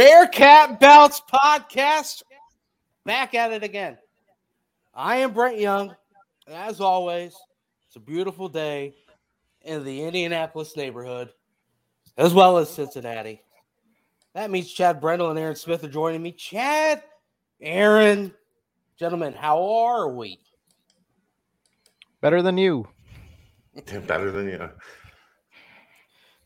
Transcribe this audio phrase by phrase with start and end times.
[0.00, 2.22] Bearcat Bounce podcast.
[3.04, 3.98] Back at it again.
[4.94, 5.94] I am Brent Young.
[6.46, 7.36] And as always,
[7.86, 8.94] it's a beautiful day
[9.60, 11.28] in the Indianapolis neighborhood,
[12.16, 13.42] as well as Cincinnati.
[14.32, 16.32] That means Chad Brendel and Aaron Smith are joining me.
[16.32, 17.02] Chad,
[17.60, 18.32] Aaron,
[18.98, 20.40] gentlemen, how are we?
[22.22, 22.88] Better than you.
[24.06, 24.66] Better than you.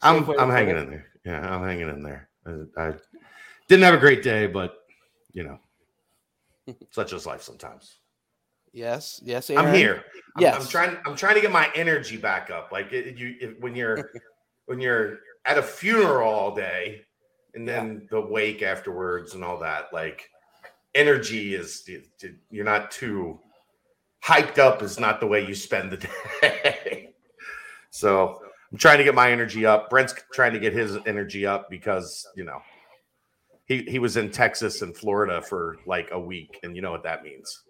[0.02, 1.06] I'm I'm hanging in there.
[1.24, 2.28] Yeah, I'm hanging in there.
[2.46, 2.94] I, I
[3.68, 4.76] didn't have a great day, but
[5.32, 5.58] you know,
[6.90, 7.98] such is life sometimes.
[8.72, 9.50] Yes, yes.
[9.50, 9.66] Aaron.
[9.66, 10.04] I'm here.
[10.36, 10.96] I'm, yes, I'm trying.
[11.06, 12.72] I'm trying to get my energy back up.
[12.72, 14.10] Like it, you, if, when you're
[14.66, 17.02] when you're at a funeral all day,
[17.54, 18.06] and then yeah.
[18.10, 19.92] the wake afterwards and all that.
[19.92, 20.28] Like
[20.94, 21.88] energy is
[22.50, 23.38] you're not too
[24.24, 24.82] hyped up.
[24.82, 26.08] Is not the way you spend the
[26.42, 27.10] day.
[27.90, 28.40] so
[28.72, 29.88] I'm trying to get my energy up.
[29.88, 32.60] Brent's trying to get his energy up because you know
[33.66, 37.02] he he was in Texas and Florida for like a week, and you know what
[37.04, 37.62] that means.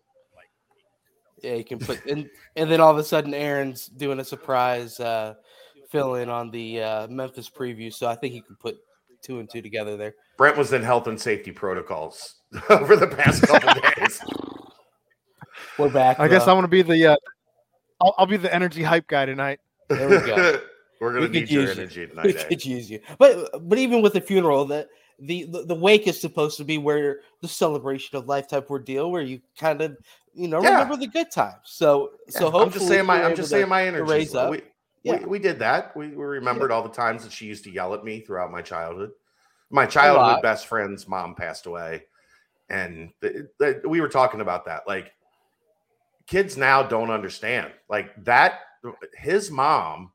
[1.42, 4.98] Yeah, you can put and and then all of a sudden Aaron's doing a surprise
[4.98, 5.34] uh,
[5.91, 8.77] fill in on the uh, Memphis preview, so I think you can put
[9.22, 10.15] two and two together there.
[10.37, 12.37] Brent was in health and safety protocols
[12.70, 14.20] over the past couple days.
[15.78, 16.19] We're back.
[16.19, 17.17] I guess I'm going to be the uh,
[18.00, 19.61] I'll, I'll be the energy hype guy tonight.
[19.89, 20.61] There we go.
[21.00, 22.06] We're gonna we need your energy you.
[22.06, 22.25] tonight.
[22.25, 22.45] We eh?
[22.45, 26.20] could use you, but but even with the funeral, that the, the the wake is
[26.20, 29.97] supposed to be where the celebration of life type ordeal, where you kind of
[30.34, 30.71] you know yeah.
[30.71, 31.55] remember the good times.
[31.65, 32.39] So yeah.
[32.39, 34.11] so I'm just saying my I'm just saying my energy.
[34.11, 34.51] Raise up.
[34.51, 34.62] We,
[35.03, 35.19] yeah.
[35.21, 35.97] we, we did that.
[35.97, 38.62] We, we remembered all the times that she used to yell at me throughout my
[38.62, 39.11] childhood.
[39.71, 42.05] My childhood best friend's mom passed away,
[42.69, 43.11] and
[43.87, 44.83] we were talking about that.
[44.87, 45.12] Like
[46.27, 47.73] kids now don't understand.
[47.89, 48.61] Like that,
[49.17, 50.12] his mom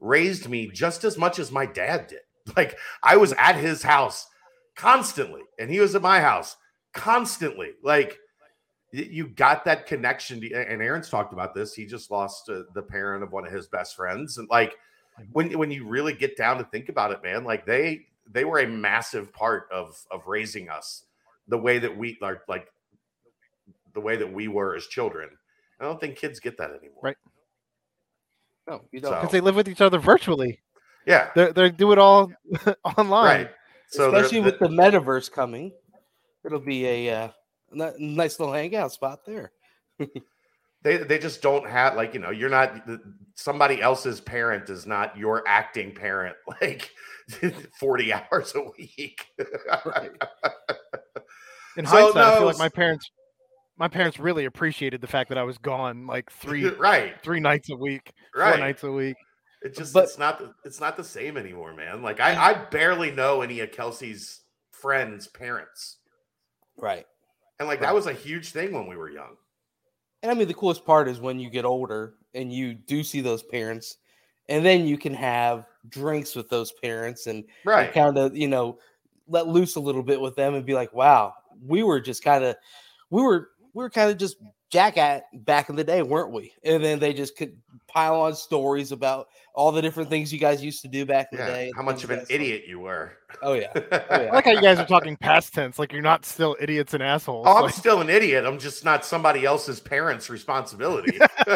[0.00, 2.20] raised me just as much as my dad did.
[2.58, 4.26] Like I was at his house
[4.76, 6.56] constantly, and he was at my house
[6.92, 7.72] constantly.
[7.82, 8.18] Like
[8.92, 10.40] you got that connection.
[10.40, 11.74] To, and Aaron's talked about this.
[11.74, 14.76] He just lost uh, the parent of one of his best friends, and like
[15.32, 18.60] when when you really get down to think about it, man, like they they were
[18.60, 21.04] a massive part of of raising us
[21.48, 22.68] the way that we are like
[23.92, 25.30] the way that we were as children.
[25.80, 27.00] I don't think kids get that anymore.
[27.02, 27.16] Right.
[28.68, 29.10] No, you don't.
[29.10, 29.36] Because so.
[29.36, 30.60] they live with each other virtually.
[31.06, 31.30] Yeah.
[31.34, 32.32] They they do it all
[32.84, 33.24] online.
[33.24, 33.50] Right.
[33.88, 35.72] So especially with the metaverse coming,
[36.44, 37.28] it'll be a uh,
[37.98, 39.52] nice little hangout spot there.
[40.82, 42.88] they they just don't have like you know you're not
[43.34, 46.90] somebody else's parent is not your acting parent like
[47.80, 49.26] 40 hours a week.
[51.76, 53.10] In so, hindsight, no, I feel like my parents
[53.76, 57.70] my parents really appreciated the fact that I was gone like three right three nights
[57.70, 58.52] a week, right.
[58.52, 59.16] four nights a week.
[59.64, 62.02] It just but, it's not the, it's not the same anymore, man.
[62.02, 65.96] Like I, I barely know any of Kelsey's friends' parents.
[66.76, 67.06] Right.
[67.58, 67.86] And like right.
[67.86, 69.36] that was a huge thing when we were young.
[70.22, 73.22] And I mean the coolest part is when you get older and you do see
[73.22, 73.96] those parents
[74.50, 77.86] and then you can have drinks with those parents and, right.
[77.86, 78.78] and kind of, you know,
[79.26, 81.32] let loose a little bit with them and be like, wow,
[81.66, 82.56] we were just kind of
[83.08, 84.36] we were we were kind of just
[84.70, 86.52] jack at back in the day, weren't we?
[86.64, 90.64] And then they just could pile on stories about all the different things you guys
[90.64, 91.72] used to do back in yeah, the day.
[91.76, 93.12] How much of an idiot you were.
[93.42, 93.70] Oh yeah.
[93.76, 94.06] oh yeah.
[94.10, 97.02] I like how you guys are talking past tense, like you're not still idiots and
[97.02, 97.46] assholes.
[97.48, 97.74] Oh, I'm like...
[97.74, 98.44] still an idiot.
[98.44, 101.18] I'm just not somebody else's parents' responsibility.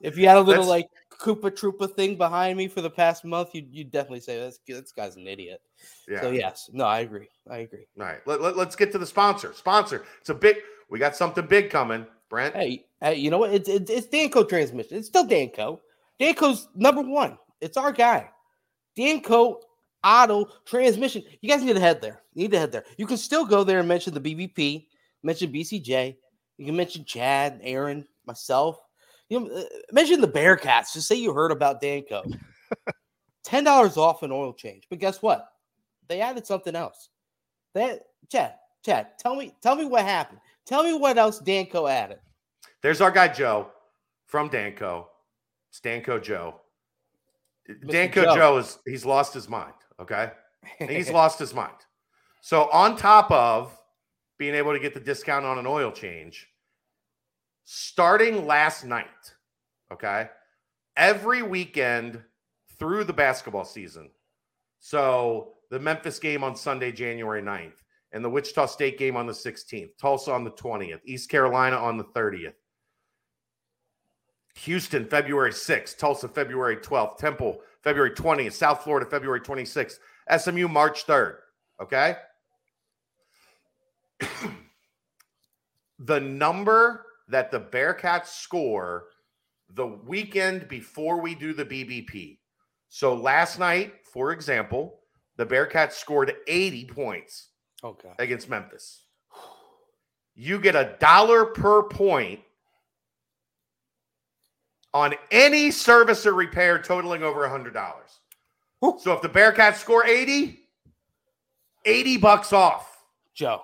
[0.00, 0.68] if you had a little That's...
[0.68, 0.88] like
[1.22, 4.90] Koopa Troopa thing behind me for the past month, you you definitely say this this
[4.90, 5.60] guy's an idiot.
[6.08, 6.20] Yeah.
[6.20, 7.28] So yes, no, I agree.
[7.48, 7.86] I agree.
[7.98, 9.52] All right, let, let, let's get to the sponsor.
[9.54, 10.04] Sponsor.
[10.20, 10.56] It's a big.
[10.92, 12.54] We got something big coming, Brent.
[12.54, 13.54] Hey, hey, you know what?
[13.54, 14.98] It's it's, it's Danco transmission.
[14.98, 15.78] It's still Danco.
[16.20, 17.38] Danco's number one.
[17.62, 18.28] It's our guy.
[18.96, 19.56] Danco
[20.04, 21.22] Auto Transmission.
[21.40, 22.20] You guys need to head there.
[22.34, 22.84] You need to head there.
[22.98, 24.84] You can still go there and mention the BBP,
[25.22, 26.14] mention BCJ.
[26.58, 28.76] You can mention Chad, Aaron, myself.
[29.30, 30.92] You know, uh, mention the Bearcats.
[30.92, 32.38] Just say you heard about Danco.
[33.44, 34.88] Ten dollars off an oil change.
[34.90, 35.48] But guess what?
[36.08, 37.08] They added something else.
[37.72, 40.40] That Chad, Chad, tell me, tell me what happened.
[40.66, 42.18] Tell me what else Danco added.
[42.82, 43.70] There's our guy Joe
[44.26, 45.06] from Danco.
[45.70, 46.60] It's Danco Joe.
[47.68, 48.34] Danco Joe.
[48.34, 49.74] Joe is he's lost his mind.
[50.00, 50.30] Okay.
[50.78, 51.76] he's lost his mind.
[52.40, 53.76] So on top of
[54.38, 56.48] being able to get the discount on an oil change,
[57.64, 59.06] starting last night,
[59.92, 60.28] okay,
[60.96, 62.20] every weekend
[62.78, 64.10] through the basketball season.
[64.80, 67.78] So the Memphis game on Sunday, January 9th,
[68.12, 71.96] and the Wichita State game on the 16th, Tulsa on the 20th, East Carolina on
[71.96, 72.54] the 30th,
[74.56, 79.98] Houston, February 6th, Tulsa, February 12th, Temple, February 20th, South Florida, February 26th,
[80.38, 81.36] SMU, March 3rd.
[81.80, 82.16] Okay.
[85.98, 89.06] the number that the Bearcats score
[89.74, 92.38] the weekend before we do the BBP.
[92.88, 95.00] So last night, for example,
[95.36, 97.48] the Bearcats scored 80 points
[97.82, 98.12] okay.
[98.18, 99.02] against Memphis.
[100.34, 102.40] You get a dollar per point
[104.94, 107.74] on any service or repair totaling over a $100.
[109.00, 110.58] So if the Bearcats score 80,
[111.84, 113.04] 80 bucks off.
[113.34, 113.62] Joe.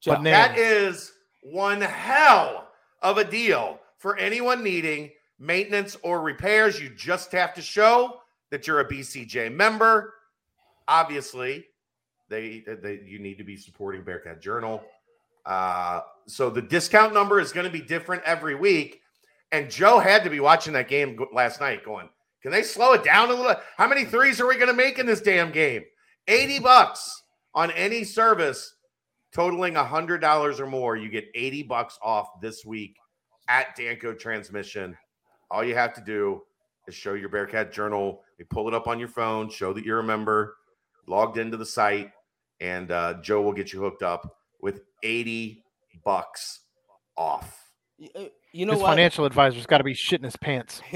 [0.00, 0.22] Joe.
[0.22, 1.12] That is
[1.42, 2.68] one hell
[3.02, 6.80] of a deal for anyone needing maintenance or repairs.
[6.80, 8.20] You just have to show
[8.50, 10.14] that you're a BCJ member.
[10.86, 11.66] Obviously,
[12.28, 14.82] they, they you need to be supporting Bearcat Journal.
[15.44, 19.00] Uh, so the discount number is going to be different every week.
[19.52, 22.08] And Joe had to be watching that game last night, going,
[22.42, 23.54] "Can they slow it down a little?
[23.76, 25.84] How many threes are we going to make in this damn game?
[26.26, 27.22] Eighty bucks
[27.54, 28.74] on any service
[29.32, 30.96] totaling a hundred dollars or more.
[30.96, 32.96] You get eighty bucks off this week
[33.48, 34.96] at Danco Transmission.
[35.50, 36.42] All you have to do
[36.88, 38.22] is show your Bearcat Journal.
[38.38, 40.56] You pull it up on your phone, show that you're a member,
[41.06, 42.10] logged into the site,
[42.60, 45.64] and uh, Joe will get you hooked up with 80
[46.04, 46.60] bucks
[47.16, 47.60] off.
[48.14, 48.90] Uh, you know his what?
[48.90, 50.80] financial advisor's got to be shitting his pants.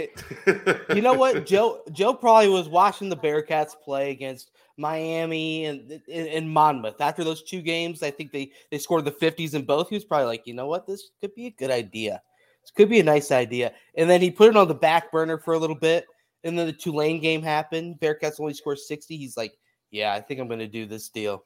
[0.95, 1.47] you know what?
[1.47, 7.01] Joe Joe probably was watching the Bearcats play against Miami and in Monmouth.
[7.01, 9.89] After those two games, I think they they scored the 50s in both.
[9.89, 10.87] He was probably like, you know what?
[10.87, 12.23] This could be a good idea.
[12.63, 13.73] This could be a nice idea.
[13.97, 16.07] And then he put it on the back burner for a little bit.
[16.45, 17.99] And then the Tulane game happened.
[18.01, 19.17] Bearcats only scored 60.
[19.17, 19.53] He's like,
[19.91, 21.45] yeah, I think I'm going to do this deal.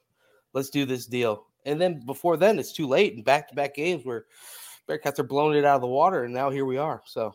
[0.52, 1.46] Let's do this deal.
[1.64, 3.14] And then before then, it's too late.
[3.14, 4.26] And back to back games where
[4.88, 6.24] Bearcats are blowing it out of the water.
[6.24, 7.02] And now here we are.
[7.06, 7.34] So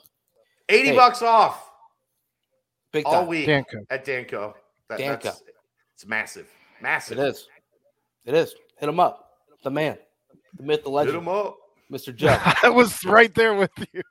[0.70, 1.72] 80 hey, bucks off.
[2.92, 3.86] Big all week Danco.
[3.90, 4.54] at Danco.
[4.90, 5.36] That, Danco.
[5.94, 6.48] It's massive.
[6.82, 7.18] Massive.
[7.18, 7.48] It is.
[8.26, 8.56] It is.
[8.78, 9.32] Hit him up.
[9.64, 9.98] The man.
[10.56, 11.16] The myth, the legend.
[11.16, 11.58] Hit him up.
[11.92, 12.16] Mr.
[12.16, 12.38] Joe.
[12.64, 14.02] I was right there with you.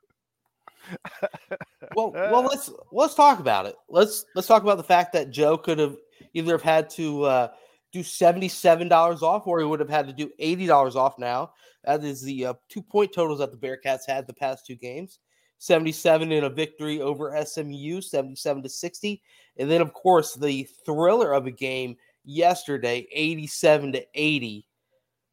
[1.97, 3.75] well, well, let's let's talk about it.
[3.89, 5.97] Let's let's talk about the fact that Joe could have
[6.35, 7.49] either have had to uh,
[7.93, 11.19] do seventy seven dollars off, or he would have had to do eighty dollars off.
[11.19, 11.53] Now
[11.85, 15.19] that is the uh, two point totals that the Bearcats had the past two games.
[15.59, 19.23] 77 in a victory over SMU, 77 to 60.
[19.57, 24.69] And then, of course, the thriller of a game yesterday, 87 to 80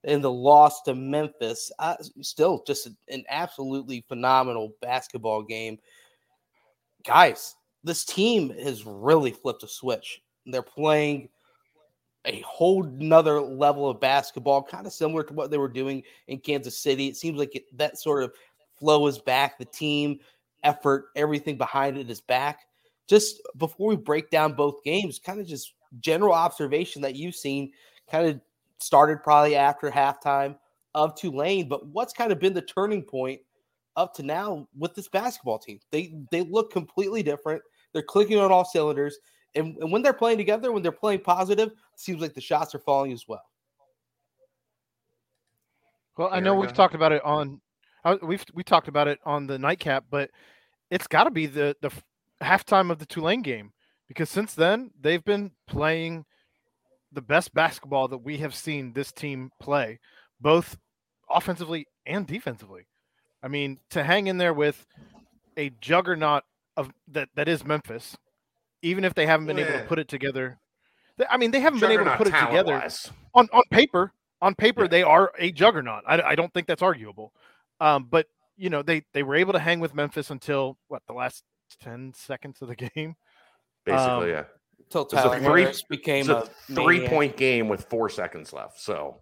[0.05, 1.71] in the loss to Memphis.
[1.79, 5.77] Uh, still just an absolutely phenomenal basketball game.
[7.05, 10.21] Guys, this team has really flipped a switch.
[10.45, 11.29] They're playing
[12.25, 16.39] a whole nother level of basketball, kind of similar to what they were doing in
[16.39, 17.07] Kansas City.
[17.07, 18.33] It seems like it, that sort of
[18.79, 19.57] flow is back.
[19.57, 20.19] The team
[20.63, 22.61] effort, everything behind it is back.
[23.07, 27.71] Just before we break down both games, kind of just general observation that you've seen
[28.09, 28.39] kind of
[28.79, 30.55] started probably after halftime
[30.95, 33.41] of Tulane, but what's kind of been the turning point
[33.95, 35.79] up to now with this basketball team?
[35.91, 37.61] They they look completely different.
[37.93, 39.17] They're clicking on all cylinders.
[39.55, 42.79] And, and when they're playing together, when they're playing positive, seems like the shots are
[42.79, 43.43] falling as well.
[46.17, 47.59] Well, I know we've talked about it on
[48.21, 50.29] we've we talked about it on the nightcap, but
[50.89, 51.91] it's got to be the the
[52.41, 53.71] halftime of the Tulane game
[54.07, 56.25] because since then they've been playing
[57.11, 59.99] the best basketball that we have seen this team play,
[60.41, 60.77] both
[61.29, 62.87] offensively and defensively.
[63.41, 64.85] I mean, to hang in there with
[65.57, 66.43] a juggernaut
[66.75, 68.17] of that that is Memphis,
[68.83, 69.65] even if they haven't been yeah.
[69.65, 70.59] able to put it together.
[71.29, 72.87] I mean, they haven't been able to put it together
[73.33, 74.13] on on paper.
[74.41, 74.87] On paper, yeah.
[74.89, 76.03] they are a juggernaut.
[76.05, 77.31] I, I don't think that's arguable.
[77.79, 81.13] Um, but you know, they they were able to hang with Memphis until what the
[81.13, 81.43] last
[81.81, 83.15] ten seconds of the game.
[83.85, 84.43] Basically, um, yeah.
[84.79, 88.79] Until Tyler three, became a, a three point game with four seconds left.
[88.79, 89.21] So,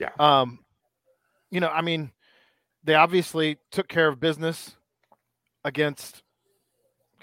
[0.00, 0.10] yeah.
[0.18, 0.60] Um,
[1.50, 2.10] you know, I mean,
[2.82, 4.76] they obviously took care of business
[5.64, 6.22] against.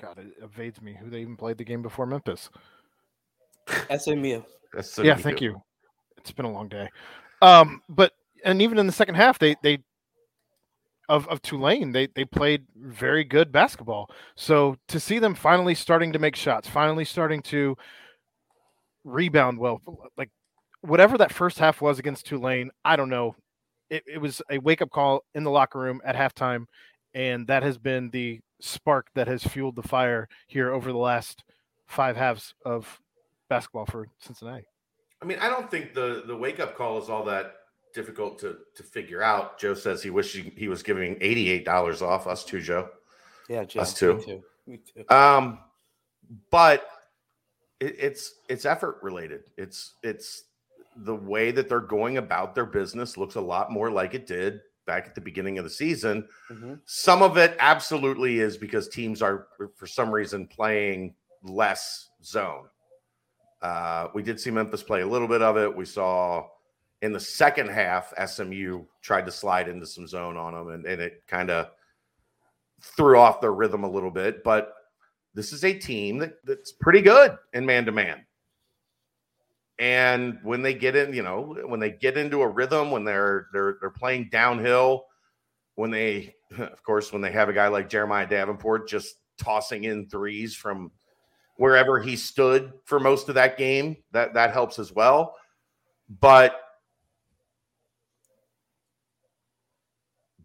[0.02, 0.96] God, it evades me.
[1.00, 2.50] Who they even played the game before Memphis?
[3.96, 4.42] SMU.
[4.82, 5.06] SMU.
[5.06, 5.62] Yeah, thank you.
[6.18, 6.90] It's been a long day.
[7.42, 8.14] Um, but
[8.44, 9.80] and even in the second half, they they
[11.10, 14.10] of, of Tulane, they they played very good basketball.
[14.36, 17.76] So to see them finally starting to make shots, finally starting to
[19.04, 19.82] rebound well,
[20.18, 20.30] like
[20.82, 23.36] whatever that first half was against Tulane, I don't know.
[23.90, 26.66] It, it was a wake up call in the locker room at halftime,
[27.14, 31.44] and that has been the spark that has fueled the fire here over the last
[31.88, 33.00] five halves of
[33.50, 34.66] basketball for Cincinnati.
[35.22, 37.56] I mean, I don't think the the wake up call is all that
[37.94, 39.60] difficult to to figure out.
[39.60, 42.28] Joe says he wished he, he was giving eighty eight dollars off.
[42.28, 42.90] Us too, Joe.
[43.50, 44.16] Yeah, Joe, us too.
[44.16, 44.44] Me too.
[44.68, 45.16] Me too.
[45.16, 45.60] Um,
[46.52, 46.88] but
[47.80, 49.44] it, it's it's effort related.
[49.58, 50.44] It's it's
[50.96, 54.62] the way that they're going about their business looks a lot more like it did
[54.90, 56.28] back at the beginning of the season.
[56.50, 56.74] Mm-hmm.
[56.86, 62.66] Some of it absolutely is because teams are, for some reason, playing less zone.
[63.62, 65.78] Uh, we did see Memphis play a little bit of it.
[65.78, 66.48] We saw
[67.04, 71.00] in the second half, SMU tried to slide into some zone on them, and, and
[71.00, 71.68] it kind of
[72.82, 74.44] threw off their rhythm a little bit.
[74.44, 74.74] But
[75.36, 78.26] this is a team that, that's pretty good in man to man.
[79.80, 83.48] And when they get in, you know, when they get into a rhythm, when they're
[83.54, 85.06] they're they're playing downhill,
[85.76, 90.10] when they, of course, when they have a guy like Jeremiah Davenport just tossing in
[90.10, 90.92] threes from
[91.58, 95.36] wherever he stood for most of that game, that that helps as well.
[96.22, 96.60] But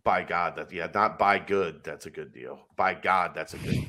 [0.04, 2.60] by God, that yeah, not by good, that's a good deal.
[2.76, 3.86] By God, that's a good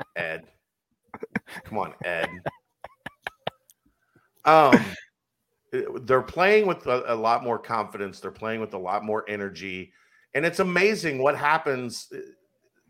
[0.16, 0.44] Ed.
[1.64, 2.28] Come on, Ed.
[4.44, 4.78] Um,
[6.02, 8.20] they're playing with a, a, lot more confidence.
[8.20, 9.92] They're playing with a lot more energy,
[10.34, 12.08] and it's amazing what happens.
[12.12, 12.18] Uh,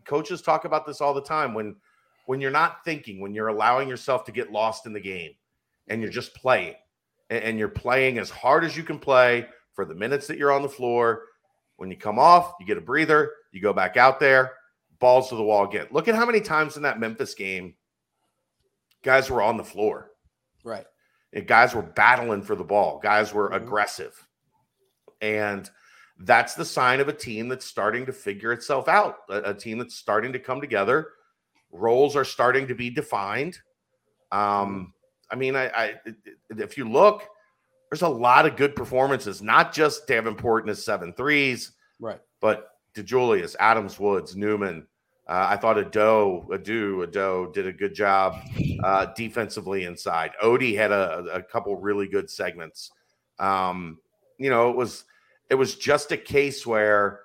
[0.05, 1.75] coaches talk about this all the time when
[2.25, 5.31] when you're not thinking, when you're allowing yourself to get lost in the game,
[5.87, 6.75] and you're just playing,
[7.29, 10.51] and, and you're playing as hard as you can play for the minutes that you're
[10.51, 11.25] on the floor.
[11.77, 13.31] When you come off, you get a breather.
[13.51, 14.53] You go back out there,
[14.99, 15.87] balls to the wall again.
[15.91, 17.75] Look at how many times in that Memphis game
[19.03, 20.11] guys were on the floor.
[20.63, 20.85] Right
[21.39, 22.99] guys were battling for the ball.
[23.01, 23.63] Guys were mm-hmm.
[23.63, 24.27] aggressive.
[25.21, 25.69] And
[26.19, 29.77] that's the sign of a team that's starting to figure itself out, a, a, team
[29.77, 31.09] that's starting to come together.
[31.71, 33.57] Roles are starting to be defined.
[34.31, 34.83] Um, mm-hmm.
[35.31, 35.95] I mean, I, I
[36.49, 37.27] if you look,
[37.89, 42.19] there's a lot of good performances, not just Davenport and his seven threes, right?
[42.39, 44.87] But DeJulius, Adams Woods, Newman,
[45.31, 48.35] uh, I thought Ado, Ado, Ado did a good job
[48.83, 50.31] uh, defensively inside.
[50.41, 52.91] Ody had a, a couple really good segments.
[53.39, 53.99] Um,
[54.37, 55.05] you know, it was
[55.49, 57.21] it was just a case where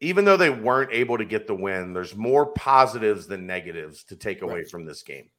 [0.00, 4.16] even though they weren't able to get the win, there's more positives than negatives to
[4.16, 4.70] take away right.
[4.70, 5.30] from this game.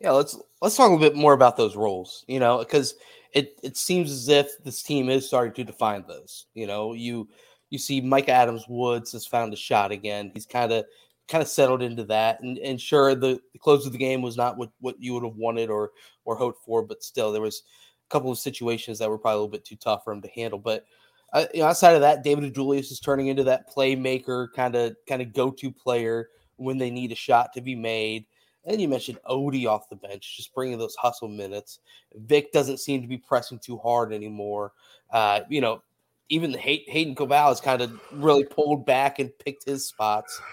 [0.00, 2.26] Yeah, let's let's talk a little bit more about those roles.
[2.28, 2.96] You know, because
[3.32, 6.44] it it seems as if this team is starting to define those.
[6.52, 7.26] You know, you
[7.70, 10.30] you see Mika Adams Woods has found a shot again.
[10.34, 10.84] He's kind of
[11.28, 12.42] kind of settled into that.
[12.42, 15.24] And and sure, the, the, close of the game was not what, what you would
[15.24, 15.92] have wanted or
[16.24, 17.62] or hoped for, but still there was
[18.06, 20.28] a couple of situations that were probably a little bit too tough for him to
[20.28, 20.58] handle.
[20.58, 20.84] But
[21.32, 24.96] uh, you know, outside of that, David DeJulius is turning into that playmaker kind of
[25.08, 28.26] kind of go to player when they need a shot to be made.
[28.66, 31.78] And you mentioned Ody off the bench, just bringing those hustle minutes.
[32.14, 34.72] Vic doesn't seem to be pressing too hard anymore.
[35.10, 35.82] Uh, you know,
[36.30, 40.40] even Hay- Hayden Koval has kind of really pulled back and picked his spots.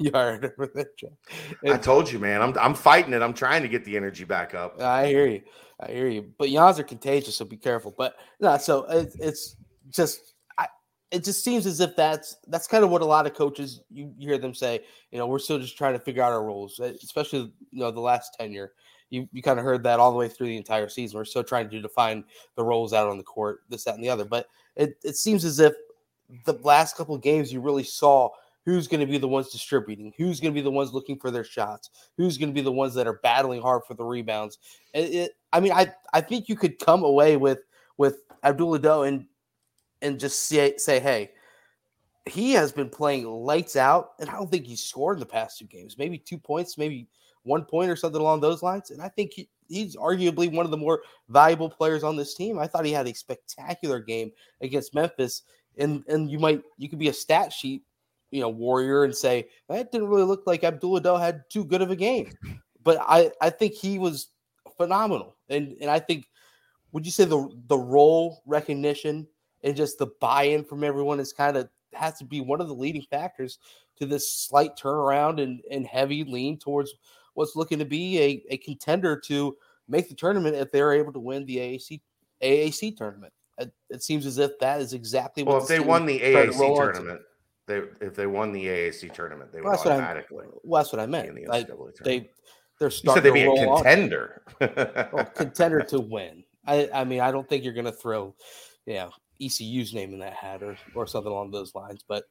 [0.00, 0.52] You heard
[1.64, 2.40] I told you, man.
[2.40, 3.20] I'm I'm fighting it.
[3.20, 4.80] I'm trying to get the energy back up.
[4.80, 5.42] I hear you.
[5.80, 6.32] I hear you.
[6.38, 7.92] But yawns are contagious, so be careful.
[7.98, 9.56] But no, so it, it's
[9.90, 10.68] just I,
[11.10, 14.14] it just seems as if that's that's kind of what a lot of coaches you,
[14.16, 14.84] you hear them say.
[15.10, 17.98] You know, we're still just trying to figure out our roles, especially you know the
[17.98, 18.74] last tenure
[19.10, 21.18] you, you kind of heard that all the way through the entire season.
[21.18, 22.24] We're still trying to define
[22.56, 24.24] the roles out on the court, this, that, and the other.
[24.24, 25.74] But it, it seems as if
[26.44, 28.30] the last couple games you really saw
[28.64, 31.30] who's going to be the ones distributing, who's going to be the ones looking for
[31.30, 31.88] their shots,
[32.18, 34.58] who's going to be the ones that are battling hard for the rebounds.
[34.92, 37.60] It, it, I mean, I I think you could come away with
[37.96, 39.24] with Abdul Ado and
[40.02, 41.30] and just say say, hey,
[42.26, 45.58] he has been playing lights out, and I don't think he's scored in the past
[45.58, 45.96] two games.
[45.96, 47.08] Maybe two points, maybe
[47.42, 48.90] one point or something along those lines.
[48.90, 52.58] And I think he, he's arguably one of the more valuable players on this team.
[52.58, 54.30] I thought he had a spectacular game
[54.60, 55.42] against Memphis.
[55.78, 57.82] And and you might you could be a stat sheet,
[58.30, 61.82] you know, warrior and say that didn't really look like Abdul Ado had too good
[61.82, 62.32] of a game.
[62.84, 64.28] But I I think he was
[64.76, 65.36] phenomenal.
[65.50, 66.26] And and I think
[66.92, 69.26] would you say the the role recognition
[69.62, 72.74] and just the buy-in from everyone is kind of has to be one of the
[72.74, 73.58] leading factors
[73.98, 76.94] to this slight turnaround and, and heavy lean towards
[77.38, 81.20] what's looking to be a, a contender to make the tournament if they're able to
[81.20, 82.00] win the AAC
[82.42, 83.32] AAC tournament.
[83.58, 85.58] It, it seems as if that is exactly well.
[85.58, 87.20] If they won the AAC tournament,
[87.66, 90.46] they if they won the AAC tournament, they would well, automatically.
[90.64, 91.32] Well, that's what I meant.
[91.32, 91.68] The like,
[92.02, 92.28] they
[92.80, 93.24] they're starting.
[93.24, 94.42] You said they'd be a contender.
[95.12, 96.42] well, contender to win.
[96.66, 98.34] I I mean I don't think you're going to throw,
[98.84, 102.04] yeah, ECU's name in that hat or or something along those lines.
[102.06, 102.24] But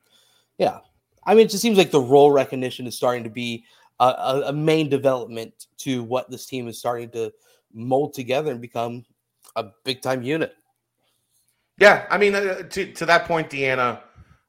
[0.58, 0.80] yeah,
[1.26, 3.64] I mean it just seems like the role recognition is starting to be
[4.00, 7.32] a, a main development to what this team is starting to
[7.74, 9.04] mold together and become
[9.56, 10.54] a big time unit.
[11.80, 14.02] Yeah, I mean, uh, to to that point, Deanna,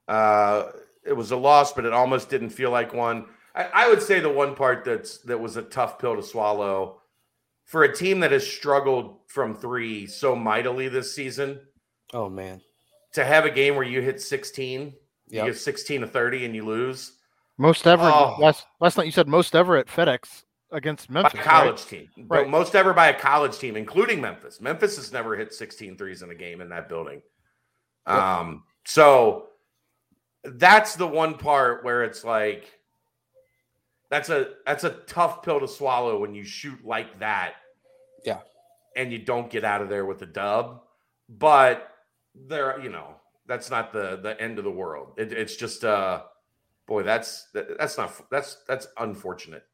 [0.07, 0.65] uh,
[1.05, 3.27] it was a loss, but it almost didn't feel like one.
[3.55, 7.03] I, I would say the one part that's that was a tough pill to swallow
[7.65, 11.61] for a team that has struggled from three so mightily this season.
[12.15, 12.63] Oh man.
[13.13, 14.95] To have a game where you hit 16,
[15.29, 15.47] yep.
[15.47, 17.18] you get 16 to 30 and you lose.
[17.59, 18.37] Most ever oh.
[18.39, 21.41] last last night you said most ever at FedEx against Memphis.
[21.41, 21.89] college right?
[21.89, 22.27] team.
[22.29, 22.49] Right.
[22.49, 24.61] Most ever by a college team, including Memphis.
[24.61, 27.23] Memphis has never hit 16 threes in a game in that building.
[28.07, 29.49] Um, so
[30.45, 32.73] that's the one part where it's like
[34.11, 37.55] that's a that's a tough pill to swallow when you shoot like that.
[38.25, 38.39] Yeah.
[38.97, 40.83] And you don't get out of there with a dub.
[41.29, 41.91] But
[42.35, 45.15] there, you know, that's not the the end of the world.
[45.19, 46.23] It, it's just uh
[46.89, 49.65] boy, that's that's not that's that's unfortunate.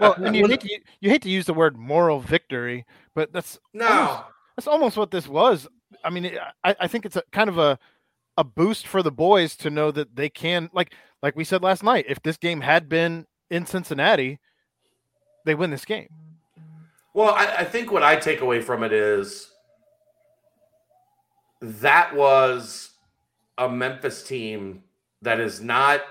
[0.00, 3.58] well, and you hate to, you hate to use the word moral victory, but that's
[3.72, 4.22] no, almost,
[4.56, 5.66] that's almost what this was.
[6.04, 6.32] I mean,
[6.64, 7.78] I, I think it's a kind of a
[8.36, 11.82] a boost for the boys to know that they can like like we said last
[11.82, 12.04] night.
[12.08, 14.40] If this game had been in Cincinnati,
[15.46, 16.08] they win this game.
[17.14, 19.50] Well, I, I think what I take away from it is
[21.60, 22.90] that was
[23.58, 24.82] a Memphis team
[25.22, 26.02] that is not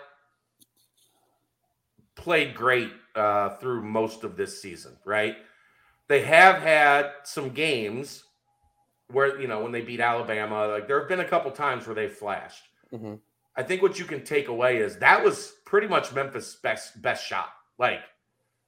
[2.19, 5.37] played great uh, through most of this season, right?
[6.07, 8.23] They have had some games
[9.11, 11.95] where, you know, when they beat Alabama, like there have been a couple times where
[11.95, 12.63] they flashed.
[12.93, 13.15] Mm-hmm.
[13.55, 17.25] I think what you can take away is that was pretty much Memphis' best best
[17.25, 17.49] shot.
[17.77, 18.01] Like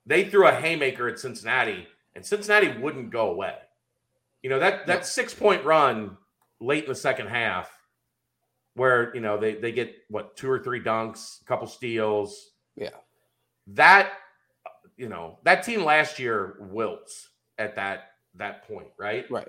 [0.05, 3.55] they threw a haymaker at Cincinnati, and Cincinnati wouldn't go away.
[4.43, 6.17] You know that that six point run
[6.59, 7.71] late in the second half,
[8.73, 12.51] where you know they they get what two or three dunks, a couple steals.
[12.75, 12.89] Yeah,
[13.67, 14.13] that
[14.97, 19.29] you know that team last year wilts at that that point, right?
[19.29, 19.47] Right.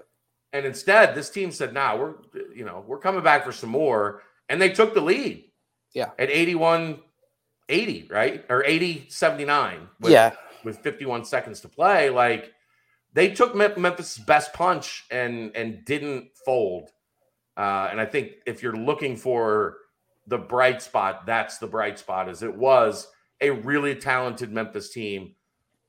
[0.52, 2.14] And instead, this team said, "Nah, we're
[2.54, 5.44] you know we're coming back for some more." and they took the lead.
[5.94, 6.10] Yeah.
[6.18, 7.00] At 81
[7.68, 8.44] 80, right?
[8.50, 9.88] Or 80 79.
[10.00, 10.32] With, yeah.
[10.62, 12.10] With 51 seconds to play.
[12.10, 12.52] Like
[13.14, 16.90] they took Memphis' best punch and and didn't fold.
[17.56, 19.78] Uh, and I think if you're looking for
[20.26, 23.08] the bright spot, that's the bright spot, as it was
[23.42, 25.34] a really talented Memphis team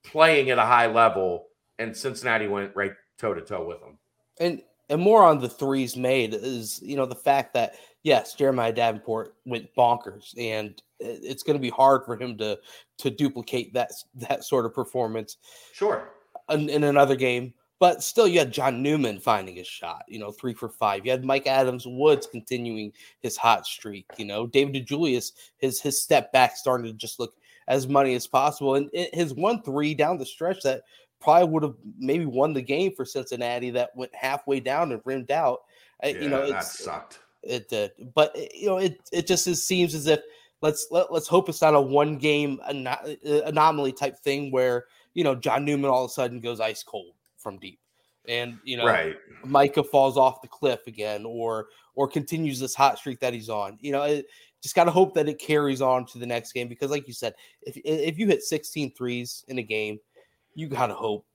[0.03, 1.47] playing at a high level,
[1.79, 3.97] and Cincinnati went right toe to toe with them.
[4.39, 8.73] And and more on the threes made is you know the fact that yes, Jeremiah
[8.73, 12.59] Davenport went bonkers, and it's going to be hard for him to
[12.97, 15.37] to duplicate that that sort of performance.
[15.71, 16.09] Sure.
[16.49, 20.03] In, in another game, but still, you had John Newman finding his shot.
[20.07, 21.05] You know, three for five.
[21.05, 24.05] You had Mika Adams Woods continuing his hot streak.
[24.17, 27.33] You know, David DeJulius his his step back starting to just look
[27.67, 30.83] as money as possible, and his one three down the stretch that
[31.19, 35.31] probably would have maybe won the game for Cincinnati that went halfway down and rimmed
[35.31, 35.61] out.
[36.03, 37.19] Yeah, you know, that sucked.
[37.41, 40.19] It did, but eh, you know, it it just seems as if
[40.61, 43.05] let's let, let's hope it's not a one game uh,
[43.45, 47.13] anomaly type thing where you know John Newman all of a sudden goes ice cold
[47.37, 47.79] from deep,
[48.27, 49.15] and you know right.
[49.45, 53.77] Mika falls off the cliff again, or or continues this hot streak that he's on.
[53.81, 54.25] You know, it,
[54.63, 57.13] just got to hope that it carries on to the next game because, like you
[57.13, 59.99] said, if if you hit 16 threes in a game,
[60.55, 61.25] you got to hope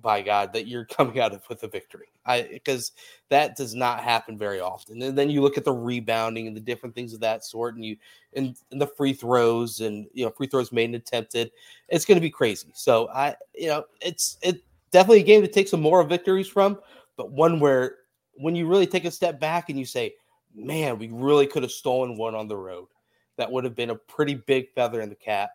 [0.00, 2.06] by God that you're coming out with a victory.
[2.24, 2.92] I because
[3.28, 5.02] that does not happen very often.
[5.02, 7.84] And then you look at the rebounding and the different things of that sort, and
[7.84, 7.96] you
[8.34, 11.50] and, and the free throws and you know free throws made and attempted.
[11.88, 12.68] It's going to be crazy.
[12.72, 16.78] So I you know it's it definitely a game to take some more victories from,
[17.16, 17.96] but one where
[18.34, 20.14] when you really take a step back and you say,
[20.56, 22.88] man, we really could have stolen one on the road.
[23.36, 25.50] That would have been a pretty big feather in the cap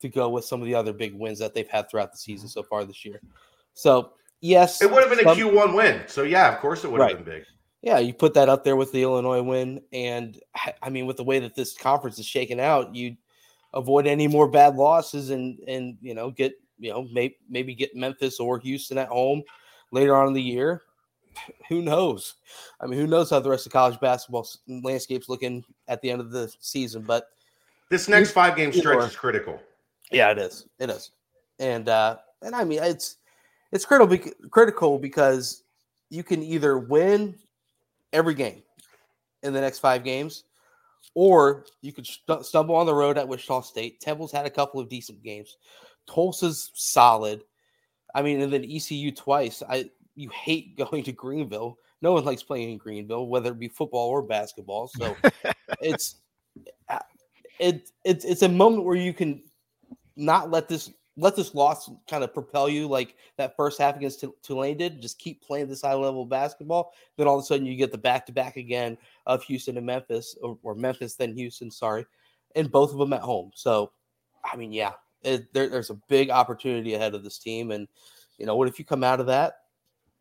[0.00, 2.48] to go with some of the other big wins that they've had throughout the season
[2.48, 3.20] so far this year.
[3.72, 6.02] So yes, it would have been some, a Q1 win.
[6.06, 7.16] So yeah, of course it would right.
[7.16, 7.44] have been big.
[7.82, 10.40] Yeah, you put that up there with the Illinois win, and
[10.82, 13.14] I mean, with the way that this conference is shaken out, you
[13.74, 17.94] avoid any more bad losses, and and you know get you know maybe maybe get
[17.94, 19.42] Memphis or Houston at home
[19.90, 20.82] later on in the year.
[21.68, 22.34] Who knows?
[22.80, 26.20] I mean, who knows how the rest of college basketball landscape's looking at the end
[26.20, 27.02] of the season?
[27.02, 27.28] But
[27.90, 29.60] this next five game stretch is critical.
[30.10, 30.66] Yeah, it is.
[30.78, 31.10] It is,
[31.58, 33.16] and uh, and I mean, it's
[33.72, 35.64] it's critical critical because
[36.10, 37.34] you can either win
[38.12, 38.62] every game
[39.42, 40.44] in the next five games,
[41.14, 44.00] or you could st- stumble on the road at Wichita State.
[44.00, 45.56] Temple's had a couple of decent games.
[46.06, 47.42] Tulsa's solid.
[48.14, 49.62] I mean, and then ECU twice.
[49.68, 51.78] I you hate going to Greenville.
[52.02, 54.88] No one likes playing in Greenville, whether it be football or basketball.
[54.88, 55.16] So
[55.80, 56.16] it's
[57.58, 59.42] it, it's it's a moment where you can
[60.16, 64.24] not let this let this loss kind of propel you like that first half against
[64.42, 65.00] Tulane did.
[65.00, 66.92] Just keep playing this high level basketball.
[67.16, 69.86] Then all of a sudden you get the back to back again of Houston and
[69.86, 71.70] Memphis, or, or, Memphis then Houston.
[71.70, 72.04] Sorry,
[72.56, 73.52] and both of them at home.
[73.54, 73.92] So,
[74.44, 77.86] I mean, yeah, It, there, there's a big opportunity ahead of this team, and
[78.38, 79.54] you know what if you come out of that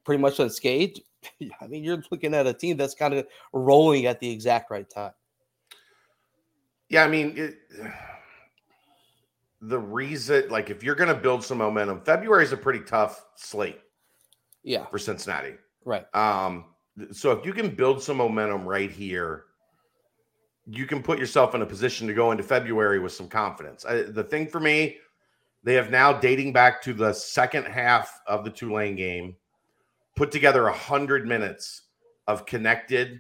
[0.04, 1.02] pretty much unscathed?
[1.62, 4.90] I mean, you're looking at a team that's kind of rolling at the exact right
[4.90, 5.12] time.
[6.90, 7.56] Yeah, I mean, it,
[9.62, 13.26] the reason, like, if you're going to build some momentum, February is a pretty tough
[13.36, 13.80] slate.
[14.64, 16.06] Yeah, for Cincinnati, right?
[16.16, 16.66] Um,
[17.12, 19.46] so if you can build some momentum right here,
[20.66, 23.86] you can put yourself in a position to go into February with some confidence.
[23.86, 24.98] I, the thing for me,
[25.64, 29.36] they have now dating back to the second half of the Tulane game,
[30.16, 31.84] put together a hundred minutes
[32.28, 33.20] of connected,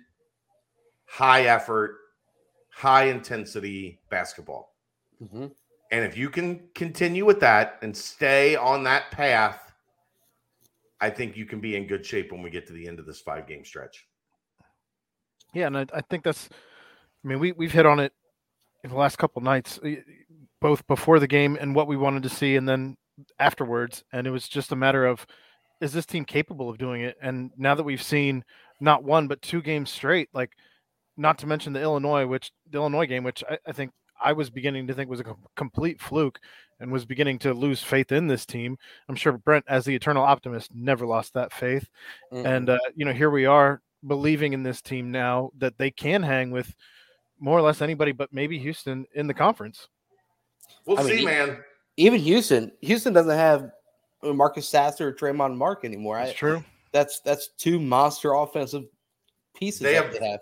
[1.05, 1.97] high effort,
[2.69, 4.75] high intensity basketball.
[5.21, 5.47] Mm-hmm.
[5.91, 9.71] And if you can continue with that and stay on that path,
[10.99, 13.05] I think you can be in good shape when we get to the end of
[13.05, 14.07] this five game stretch.
[15.53, 16.49] Yeah, and I, I think that's.
[17.23, 18.11] I mean, we we've hit on it
[18.83, 19.79] in the last couple nights,
[20.61, 22.97] both before the game and what we wanted to see, and then
[23.37, 24.03] afterwards.
[24.11, 25.27] And it was just a matter of,
[25.83, 27.17] is this team capable of doing it?
[27.21, 28.45] And now that we've seen
[28.79, 30.51] not one but two games straight, like
[31.17, 34.49] not to mention the Illinois, which the Illinois game, which I, I think I was
[34.49, 36.39] beginning to think was a complete fluke
[36.79, 38.77] and was beginning to lose faith in this team.
[39.09, 41.89] I'm sure Brent, as the eternal optimist, never lost that faith.
[42.31, 42.45] Mm-hmm.
[42.45, 46.23] And, uh, you know, here we are believing in this team now that they can
[46.23, 46.73] hang with
[47.39, 49.89] more or less anybody but maybe Houston in the conference.
[50.85, 51.57] We'll I see, mean, man.
[51.97, 53.69] Even Houston, Houston doesn't have
[54.23, 56.17] Marcus Sasser or Tramon Mark anymore.
[56.17, 56.63] That's I, true.
[56.91, 58.85] That's that's two monster offensive
[59.55, 60.39] pieces they have, they have.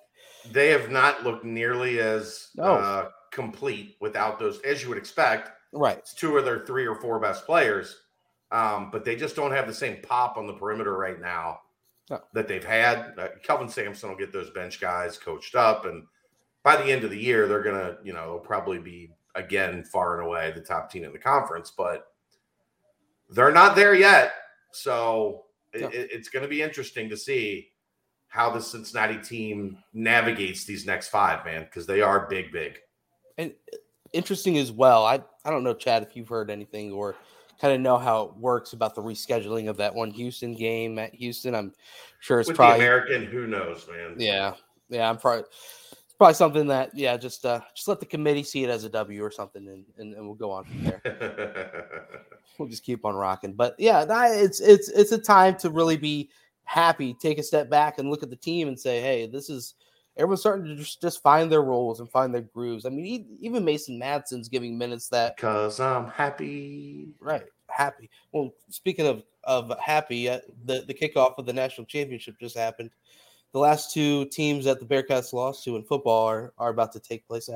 [0.52, 2.64] They have not looked nearly as no.
[2.64, 5.52] uh, complete without those, as you would expect.
[5.74, 5.98] Right.
[5.98, 7.96] It's two of their three or four best players.
[8.52, 11.62] Um, but they just don't have the same pop on the perimeter right now
[12.10, 12.20] no.
[12.34, 13.14] that they've had.
[13.18, 16.04] Uh, Kelvin Sampson will get those bench guys coached up, and
[16.64, 20.20] by the end of the year, they're gonna, you know, they'll probably be again far
[20.20, 21.72] and away the top team in the conference.
[21.72, 22.11] But
[23.32, 24.34] they're not there yet,
[24.72, 25.88] so no.
[25.88, 27.70] it, it's going to be interesting to see
[28.28, 32.78] how the Cincinnati team navigates these next five, man, because they are big, big.
[33.38, 33.78] And uh,
[34.14, 35.06] interesting as well.
[35.06, 37.16] I I don't know, Chad, if you've heard anything or
[37.62, 41.14] kind of know how it works about the rescheduling of that one Houston game at
[41.14, 41.54] Houston.
[41.54, 41.74] I'm
[42.20, 43.26] sure it's With probably American.
[43.26, 44.16] Who knows, man?
[44.18, 44.56] Yeah,
[44.90, 45.08] yeah.
[45.10, 45.46] I'm probably
[46.22, 49.24] probably something that yeah, just uh, just let the committee see it as a W
[49.24, 52.06] or something, and and, and we'll go on from there.
[52.60, 53.54] we'll just keep on rocking.
[53.54, 56.30] But yeah, it's it's it's a time to really be
[56.64, 59.74] happy, take a step back, and look at the team and say, hey, this is
[60.16, 62.86] everyone's starting to just, just find their roles and find their grooves.
[62.86, 67.46] I mean, even Mason Madsen's giving minutes that because I'm happy, right?
[67.68, 68.12] Happy.
[68.32, 72.92] Well, speaking of of happy, uh, the the kickoff of the national championship just happened.
[73.54, 77.00] The last two teams that the Bearcats lost to in football are, are about to
[77.00, 77.50] take place.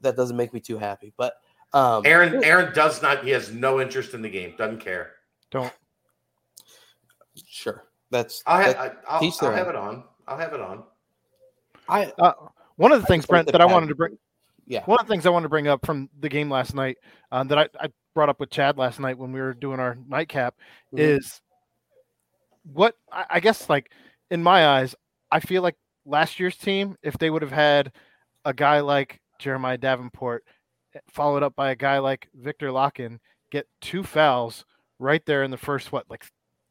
[0.00, 1.34] That doesn't make me too happy, but
[1.72, 3.24] um, Aaron Aaron does not.
[3.24, 4.54] He has no interest in the game.
[4.56, 5.12] Doesn't care.
[5.50, 5.72] Don't.
[7.46, 7.84] Sure.
[8.10, 8.42] That's.
[8.46, 8.76] I'll, have,
[9.08, 10.04] I'll, I'll have it on.
[10.26, 10.84] I'll have it on.
[11.88, 12.32] I uh,
[12.76, 14.18] one of the things, Brent, that I wanted to bring.
[14.66, 14.84] Yeah.
[14.84, 16.98] One of the things I wanted to bring up from the game last night
[17.30, 19.96] uh, that I, I, brought up with Chad last night when we were doing our
[20.08, 20.56] nightcap
[20.92, 20.98] mm-hmm.
[20.98, 21.40] is
[22.72, 23.92] what I, I guess like
[24.30, 24.94] in my eyes,
[25.30, 27.92] I feel like last year's team, if they would have had
[28.44, 30.44] a guy like Jeremiah Davenport,
[30.94, 33.18] eh, followed up by a guy like Viktor Lakhin,
[33.50, 34.64] get two fouls
[34.98, 36.24] right there in the first what like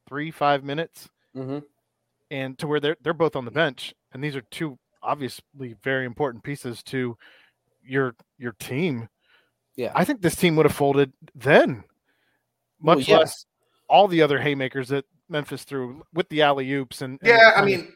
[0.07, 1.59] three five minutes, mm-hmm.
[2.31, 6.05] and to where they're they're both on the bench, and these are two obviously very
[6.05, 7.17] important pieces to
[7.83, 9.09] your your team.
[9.75, 11.83] Yeah, I think this team would have folded then,
[12.79, 13.45] much well, less
[13.87, 17.53] all the other haymakers that Memphis threw with the alley oops and, and yeah.
[17.55, 17.91] I mean,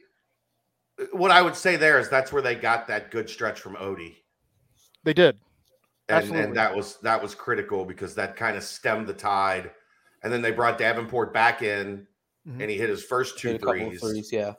[1.11, 4.23] what I would say there is that's where they got that good stretch from Ody.
[5.03, 5.37] They did,
[6.09, 9.71] and, and that was that was critical because that kind of stemmed the tide.
[10.21, 12.05] And then they brought Davenport back in,
[12.47, 12.59] mm-hmm.
[12.59, 14.01] and he hit his first two threes.
[14.01, 14.31] threes.
[14.31, 14.53] Yeah.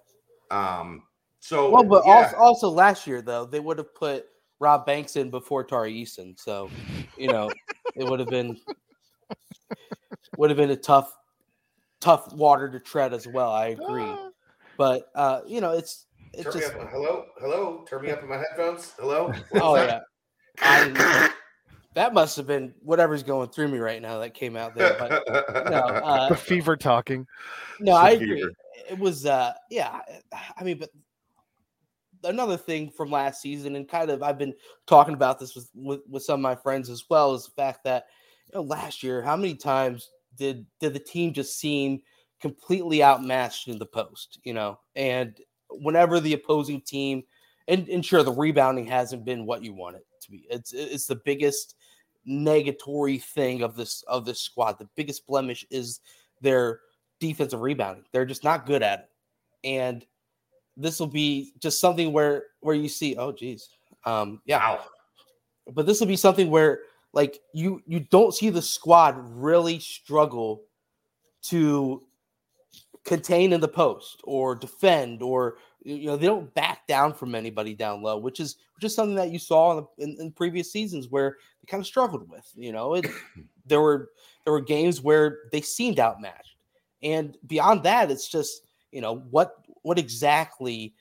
[0.50, 1.02] Um,
[1.40, 2.12] so well, but yeah.
[2.12, 4.26] also, also last year though they would have put
[4.58, 6.70] Rob Banks in before Tari Eason, so
[7.16, 7.50] you know
[7.94, 8.58] it would have been
[10.36, 11.16] would have been a tough
[12.00, 13.50] tough water to tread as well.
[13.50, 14.14] I agree,
[14.76, 17.84] but uh, you know it's it's Turn just hello hello.
[17.88, 18.92] Turn me up in my headphones.
[18.98, 19.32] Hello.
[19.54, 20.00] oh yeah.
[20.60, 21.32] I,
[21.94, 24.96] that must have been whatever's going through me right now that came out there.
[24.98, 27.26] But no, uh, the fever talking.
[27.80, 28.48] No, I agree.
[28.88, 30.00] It was uh yeah.
[30.56, 30.90] I mean, but
[32.24, 34.54] another thing from last season, and kind of I've been
[34.86, 37.84] talking about this with, with, with some of my friends as well, is the fact
[37.84, 38.06] that
[38.46, 42.00] you know, last year, how many times did did the team just seem
[42.40, 44.38] completely outmatched in the post?
[44.44, 45.36] You know, and
[45.70, 47.22] whenever the opposing team,
[47.68, 50.46] and, and sure, the rebounding hasn't been what you want it to be.
[50.50, 51.76] It's it's the biggest
[52.28, 54.78] negatory thing of this of this squad.
[54.78, 56.00] The biggest blemish is
[56.40, 56.80] their
[57.18, 58.04] defensive rebounding.
[58.12, 59.08] They're just not good at it.
[59.64, 60.04] And
[60.76, 63.68] this will be just something where where you see, oh geez.
[64.04, 64.58] Um yeah.
[64.58, 64.84] Wow.
[65.72, 66.80] But this will be something where
[67.12, 70.62] like you you don't see the squad really struggle
[71.42, 72.02] to
[73.04, 77.74] contain in the post or defend or you know they don't back down from anybody
[77.74, 81.08] down low which is which is something that you saw in, in, in previous seasons
[81.08, 83.06] where they kind of struggled with you know it,
[83.66, 84.10] there were
[84.44, 86.56] there were games where they seemed outmatched
[87.02, 90.94] and beyond that it's just you know what what exactly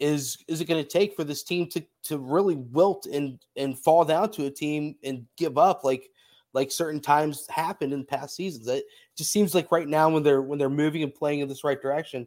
[0.00, 3.78] is is it going to take for this team to to really wilt and and
[3.78, 6.10] fall down to a team and give up like
[6.54, 8.68] like certain times happened in past seasons.
[8.68, 8.84] It
[9.16, 11.80] just seems like right now when they're when they're moving and playing in this right
[11.80, 12.26] direction,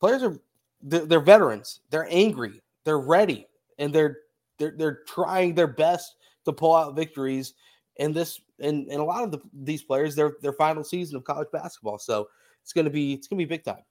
[0.00, 0.38] players are
[0.82, 1.80] they're, they're veterans.
[1.90, 2.62] They're angry.
[2.84, 3.46] They're ready,
[3.78, 4.18] and they're
[4.58, 7.54] they're they're trying their best to pull out victories.
[7.98, 11.24] And this and and a lot of the, these players, their their final season of
[11.24, 11.98] college basketball.
[11.98, 12.28] So
[12.62, 13.82] it's gonna be it's gonna be big time.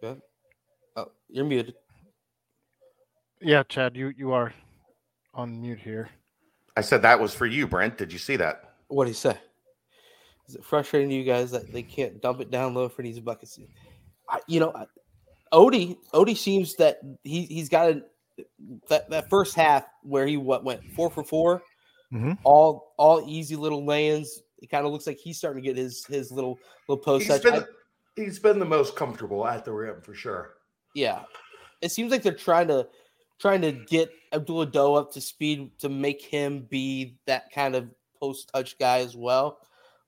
[0.00, 0.20] Good.
[0.96, 1.74] Oh, you're muted.
[3.40, 4.52] Yeah, Chad, you you are
[5.34, 6.10] on mute here.
[6.76, 7.98] I said that was for you, Brent.
[7.98, 8.74] Did you see that?
[8.88, 9.38] What did he say?
[10.48, 13.20] Is it frustrating to you guys that they can't dump it down low for these
[13.20, 13.58] buckets?
[14.28, 14.74] I, you know,
[15.52, 18.02] Ody Ody seems that he he's got a
[18.88, 21.62] that, that first half where he what went four for 4
[22.12, 22.32] mm-hmm.
[22.42, 24.42] all all easy little lands.
[24.58, 26.58] It kind of looks like he's starting to get his his little
[26.88, 27.26] little post.
[27.26, 27.64] He's been, I,
[28.16, 30.54] he's been the most comfortable at the rim for sure.
[30.94, 31.22] Yeah,
[31.80, 32.86] it seems like they're trying to
[33.44, 37.90] trying to get Abdullah Ado up to speed to make him be that kind of
[38.18, 39.58] post touch guy as well.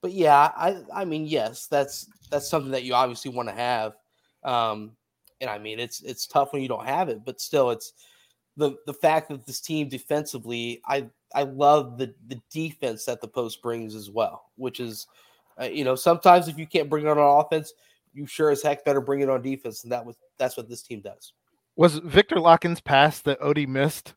[0.00, 3.92] But yeah, I I mean yes, that's that's something that you obviously want to have.
[4.42, 4.92] Um,
[5.42, 7.92] and I mean it's it's tough when you don't have it, but still it's
[8.56, 13.28] the the fact that this team defensively, I I love the the defense that the
[13.28, 15.08] post brings as well, which is
[15.60, 17.74] uh, you know sometimes if you can't bring it on offense,
[18.14, 20.80] you sure as heck better bring it on defense, and that was that's what this
[20.80, 21.34] team does.
[21.76, 24.14] Was Viktor Lakhin's pass that Ody missed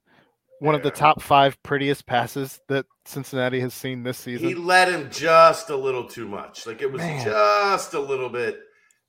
[0.60, 4.48] one of the top five prettiest passes that Cincinnati has seen this season?
[4.48, 6.66] He let him just a little too much.
[6.66, 7.24] Like it was Man.
[7.26, 8.60] just a little bit,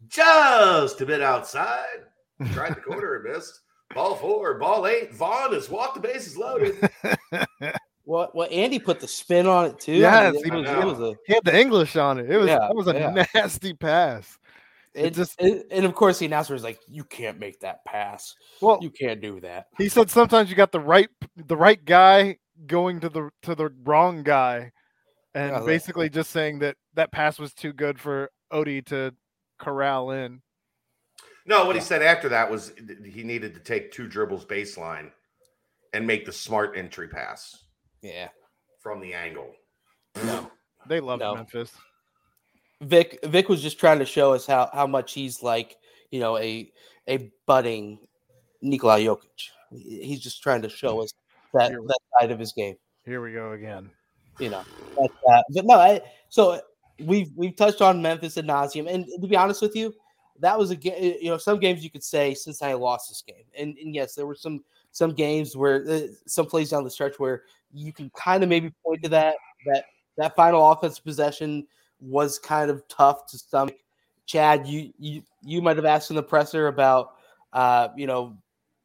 [0.09, 2.07] just a bit outside.
[2.53, 3.61] Tried the corner and missed.
[3.95, 5.13] Ball four, ball eight.
[5.15, 6.77] Vaughn has walked the bases loaded.
[8.11, 9.93] Well, well, Andy put the spin on it too.
[9.93, 12.29] Yes, I mean, he, was, it was a, he had the English on it.
[12.29, 13.25] It was yeah, that was a yeah.
[13.33, 14.37] nasty pass.
[14.94, 18.35] It, just it, and of course the announcer was like, "You can't make that pass.
[18.61, 22.38] Well, you can't do that." He said sometimes you got the right the right guy
[22.66, 24.72] going to the to the wrong guy,
[25.35, 29.14] and yeah, basically just saying that that pass was too good for Ody to
[29.59, 30.42] corral in.
[31.46, 32.72] No, what he said after that was
[33.05, 35.11] he needed to take two dribbles baseline
[35.92, 37.64] and make the smart entry pass.
[38.03, 38.29] Yeah,
[38.81, 39.53] from the angle.
[40.24, 40.50] No,
[40.88, 41.37] they love no.
[41.37, 41.72] Memphis.
[42.81, 45.77] Vic Vic was just trying to show us how how much he's like,
[46.11, 46.73] you know, a
[47.09, 47.99] a budding
[48.62, 49.51] Nikola Jokic.
[49.71, 51.12] He's just trying to show us
[51.55, 52.77] that that side of his game.
[53.05, 53.90] Here we go again.
[54.38, 54.62] You know,
[54.97, 56.61] but, uh, but no, I, so
[56.99, 59.95] we've we've touched on Memphis and nauseum, and to be honest with you,
[60.38, 61.16] that was a game.
[61.21, 64.27] You know, some games you could say Cincinnati lost this game, and, and yes, there
[64.27, 68.43] were some some games where uh, some plays down the stretch where you can kind
[68.43, 69.35] of maybe point to that
[69.66, 69.85] that
[70.16, 71.66] that final offensive possession
[72.01, 73.71] was kind of tough to some.
[74.27, 77.13] Chad, you you you might have asked in the presser about
[77.53, 78.37] uh, you know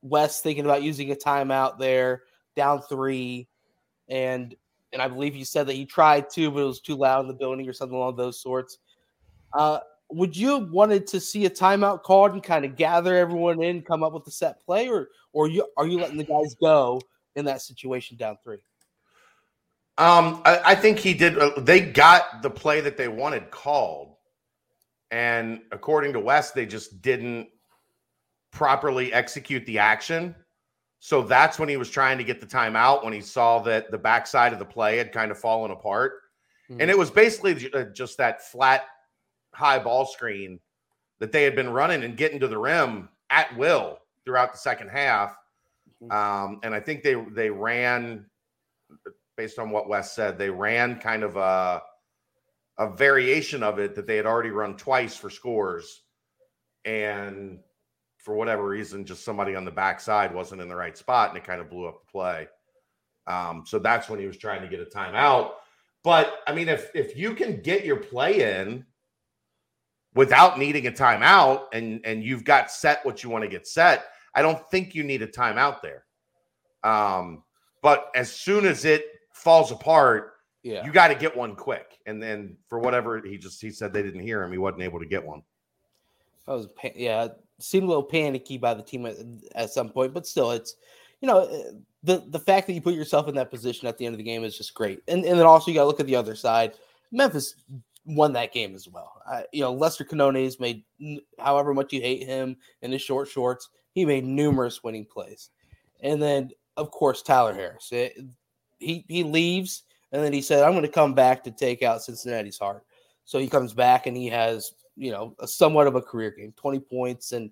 [0.01, 2.23] Wes thinking about using a timeout there,
[2.56, 3.47] down three,
[4.10, 4.56] and
[4.93, 7.28] and I believe you said that you tried to, but it was too loud in
[7.28, 8.78] the building or something along those sorts.
[9.54, 13.62] Uh, would you have wanted to see a timeout called and kind of gather everyone
[13.62, 16.56] in, come up with a set play, or or you are you letting the guys
[16.56, 17.01] go
[17.36, 18.60] in that situation down three?
[19.97, 21.38] Um, I, I, think he did.
[21.38, 24.15] Uh, they got the play that they wanted called,
[25.10, 27.47] and according to Wes, they just didn't
[28.51, 30.36] properly execute the action.
[30.99, 33.97] So that's when he was trying to get the timeout when he saw that the
[33.97, 36.13] backside of the play had kind of fallen apart,
[36.69, 36.81] mm-hmm.
[36.81, 38.84] and it was basically uh, just that flat,
[39.53, 40.60] high ball screen
[41.19, 44.89] that they had been running and getting to the rim at will throughout the second
[44.89, 45.38] half.
[46.03, 46.12] Mm-hmm.
[46.12, 48.25] Um, and I think they they ran
[49.37, 50.37] based on what Wes said.
[50.37, 51.81] They ran kind of a
[52.77, 56.03] a variation of it that they had already run twice for scores,
[56.83, 57.59] and
[58.17, 61.43] for whatever reason, just somebody on the backside wasn't in the right spot, and it
[61.43, 62.47] kind of blew up the play.
[63.27, 65.51] Um, so that's when he was trying to get a timeout.
[66.03, 68.85] But I mean, if if you can get your play in
[70.13, 74.05] without needing a timeout, and and you've got set what you want to get set,
[74.33, 76.05] I don't think you need a timeout there.
[76.83, 77.43] Um,
[77.81, 81.99] But as soon as it falls apart, yeah, you got to get one quick.
[82.05, 84.99] And then for whatever he just he said they didn't hear him, he wasn't able
[84.99, 85.43] to get one.
[86.47, 87.27] I was yeah,
[87.59, 89.15] seemed a little panicky by the team at,
[89.55, 90.75] at some point, but still, it's
[91.21, 94.13] you know the the fact that you put yourself in that position at the end
[94.13, 95.01] of the game is just great.
[95.07, 96.73] And and then also you got to look at the other side.
[97.11, 97.55] Memphis
[98.05, 99.21] won that game as well.
[99.51, 100.83] you know, Lester Quinones made,
[101.39, 105.49] however much you hate him in his short shorts, he made numerous winning plays.
[106.01, 107.89] And then, of course, Tyler Harris.
[107.91, 108.17] It,
[108.79, 112.03] he he leaves, and then he said, "I'm going to come back to take out
[112.03, 112.85] Cincinnati's heart."
[113.25, 116.53] So he comes back, and he has you know a somewhat of a career game,
[116.55, 117.51] 20 points, and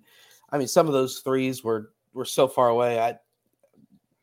[0.50, 3.00] I mean some of those threes were were so far away.
[3.00, 3.18] I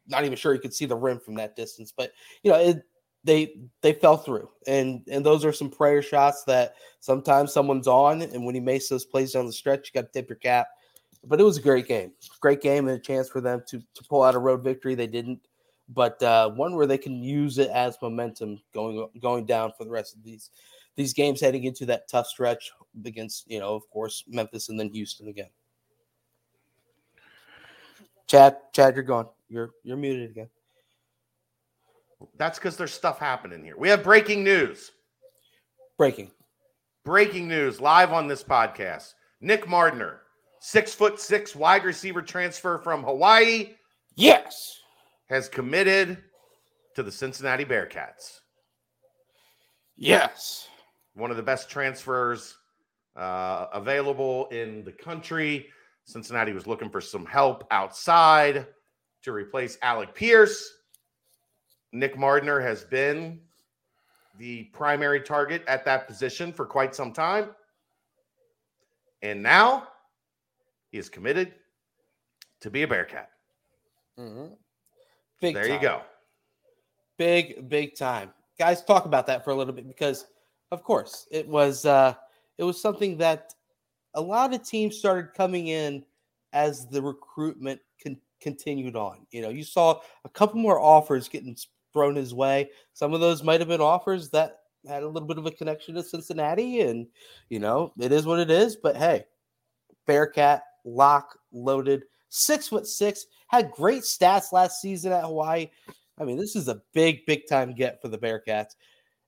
[0.07, 2.11] not even sure you could see the rim from that distance, but
[2.43, 2.83] you know it,
[3.23, 8.21] they they fell through, and and those are some prayer shots that sometimes someone's on,
[8.21, 10.67] and when he makes those plays down the stretch, you got to tip your cap.
[11.23, 14.03] But it was a great game, great game, and a chance for them to to
[14.09, 14.95] pull out a road victory.
[14.95, 15.39] They didn't,
[15.93, 19.91] but uh, one where they can use it as momentum going going down for the
[19.91, 20.49] rest of these
[20.95, 22.71] these games heading into that tough stretch
[23.05, 25.49] against you know of course Memphis and then Houston again.
[28.27, 29.27] Chad, Chad, you're gone.
[29.49, 30.49] You're you're muted again.
[32.37, 33.75] That's because there's stuff happening here.
[33.77, 34.91] We have breaking news.
[35.97, 36.31] Breaking.
[37.03, 39.15] Breaking news live on this podcast.
[39.41, 40.19] Nick Mardner,
[40.59, 43.71] six foot six wide receiver transfer from Hawaii.
[44.15, 44.80] Yes.
[45.31, 46.17] Has committed
[46.93, 48.41] to the Cincinnati Bearcats.
[49.95, 50.67] Yes.
[51.13, 52.57] One of the best transfers
[53.15, 55.67] uh, available in the country.
[56.03, 58.67] Cincinnati was looking for some help outside
[59.23, 60.69] to replace Alec Pierce.
[61.93, 63.39] Nick Mardner has been
[64.37, 67.51] the primary target at that position for quite some time.
[69.21, 69.87] And now
[70.91, 71.53] he is committed
[72.59, 73.29] to be a Bearcat.
[74.19, 74.55] Mm-hmm.
[75.41, 75.73] Big there time.
[75.73, 76.01] you go.
[77.17, 78.31] Big, big time.
[78.57, 80.27] Guys, talk about that for a little bit because,
[80.71, 82.13] of course, it was uh,
[82.57, 83.53] it was something that
[84.13, 86.03] a lot of teams started coming in
[86.53, 89.25] as the recruitment con- continued on.
[89.31, 91.57] You know, you saw a couple more offers getting
[91.93, 92.69] thrown his way.
[92.93, 95.95] Some of those might have been offers that had a little bit of a connection
[95.95, 97.07] to Cincinnati, and
[97.49, 98.75] you know it is what it is.
[98.75, 99.25] But hey,
[100.07, 105.69] Bearcat lock loaded, six foot six, had great stats last season at Hawaii.
[106.17, 108.75] I mean, this is a big, big time get for the Bearcats,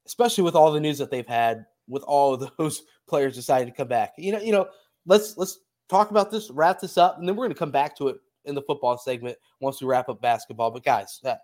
[0.05, 3.75] especially with all the news that they've had with all of those players deciding to
[3.75, 4.13] come back.
[4.17, 4.69] You know, you know,
[5.05, 5.59] let's let's
[5.89, 8.17] talk about this, wrap this up, and then we're going to come back to it
[8.45, 10.71] in the football segment once we wrap up basketball.
[10.71, 11.35] But guys, uh,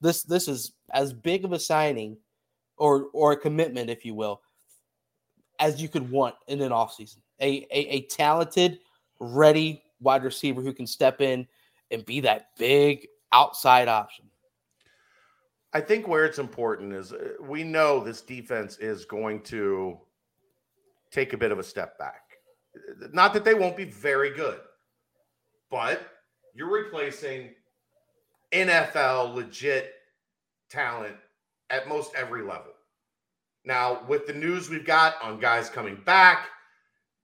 [0.00, 2.16] this this is as big of a signing
[2.76, 4.42] or or a commitment, if you will,
[5.58, 7.18] as you could want in an offseason.
[7.40, 8.78] A, a a talented,
[9.18, 11.48] ready wide receiver who can step in
[11.90, 14.26] and be that big outside option.
[15.72, 19.98] I think where it's important is uh, we know this defense is going to
[21.10, 22.22] take a bit of a step back.
[23.12, 24.60] Not that they won't be very good,
[25.70, 26.00] but
[26.54, 27.50] you're replacing
[28.52, 29.94] NFL legit
[30.70, 31.16] talent
[31.70, 32.72] at most every level.
[33.64, 36.46] Now, with the news we've got on guys coming back,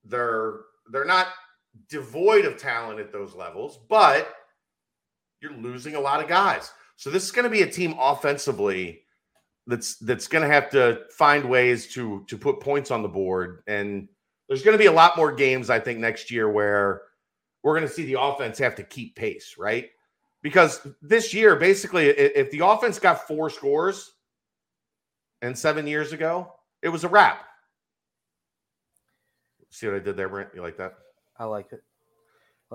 [0.04, 1.28] they're they're not
[1.88, 4.28] devoid of talent at those levels, but
[5.44, 6.72] you're losing a lot of guys.
[6.96, 9.02] So this is going to be a team offensively
[9.66, 13.62] that's that's going to have to find ways to to put points on the board
[13.66, 14.08] and
[14.48, 17.02] there's going to be a lot more games I think next year where
[17.62, 19.88] we're going to see the offense have to keep pace, right?
[20.44, 24.12] because this year, basically, if the offense got four scores
[25.40, 26.52] and seven years ago,
[26.82, 27.46] it was a wrap.
[29.70, 30.50] See what I did there, Brent?
[30.54, 30.96] You like that?
[31.38, 31.82] I like it.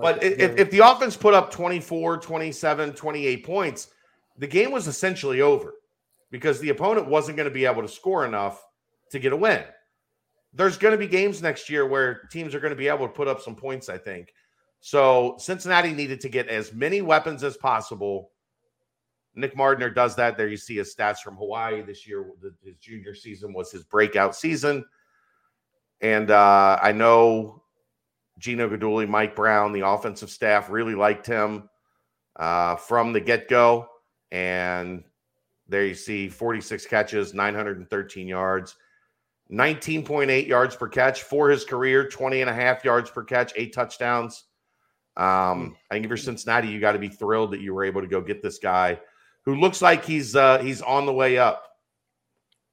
[0.00, 3.88] But if, if the offense put up 24, 27, 28 points,
[4.38, 5.74] the game was essentially over
[6.30, 8.64] because the opponent wasn't going to be able to score enough
[9.10, 9.64] to get a win.
[10.52, 13.12] There's going to be games next year where teams are going to be able to
[13.12, 14.32] put up some points, I think.
[14.80, 18.30] So Cincinnati needed to get as many weapons as possible.
[19.34, 20.36] Nick Mardner does that.
[20.36, 22.26] There you see his stats from Hawaii this year.
[22.64, 24.84] His junior season was his breakout season.
[26.00, 27.59] And uh, I know
[28.40, 31.68] Gino Guidugli, Mike Brown, the offensive staff really liked him
[32.36, 33.88] uh, from the get go.
[34.32, 35.04] And
[35.68, 38.76] there you see 46 catches, 913 yards,
[39.52, 43.74] 19.8 yards per catch for his career, 20 and a half yards per catch, eight
[43.74, 44.44] touchdowns.
[45.16, 48.00] Um, I think if you're Cincinnati, you got to be thrilled that you were able
[48.00, 48.98] to go get this guy
[49.44, 51.66] who looks like he's uh, he's on the way up.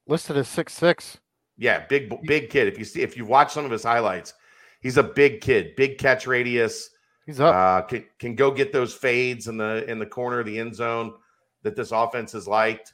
[0.07, 1.18] Listed as six six.
[1.57, 2.68] Yeah, big big kid.
[2.68, 4.34] If you see if you watch some of his highlights,
[4.82, 6.89] he's a big kid, big catch radius.
[7.25, 7.53] He's up.
[7.53, 10.75] Uh, can, can go get those fades in the in the corner of the end
[10.75, 11.13] zone
[11.63, 12.93] that this offense is liked.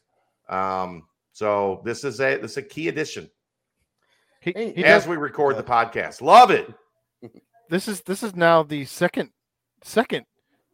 [0.50, 1.04] Um,
[1.34, 3.30] so this is a this is a key addition.
[4.40, 6.72] He, he as does, we record the podcast, love it.
[7.70, 9.32] This is this is now the second
[9.82, 10.26] second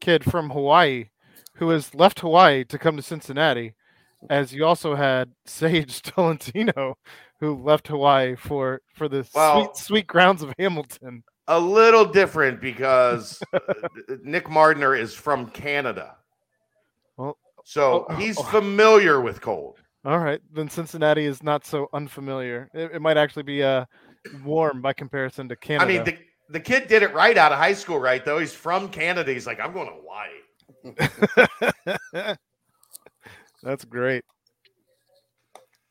[0.01, 1.05] kid from Hawaii
[1.59, 3.73] who has left Hawaii to come to Cincinnati,
[4.29, 6.97] as you also had Sage Tolentino,
[7.39, 11.23] who left Hawaii for for the well, sweet sweet grounds of Hamilton.
[11.47, 13.59] A little different because uh,
[14.23, 16.15] Nick Mardner is from Canada.
[17.17, 18.43] Well, so oh, he's oh.
[18.43, 19.77] familiar with cold.
[20.05, 22.69] All right, then Cincinnati is not so unfamiliar.
[22.73, 23.83] It, it might actually be uh,
[24.43, 25.85] warm by comparison to Canada.
[25.85, 26.17] I mean, the,
[26.49, 28.23] the kid did it right out of high school, right?
[28.23, 30.29] Though he's from Canada, he's like, I'm going to Hawaii.
[33.63, 34.23] That's great.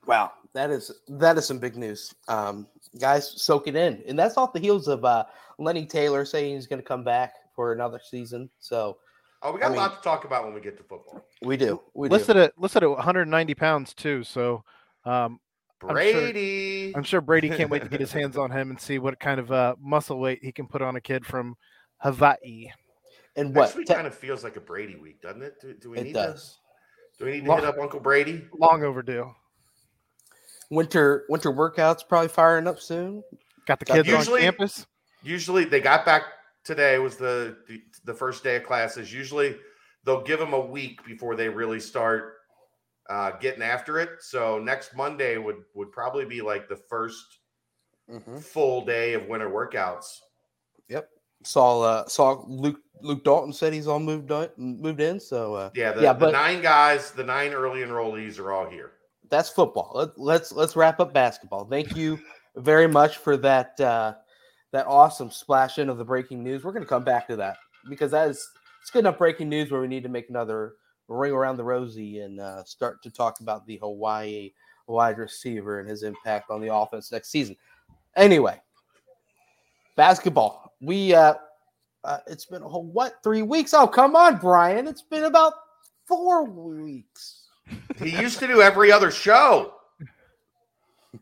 [0.07, 2.66] Wow, that is that is some big news, um,
[3.01, 3.40] guys.
[3.42, 5.24] Soak it in, and that's off the heels of uh,
[5.59, 8.49] Lenny Taylor saying he's going to come back for another season.
[8.59, 8.99] So
[9.42, 11.24] Oh, we got I a mean, lot to talk about when we get to football.
[11.42, 11.80] We do.
[11.94, 12.42] We listed do.
[12.42, 14.24] at listed at 190 pounds too.
[14.24, 14.64] So
[15.05, 15.38] um,
[15.80, 18.80] Brady, I'm sure, I'm sure, Brady can't wait to get his hands on him and
[18.80, 21.57] see what kind of uh, muscle weight he can put on a kid from
[21.99, 22.68] Hawaii.
[23.36, 23.76] And what?
[23.76, 25.61] Next kind of feels like a Brady week, doesn't it?
[25.61, 26.59] Do, do we it need does.
[27.18, 27.24] to?
[27.24, 28.44] Do we need to long, hit up Uncle Brady?
[28.59, 29.30] Long overdue.
[30.70, 33.22] Winter winter workouts probably firing up soon.
[33.66, 34.86] Got the kids usually, on campus.
[35.22, 36.24] Usually they got back
[36.64, 39.12] today was the, the, the first day of classes.
[39.12, 39.56] Usually
[40.04, 42.34] they'll give them a week before they really start
[43.08, 44.10] uh, getting after it.
[44.20, 47.12] So next Monday would would probably be like the 1st
[48.10, 48.38] mm-hmm.
[48.38, 50.18] full day of winter workouts.
[50.88, 51.08] Yep.
[51.44, 55.20] Saw uh, saw Luke Luke Dalton said he's all moved on, moved in.
[55.20, 58.68] So uh, yeah, the, yeah, the but, nine guys, the nine early enrollees are all
[58.68, 58.92] here.
[59.30, 59.92] That's football.
[59.94, 61.64] Let, let's let's wrap up basketball.
[61.64, 62.18] Thank you
[62.56, 63.78] very much for that.
[63.80, 64.14] Uh,
[64.72, 66.64] that awesome splash in of the breaking news.
[66.64, 67.56] We're going to come back to that
[67.88, 68.48] because that is
[68.80, 70.74] it's good enough breaking news where we need to make another
[71.08, 74.52] ring around the rosy and uh, start to talk about the Hawaii
[74.86, 77.56] wide receiver and his impact on the offense next season.
[78.16, 78.60] Anyway,
[79.96, 80.74] basketball.
[80.80, 81.34] We uh,
[82.04, 83.74] uh it's been a whole what three weeks?
[83.74, 84.86] Oh, come on, Brian.
[84.86, 85.54] It's been about
[86.06, 87.47] four weeks.
[88.02, 89.74] He used to do every other show.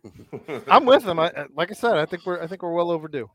[0.69, 1.19] I'm with him.
[1.19, 3.31] I, like I said, I think we're I think we're well overdue.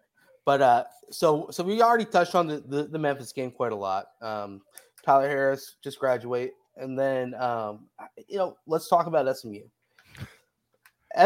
[0.45, 3.75] But uh, so so we already touched on the, the, the Memphis game quite a
[3.75, 4.07] lot.
[4.21, 4.61] Um,
[5.05, 7.87] Tyler Harris just graduate, and then um,
[8.27, 9.61] you know let's talk about SMU.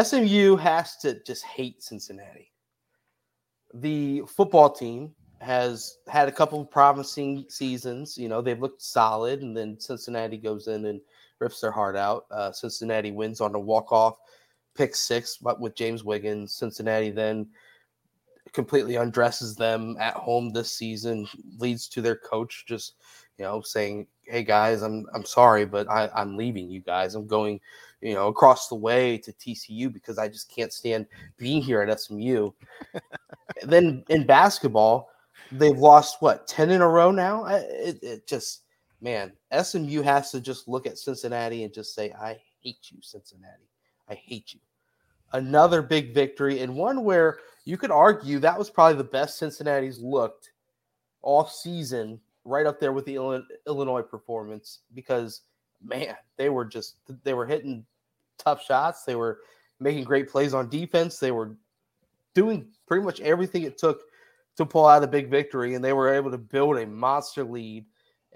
[0.02, 2.52] SMU has to just hate Cincinnati.
[3.74, 8.18] The football team has had a couple of promising seasons.
[8.18, 11.00] You know they've looked solid, and then Cincinnati goes in and
[11.38, 12.26] rips their heart out.
[12.30, 14.18] Uh, Cincinnati wins on a walk off
[14.76, 16.54] pick six with James Wiggins.
[16.54, 17.48] Cincinnati then
[18.52, 21.26] completely undresses them at home this season,
[21.58, 22.94] leads to their coach just,
[23.38, 27.14] you know, saying, Hey guys, I'm I'm sorry, but I, I'm leaving you guys.
[27.14, 27.60] I'm going,
[28.00, 31.06] you know, across the way to TCU because I just can't stand
[31.36, 32.50] being here at SMU.
[33.62, 35.10] then in basketball,
[35.52, 37.44] they've lost what 10 in a row now.
[37.46, 38.62] It, it just
[39.06, 39.32] man,
[39.62, 43.70] SMU has to just look at Cincinnati and just say, I hate you, Cincinnati.
[44.08, 44.58] I hate you.
[45.32, 50.00] Another big victory, and one where you could argue that was probably the best Cincinnati's
[50.00, 50.50] looked
[51.22, 53.14] all season, right up there with the
[53.68, 54.80] Illinois performance.
[54.92, 55.42] Because
[55.84, 57.86] man, they were just they were hitting
[58.38, 59.04] tough shots.
[59.04, 59.38] They were
[59.78, 61.18] making great plays on defense.
[61.18, 61.54] They were
[62.34, 64.02] doing pretty much everything it took
[64.56, 67.84] to pull out a big victory, and they were able to build a monster lead.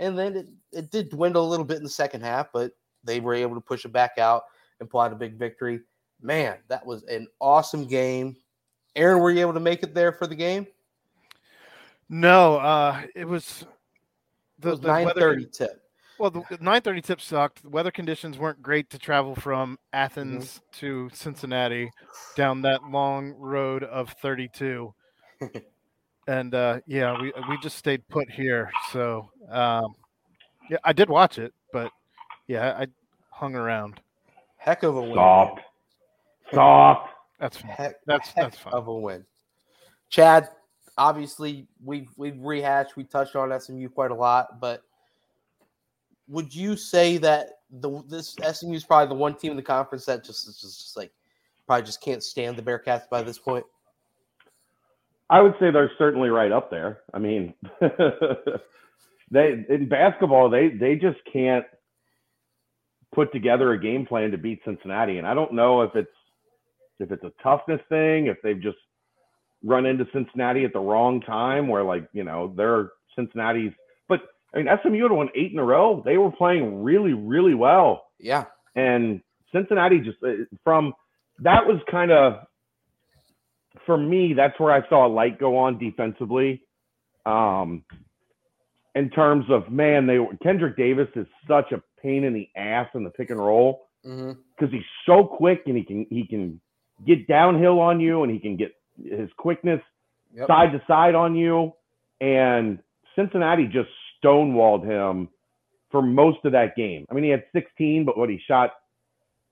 [0.01, 2.73] And then it, it did dwindle a little bit in the second half, but
[3.05, 4.45] they were able to push it back out
[4.81, 5.81] and pull out a big victory.
[6.23, 8.35] Man, that was an awesome game.
[8.97, 10.67] Aaron, were you able to make it there for the game?
[12.09, 13.65] No, uh, it was
[14.59, 15.83] the, nine thirty tip.
[16.19, 17.63] Well, the nine thirty tip sucked.
[17.63, 20.81] The weather conditions weren't great to travel from Athens mm-hmm.
[20.81, 21.91] to Cincinnati
[22.37, 24.93] down that long road of thirty two.
[26.31, 28.71] and uh, yeah, we we just stayed put here.
[28.93, 29.95] So um,
[30.71, 31.91] yeah, I did watch it, but
[32.47, 32.87] yeah, I
[33.31, 34.01] hung around.
[34.57, 35.15] Heck of a win.
[35.15, 35.59] Stop.
[36.53, 37.11] Stop.
[37.41, 38.73] That's heck, that's heck that's fine.
[38.75, 39.25] of a win.
[40.09, 40.49] Chad,
[40.97, 44.83] obviously we've we've rehashed, we touched on SMU quite a lot, but
[46.29, 50.05] would you say that the this SMU is probably the one team in the conference
[50.05, 51.11] that just just, just like
[51.67, 53.65] probably just can't stand the Bearcats by this point?
[55.31, 57.01] I would say they're certainly right up there.
[57.15, 57.55] I mean,
[59.31, 61.65] they in basketball they they just can't
[63.15, 65.19] put together a game plan to beat Cincinnati.
[65.19, 66.11] And I don't know if it's
[66.99, 68.77] if it's a toughness thing, if they've just
[69.65, 73.73] run into Cincinnati at the wrong time, where like you know they're Cincinnati's.
[74.09, 74.21] But
[74.53, 76.03] I mean, SMU had won eight in a row.
[76.05, 78.07] They were playing really, really well.
[78.19, 78.47] Yeah.
[78.75, 79.21] And
[79.53, 80.93] Cincinnati just uh, from
[81.39, 82.35] that was kind of
[83.87, 84.35] for me.
[84.35, 86.63] That's where I saw a light go on defensively.
[87.27, 87.85] Um,
[88.95, 93.05] in terms of man, they Kendrick Davis is such a pain in the ass in
[93.05, 94.67] the pick and roll because mm-hmm.
[94.67, 96.61] he's so quick and he can he can
[97.07, 99.81] get downhill on you and he can get his quickness
[100.35, 100.47] yep.
[100.47, 101.73] side to side on you.
[102.21, 102.81] And
[103.17, 103.89] Cincinnati just
[104.23, 105.29] stonewalled him
[105.91, 107.07] for most of that game.
[107.11, 108.73] I mean, he had 16, but what he shot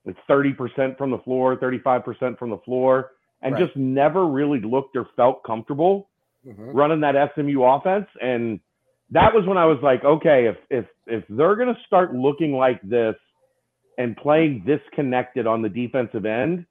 [0.05, 3.13] like 30% from the floor, 35% from the floor,
[3.43, 3.65] and right.
[3.65, 6.09] just never really looked or felt comfortable
[6.47, 6.71] mm-hmm.
[6.71, 8.07] running that SMU offense.
[8.21, 8.61] And
[9.11, 12.81] that was when I was like, okay, if if if they're gonna start looking like
[12.83, 13.15] this
[13.97, 16.67] and playing disconnected on the defensive end,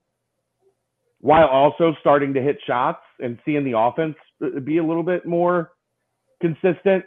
[1.20, 4.15] while also starting to hit shots and seeing the offense
[4.63, 5.72] be a little bit more
[6.41, 7.03] consistent,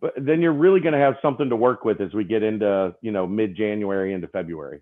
[0.00, 2.94] but then you're really going to have something to work with as we get into
[3.00, 4.80] you know mid January into February.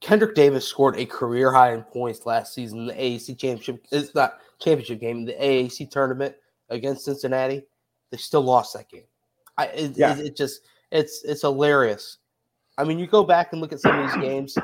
[0.00, 3.84] Kendrick Davis scored a career high in points last season in the AAC championship.
[3.90, 6.34] It's not championship game, the AAC tournament
[6.68, 7.64] against Cincinnati.
[8.10, 9.04] They still lost that game.
[9.56, 10.16] I it, yeah.
[10.16, 12.18] it, it just it's it's hilarious.
[12.78, 14.56] I mean, you go back and look at some of these games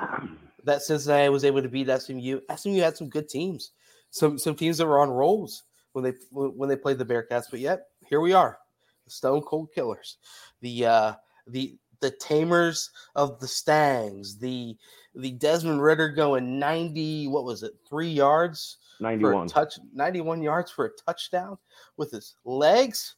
[0.63, 2.41] that Cincinnati was able to beat SMU.
[2.57, 3.73] SMU had some good teams,
[4.11, 7.47] some some teams that were on rolls when they when they played the Bearcats.
[7.51, 8.59] But yet here we are,
[9.05, 10.19] the Stone Cold Killers,
[10.61, 11.13] the uh,
[11.49, 14.77] the the tamers of the Stangs, the
[15.15, 17.27] the Desmond Ridder going ninety.
[17.29, 17.73] What was it?
[17.89, 18.79] Three yards.
[19.01, 21.59] 91 touch 91 yards for a touchdown
[21.97, 23.17] with his legs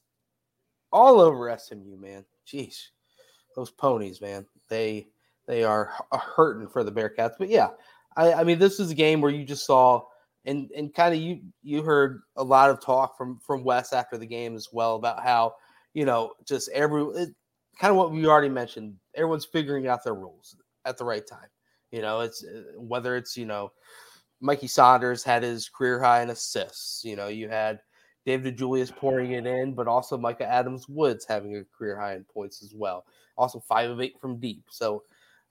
[0.91, 2.87] all over SMU man jeez
[3.55, 5.07] those ponies man they
[5.47, 7.35] they are hurting for the Bearcats.
[7.39, 7.69] But yeah,
[8.17, 10.03] I, I mean, this is a game where you just saw
[10.45, 14.19] and and kind of you you heard a lot of talk from from Wes after
[14.19, 15.55] the game as well about how
[15.95, 17.35] you know just every it,
[17.79, 18.95] kind of what we already mentioned.
[19.15, 21.49] Everyone's figuring out their rules at the right time.
[21.91, 23.73] You know, it's uh, whether it's you know
[24.41, 27.05] Mikey Saunders had his career high in assists.
[27.05, 27.81] You know, you had
[28.25, 32.25] David DeJulius pouring it in, but also Mika Adams Woods having a career high in
[32.25, 33.05] points as well.
[33.37, 34.65] Also five of eight from deep.
[34.71, 35.03] So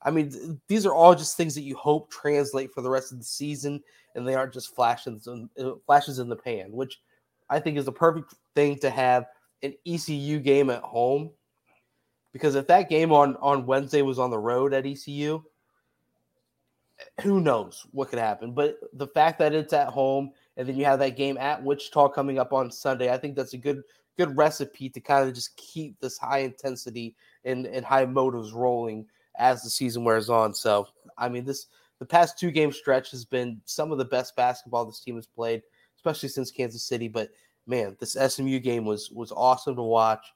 [0.02, 3.18] I mean, these are all just things that you hope translate for the rest of
[3.18, 3.82] the season,
[4.14, 7.00] and they aren't just flashes in, uh, flashes in the pan, which
[7.48, 9.26] I think is the perfect thing to have
[9.62, 11.30] an ECU game at home.
[12.36, 15.42] Because if that game on on Wednesday was on the road at ECU,
[17.22, 18.52] who knows what could happen?
[18.52, 22.08] But the fact that it's at home and then you have that game at Wichita
[22.08, 23.82] coming up on Sunday, I think that's a good
[24.18, 27.16] good recipe to kind of just keep this high intensity
[27.46, 29.06] and, and high motives rolling
[29.38, 30.52] as the season wears on.
[30.52, 31.68] So, I mean, this
[32.00, 35.26] the past two game stretch has been some of the best basketball this team has
[35.26, 35.62] played,
[35.96, 37.08] especially since Kansas City.
[37.08, 37.30] But
[37.66, 40.26] man, this SMU game was was awesome to watch,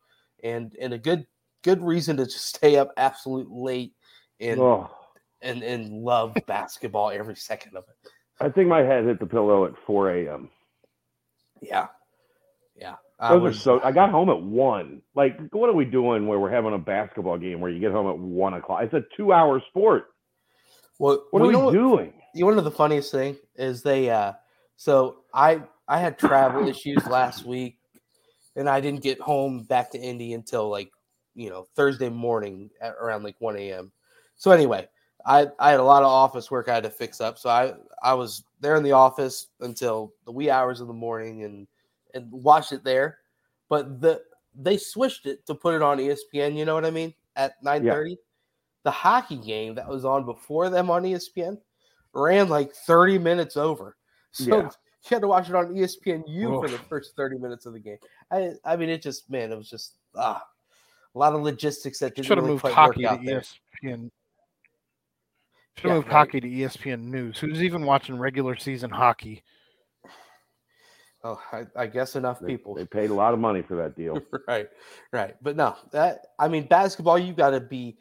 [0.42, 1.26] and and a good
[1.62, 3.94] good reason to just stay up absolute late
[4.40, 4.90] and oh.
[5.42, 8.10] and and love basketball every second of it.
[8.40, 10.48] I think my head hit the pillow at 4 a.m.
[11.60, 11.88] Yeah,
[12.74, 12.96] yeah.
[13.18, 13.80] I Those was, are so.
[13.84, 15.02] I got home at one.
[15.14, 18.08] Like, what are we doing where we're having a basketball game where you get home
[18.08, 18.82] at one o'clock?
[18.82, 20.06] It's a two-hour sport.
[20.98, 22.14] Well, what are we doing?
[22.34, 24.08] You know, one of the funniest thing is they.
[24.08, 24.32] uh
[24.76, 27.76] So I I had travel issues last week,
[28.56, 30.90] and I didn't get home back to Indy until like
[31.34, 33.92] you know Thursday morning at around like one a.m.
[34.36, 34.88] So anyway,
[35.26, 37.74] I I had a lot of office work I had to fix up, so I
[38.02, 41.66] I was there in the office until the wee hours of the morning and
[42.14, 43.18] and watched it there.
[43.68, 44.22] But the
[44.54, 46.56] they switched it to put it on ESPN.
[46.56, 47.14] You know what I mean?
[47.36, 48.16] At nine thirty, yeah.
[48.84, 51.58] the hockey game that was on before them on ESPN
[52.12, 53.96] ran like thirty minutes over.
[54.32, 54.62] So yeah.
[54.62, 54.70] you
[55.08, 57.98] had to watch it on ESPNU for the first thirty minutes of the game.
[58.30, 60.40] I I mean, it just man, it was just ah,
[61.14, 64.10] a lot of logistics that didn't should have really moved hockey to ESPN.
[65.76, 66.12] Should have yeah, moved right.
[66.12, 67.38] hockey to ESPN News.
[67.38, 69.42] Who's even watching regular season hockey?
[71.22, 72.74] Oh, I, I guess enough they, people.
[72.74, 74.20] They paid a lot of money for that deal.
[74.48, 74.68] right,
[75.12, 75.36] right.
[75.42, 77.98] But no, that I mean, basketball, you got to be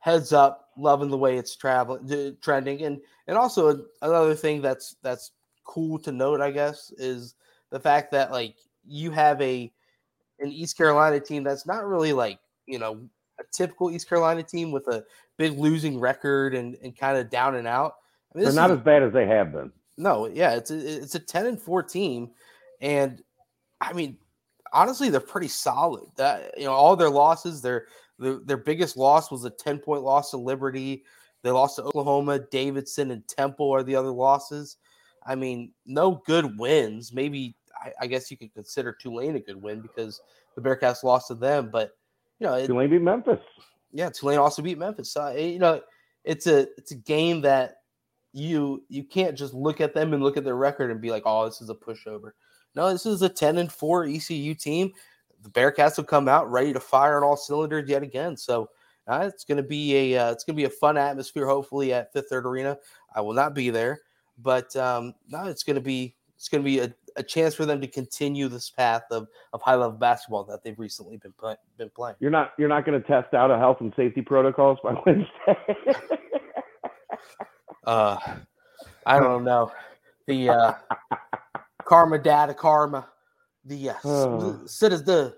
[0.00, 5.32] heads up, loving the way it's traveling, trending, and and also another thing that's that's
[5.64, 7.34] cool to note, I guess, is
[7.70, 8.56] the fact that like
[8.86, 9.72] you have a
[10.40, 12.38] an East Carolina team that's not really like
[12.68, 13.08] you know
[13.40, 15.04] a typical East Carolina team with a
[15.36, 17.94] big losing record and and kind of down and out.
[18.34, 19.72] I mean, They're not is, as bad as they have been.
[19.96, 22.30] No, yeah, it's a, it's a ten and four team
[22.80, 23.22] and
[23.80, 24.18] I mean,
[24.72, 26.04] honestly, they're pretty solid.
[26.16, 27.86] That you know, all their losses, their
[28.18, 31.04] their, their biggest loss was a 10 point loss to Liberty.
[31.42, 34.76] They lost to Oklahoma, Davidson, and Temple are the other losses.
[35.24, 37.12] I mean, no good wins.
[37.12, 40.20] Maybe I, I guess you could consider Tulane a good win because
[40.56, 41.92] the Bearcats lost to them, but
[42.38, 43.40] you know, it, Tulane beat Memphis.
[43.92, 45.12] Yeah, Tulane also beat Memphis.
[45.12, 45.80] So you know,
[46.24, 47.76] it's a it's a game that
[48.32, 51.22] you you can't just look at them and look at their record and be like,
[51.26, 52.32] oh, this is a pushover.
[52.74, 54.92] No, this is a 10 and 4 ECU team.
[55.42, 58.36] The Bearcats will come out ready to fire on all cylinders yet again.
[58.36, 58.68] So
[59.06, 61.46] uh, it's going to be a uh, it's going to be a fun atmosphere.
[61.46, 62.76] Hopefully at Fifth Third Arena,
[63.14, 64.00] I will not be there,
[64.36, 67.66] but um, no, it's going to be it's going to be a, a chance for
[67.66, 71.56] them to continue this path of, of high level basketball that they've recently been play,
[71.76, 72.16] been playing.
[72.20, 75.28] You're not you're not going to test out a health and safety protocols by Wednesday.
[77.86, 78.16] uh,
[79.04, 79.72] I don't know
[80.26, 80.72] the uh,
[81.84, 83.08] karma data karma
[83.64, 85.34] the uh, the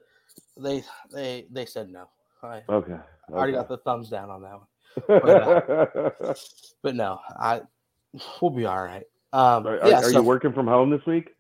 [0.59, 2.09] they they they said no.
[2.43, 2.97] I, okay.
[3.29, 4.67] I already got the thumbs down on that one.
[5.07, 6.35] But, uh,
[6.83, 7.63] but no, I
[8.41, 9.05] we'll be all right.
[9.33, 11.31] Um, are, yeah, are so, you working from home this week?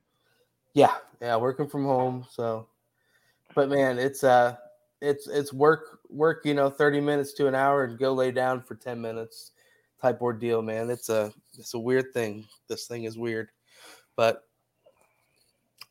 [0.74, 2.24] Yeah, yeah, working from home.
[2.30, 2.68] So,
[3.54, 4.56] but man, it's uh,
[5.00, 6.44] it's it's work work.
[6.44, 9.52] You know, thirty minutes to an hour, and go lay down for ten minutes
[10.00, 10.62] type ordeal.
[10.62, 12.46] Man, it's a it's a weird thing.
[12.68, 13.50] This thing is weird,
[14.16, 14.44] but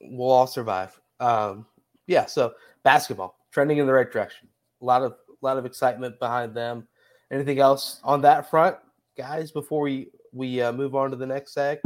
[0.02, 1.00] we'll all survive.
[1.20, 1.66] Um,
[2.08, 2.26] yeah.
[2.26, 2.54] So
[2.84, 4.48] basketball trending in the right direction.
[4.82, 6.88] A lot of a lot of excitement behind them.
[7.32, 8.78] Anything else on that front,
[9.18, 9.52] guys?
[9.52, 11.80] Before we we uh, move on to the next seg.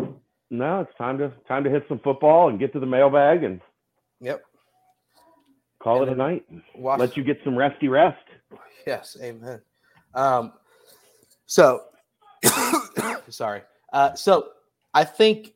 [0.54, 3.60] No, it's time to time to hit some football and get to the mailbag and
[4.22, 4.44] yep,
[5.80, 6.46] call and it a night.
[6.76, 7.00] Watch.
[7.00, 8.22] Let you get some resty rest.
[8.86, 9.62] Yes, amen.
[10.14, 10.54] Um,
[11.48, 11.82] so
[13.30, 13.64] sorry.
[13.92, 14.50] Uh, so
[14.94, 15.56] I think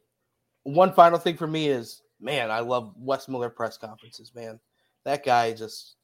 [0.63, 4.31] one final thing for me is, man, I love Wes Miller press conferences.
[4.33, 4.59] Man,
[5.05, 5.97] that guy just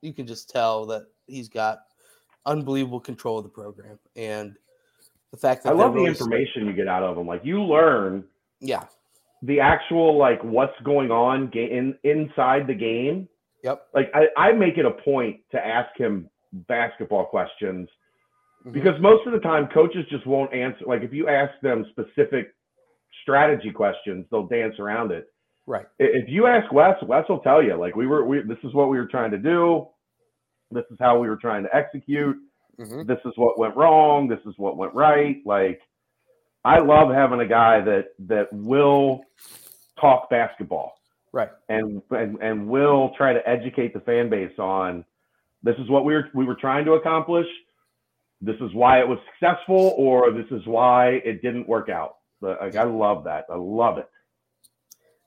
[0.00, 1.80] you can just tell that he's got
[2.46, 4.56] unbelievable control of the program and
[5.32, 7.26] the fact that I love the information you get out of them.
[7.26, 8.24] Like you learn,
[8.60, 8.84] yeah,
[9.42, 13.28] the actual like what's going on in inside the game.
[13.64, 13.86] Yep.
[13.94, 17.88] Like I, I make it a point to ask him basketball questions
[18.60, 18.72] mm-hmm.
[18.72, 20.84] because most of the time coaches just won't answer.
[20.86, 22.54] Like if you ask them specific
[23.22, 25.26] strategy questions, they'll dance around it.
[25.66, 25.86] Right.
[25.98, 28.24] If you ask Wes, Wes will tell you like we were.
[28.24, 29.86] We this is what we were trying to do.
[30.70, 32.36] This is how we were trying to execute.
[32.80, 33.06] Mm-hmm.
[33.06, 34.28] This is what went wrong.
[34.28, 35.36] This is what went right.
[35.44, 35.80] Like,
[36.68, 39.22] I love having a guy that that will
[40.00, 40.94] talk basketball,
[41.32, 41.50] right?
[41.68, 45.04] And and and will try to educate the fan base on
[45.62, 47.46] this is what we were we were trying to accomplish.
[48.40, 52.16] This is why it was successful, or this is why it didn't work out.
[52.40, 53.46] But like, I love that.
[53.50, 54.08] I love it.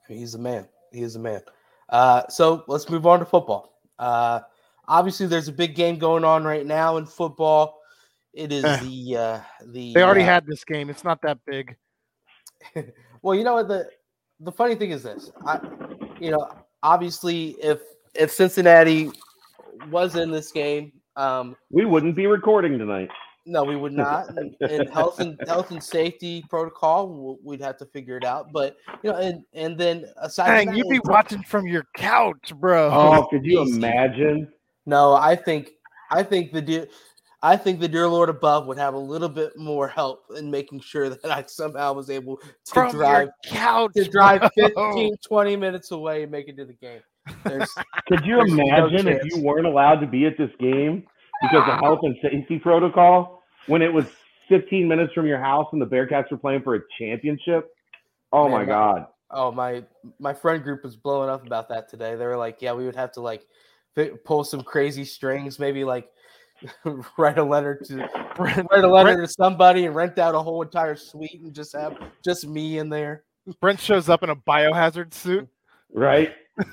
[0.08, 0.66] He's a man.
[0.90, 1.42] He is a man.
[1.88, 3.78] Uh, so let's move on to football.
[3.98, 4.40] Uh,
[4.88, 7.81] Obviously, there's a big game going on right now in football.
[8.34, 8.80] It is eh.
[8.82, 9.92] the uh, the.
[9.92, 10.88] They already uh, had this game.
[10.90, 11.76] It's not that big.
[13.22, 13.88] well, you know what the
[14.40, 15.30] the funny thing is this.
[15.46, 15.60] I,
[16.20, 16.48] you know,
[16.82, 17.80] obviously, if
[18.14, 19.10] if Cincinnati
[19.90, 23.10] was in this game, um, we wouldn't be recording tonight.
[23.44, 24.28] No, we would not.
[24.28, 28.52] And, and, health and health and safety protocol, we'd have to figure it out.
[28.52, 32.52] But you know, and and then aside, Dang, that, you'd be watching from your couch,
[32.56, 32.90] bro.
[32.90, 34.52] Oh, could you imagine?
[34.86, 35.72] No, I think
[36.10, 36.86] I think the dear
[37.44, 40.80] I think the dear Lord above would have a little bit more help in making
[40.80, 45.90] sure that I somehow was able to From drive couch, to drive 15, 20 minutes
[45.90, 47.00] away and make it to the game.
[48.08, 51.04] Could you imagine no if you weren't allowed to be at this game
[51.40, 54.06] because of health and safety protocol when it was
[54.48, 57.68] 15 minutes from your house and the Bearcats were playing for a championship?
[58.32, 59.06] Oh Man, my god.
[59.30, 59.84] Oh my
[60.18, 62.14] my friend group was blowing up about that today.
[62.14, 63.46] They were like, "Yeah, we would have to like
[64.24, 66.08] pull some crazy strings, maybe like
[67.18, 67.96] write a letter to
[68.38, 71.74] write a letter Brent, to somebody and rent out a whole entire suite and just
[71.74, 73.24] have just me in there.
[73.60, 75.48] Brent shows up in a biohazard suit.
[75.92, 76.34] Right.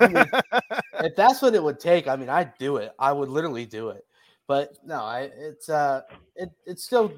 [1.02, 2.92] If that's what it would take, I mean, I'd do it.
[2.98, 4.04] I would literally do it.
[4.46, 6.02] But no, I it's uh
[6.36, 7.12] it it's still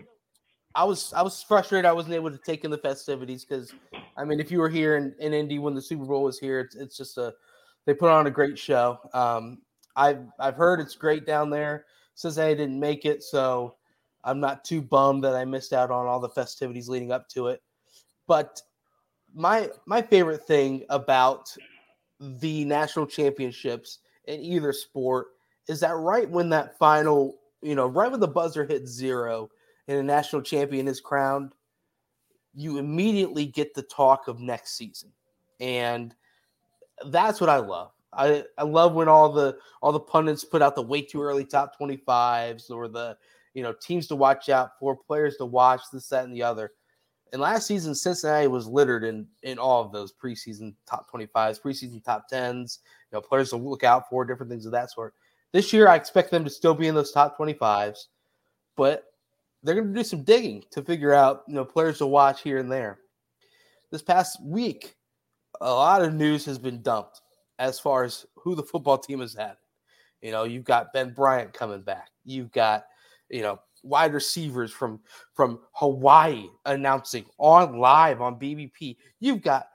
[0.75, 3.73] I was I was frustrated I wasn't able to take in the festivities because
[4.17, 6.61] I mean if you were here in, in Indy when the Super Bowl was here,
[6.61, 7.35] it's it's just a
[7.87, 8.99] they put on a great show.
[9.13, 9.63] Um,
[9.97, 11.87] I've I've heard it's great down there.
[12.15, 13.77] Since I didn't make it, so
[14.25, 17.49] I'm not too bummed that I missed out on all the festivities leading up to
[17.49, 17.63] it.
[18.27, 18.61] But
[19.35, 21.55] my my favorite thing about
[22.21, 25.29] the national championships in either sport
[25.69, 29.51] is that right when that final, you know, right when the buzzer hits zero
[29.89, 31.55] and a national champion is crowned,
[32.55, 35.11] you immediately get the talk of next season.
[35.61, 36.15] And
[37.07, 37.93] that's what I love.
[38.13, 41.45] I, I love when all the all the pundits put out the way too early
[41.45, 43.17] top 25s or the
[43.55, 46.73] you know teams to watch out for, players to watch, this, that, and the other.
[47.33, 52.05] And last season, Cincinnati was littered in in all of those preseason top 25s, preseason
[52.05, 52.79] top 10s,
[53.11, 55.15] you know, players to look out for, different things of that sort.
[55.53, 58.07] This year, I expect them to still be in those top 25s,
[58.77, 59.05] but
[59.63, 62.59] they're going to do some digging to figure out, you know, players to watch here
[62.59, 62.99] and there.
[63.91, 64.97] This past week,
[65.61, 67.22] a lot of news has been dumped
[67.63, 69.55] as far as who the football team has had.
[70.21, 72.11] You know, you've got Ben Bryant coming back.
[72.25, 72.87] You've got,
[73.31, 75.01] you know, wide receivers from
[75.33, 78.97] from Hawaii announcing on live on BBP.
[79.21, 79.67] You've got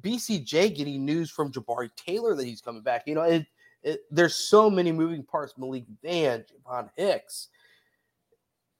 [0.00, 3.02] BCJ getting news from Jabari Taylor that he's coming back.
[3.06, 3.46] You know, it,
[3.82, 5.54] it, there's so many moving parts.
[5.58, 7.48] Malik Vann, Javon Hicks,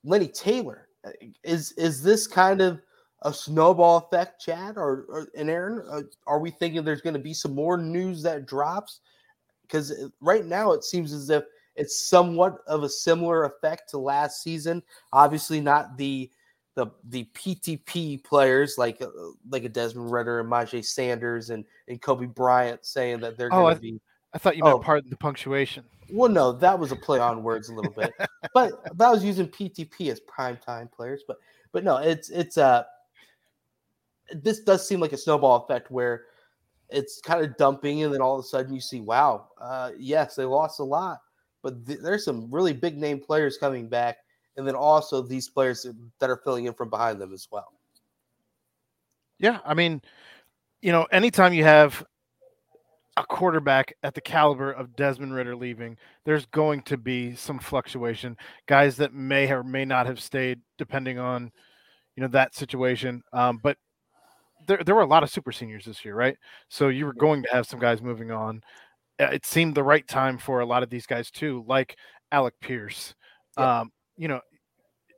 [0.04, 0.88] Lenny Taylor.
[1.06, 1.10] Uh,
[1.42, 2.80] is is this kind of
[3.24, 5.86] a snowball effect, Chad, or, or and Aaron?
[5.90, 9.00] Uh, are we thinking there's going to be some more news that drops?
[9.62, 11.44] Because uh, right now it seems as if
[11.76, 14.82] it's somewhat of a similar effect to last season.
[15.12, 16.30] Obviously, not the
[16.74, 19.08] the the PTP players like uh,
[19.50, 23.62] like a Desmond Ridder and Myjai Sanders and and Coby Bryant saying that they're oh,
[23.62, 24.00] going to be.
[24.32, 25.84] I thought you meant oh, part of the punctuation.
[26.10, 28.12] Well, no, that was a play on words a little bit,
[28.52, 31.22] but, but I was using PTP as prime time players.
[31.26, 31.38] But
[31.72, 32.84] but no, it's it's uh
[34.32, 36.24] this does seem like a snowball effect where
[36.90, 40.34] it's kind of dumping, and then all of a sudden you see, wow, uh, yes,
[40.34, 41.18] they lost a lot,
[41.62, 44.18] but th- there's some really big name players coming back
[44.56, 45.86] and then also these players
[46.18, 47.72] that are filling in from behind them as well.
[49.38, 50.00] Yeah, I mean,
[50.80, 52.04] you know, anytime you have
[53.16, 58.36] a quarterback at the caliber of Desmond Ridder leaving, there's going to be some fluctuation.
[58.66, 61.50] Guys that may or may not have stayed, depending on
[62.16, 63.22] you know that situation.
[63.32, 63.76] Um, but
[64.66, 66.36] there there were a lot of super seniors this year, right?
[66.68, 68.62] So you were going to have some guys moving on.
[69.20, 71.96] Uh, it seemed the right time for a lot of these guys too, like
[72.32, 73.14] Alec Pierce.
[73.58, 73.80] Yeah.
[73.80, 74.40] Um, you know,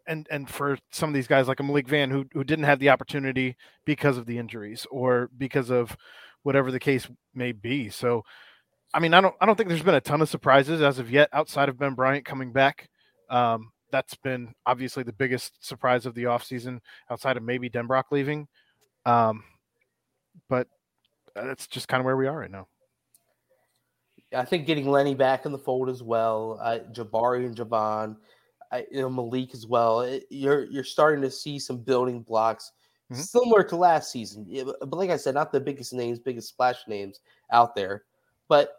[0.07, 2.79] and and for some of these guys like a Malik Vann who who didn't have
[2.79, 5.97] the opportunity because of the injuries or because of
[6.43, 7.89] whatever the case may be.
[7.89, 8.23] So
[8.95, 11.11] I mean, I don't I don't think there's been a ton of surprises as of
[11.11, 12.89] yet outside of Ben Bryant coming back.
[13.29, 16.81] Um, that's been obviously the biggest surprise of the offseason
[17.11, 18.47] outside of maybe Denbrock leaving.
[19.07, 19.45] Um,
[20.49, 20.69] but
[21.35, 22.67] that's just kind of where we are right now.
[24.35, 28.17] I think getting Lenny back in the fold as well, uh, Jabari and Javon,
[28.73, 30.01] I, you know Malik as well.
[30.01, 32.73] It, you're you're starting to see some building blocks
[33.11, 33.23] mm-hmm.
[33.23, 34.47] similar to last season.
[34.81, 37.21] But like I said, not the biggest names, biggest splash names
[37.53, 38.03] out there.
[38.49, 38.75] But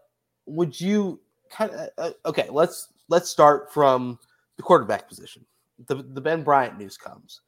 [0.45, 2.49] would you kind of uh, okay?
[2.51, 4.19] Let's let's start from
[4.57, 5.45] the quarterback position.
[5.87, 7.41] The the Ben Bryant news comes,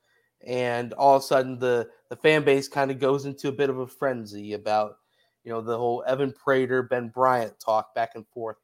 [0.45, 3.69] and all of a sudden the the fan base kind of goes into a bit
[3.69, 4.97] of a frenzy about
[5.43, 8.57] you know the whole Evan Prater Ben Bryant talk back and forth.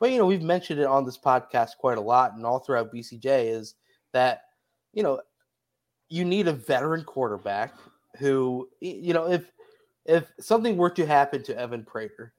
[0.00, 2.92] But you know, we've mentioned it on this podcast quite a lot and all throughout
[2.92, 3.74] BCJ is
[4.12, 4.42] that
[4.92, 5.20] you know
[6.08, 7.74] you need a veteran quarterback
[8.18, 9.50] who you know if
[10.06, 12.32] if something were to happen to Evan Prater,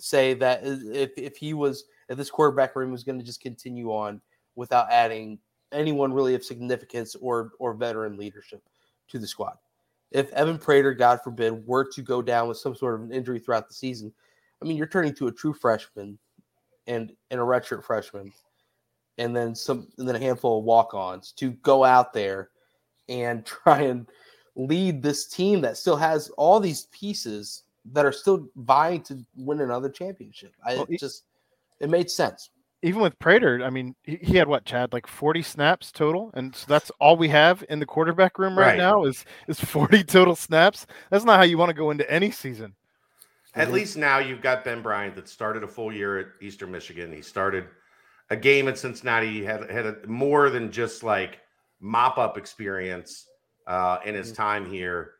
[0.00, 3.90] say that if if he was if this quarterback room was going to just continue
[3.90, 4.20] on
[4.54, 5.38] without adding
[5.72, 8.62] anyone really of significance or or veteran leadership
[9.08, 9.56] to the squad.
[10.10, 13.38] If Evan Prater, God forbid, were to go down with some sort of an injury
[13.38, 14.12] throughout the season,
[14.60, 16.18] I mean, you're turning to a true freshman
[16.86, 18.32] and and a redshirt freshman,
[19.18, 22.50] and then some and then a handful of walk-ons to go out there
[23.08, 24.06] and try and
[24.54, 29.60] lead this team that still has all these pieces that are still vying to win
[29.60, 30.54] another championship.
[30.64, 31.24] I well, just
[31.80, 32.50] it made sense.
[32.82, 36.54] Even with Prater, I mean, he, he, had what, Chad, like 40 snaps total, and
[36.54, 38.78] so that's all we have in the quarterback room right, right.
[38.78, 40.86] now is is 40 total snaps.
[41.10, 42.74] That's not how you want to go into any season.
[43.54, 43.74] At mm-hmm.
[43.74, 47.12] least now you've got Ben Bryant that started a full year at Eastern Michigan.
[47.12, 47.66] He started
[48.30, 49.30] a game at Cincinnati.
[49.30, 51.38] He had had a, more than just like
[51.80, 53.26] mop up experience
[53.66, 54.42] uh, in his mm-hmm.
[54.42, 55.12] time here.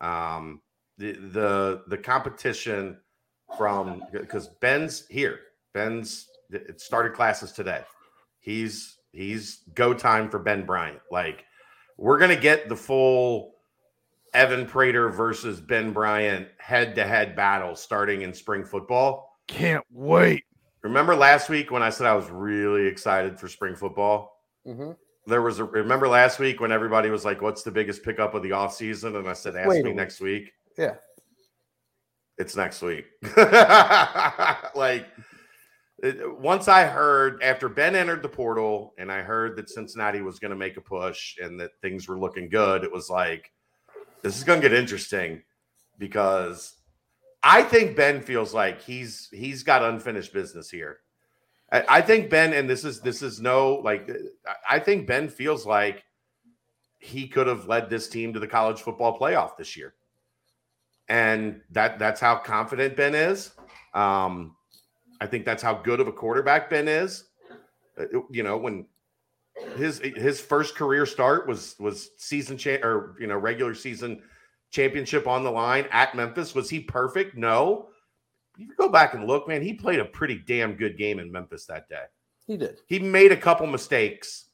[0.00, 0.60] Um,
[0.98, 2.98] the the the competition
[3.56, 5.40] from because Ben's here.
[5.72, 7.82] Ben's it started classes today.
[8.40, 11.00] He's he's go time for Ben Bryant.
[11.10, 11.44] Like
[11.96, 13.54] we're gonna get the full
[14.34, 19.38] Evan Prater versus Ben Bryant head to head battle starting in spring football.
[19.46, 20.44] Can't wait.
[20.82, 24.38] Remember last week when I said I was really excited for spring football?
[24.66, 24.90] Mm-hmm.
[25.26, 28.42] There was a remember last week when everybody was like, What's the biggest pickup of
[28.42, 29.16] the offseason?
[29.18, 30.52] And I said, Ask wait me next week.
[30.76, 30.94] Yeah.
[32.36, 33.06] It's next week.
[33.36, 35.06] like, it,
[36.38, 40.50] once I heard after Ben entered the portal and I heard that Cincinnati was going
[40.50, 43.50] to make a push and that things were looking good, it was like,
[44.22, 45.42] this is going to get interesting
[45.98, 46.74] because
[47.42, 50.98] I think Ben feels like he's he's got unfinished business here.
[51.70, 54.10] I, I think Ben, and this is this is no like
[54.68, 56.04] I think Ben feels like
[56.98, 59.94] he could have led this team to the college football playoff this year,
[61.08, 63.52] and that that's how confident Ben is.
[63.92, 64.56] Um,
[65.24, 67.24] I think that's how good of a quarterback Ben is.
[67.98, 68.84] Uh, you know, when
[69.78, 74.22] his his first career start was was season cha- or you know regular season
[74.70, 76.54] championship on the line at Memphis.
[76.54, 77.38] Was he perfect?
[77.38, 77.88] No.
[78.58, 79.62] You go back and look, man.
[79.62, 82.04] He played a pretty damn good game in Memphis that day.
[82.46, 82.80] He did.
[82.86, 84.48] He made a couple mistakes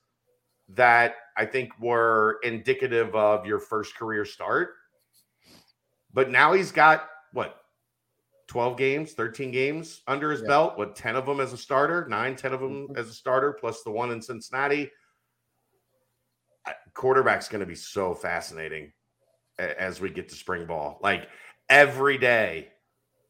[0.69, 4.75] that I think were indicative of your first career start.
[6.15, 7.60] But now he's got what
[8.51, 10.49] 12 games, 13 games under his yeah.
[10.49, 12.97] belt, what 10 of them as a starter, nine, 10 of them mm-hmm.
[12.97, 14.91] as a starter, plus the one in Cincinnati.
[16.93, 18.91] Quarterback's going to be so fascinating
[19.57, 20.99] as we get to spring ball.
[21.01, 21.29] Like
[21.69, 22.71] every day,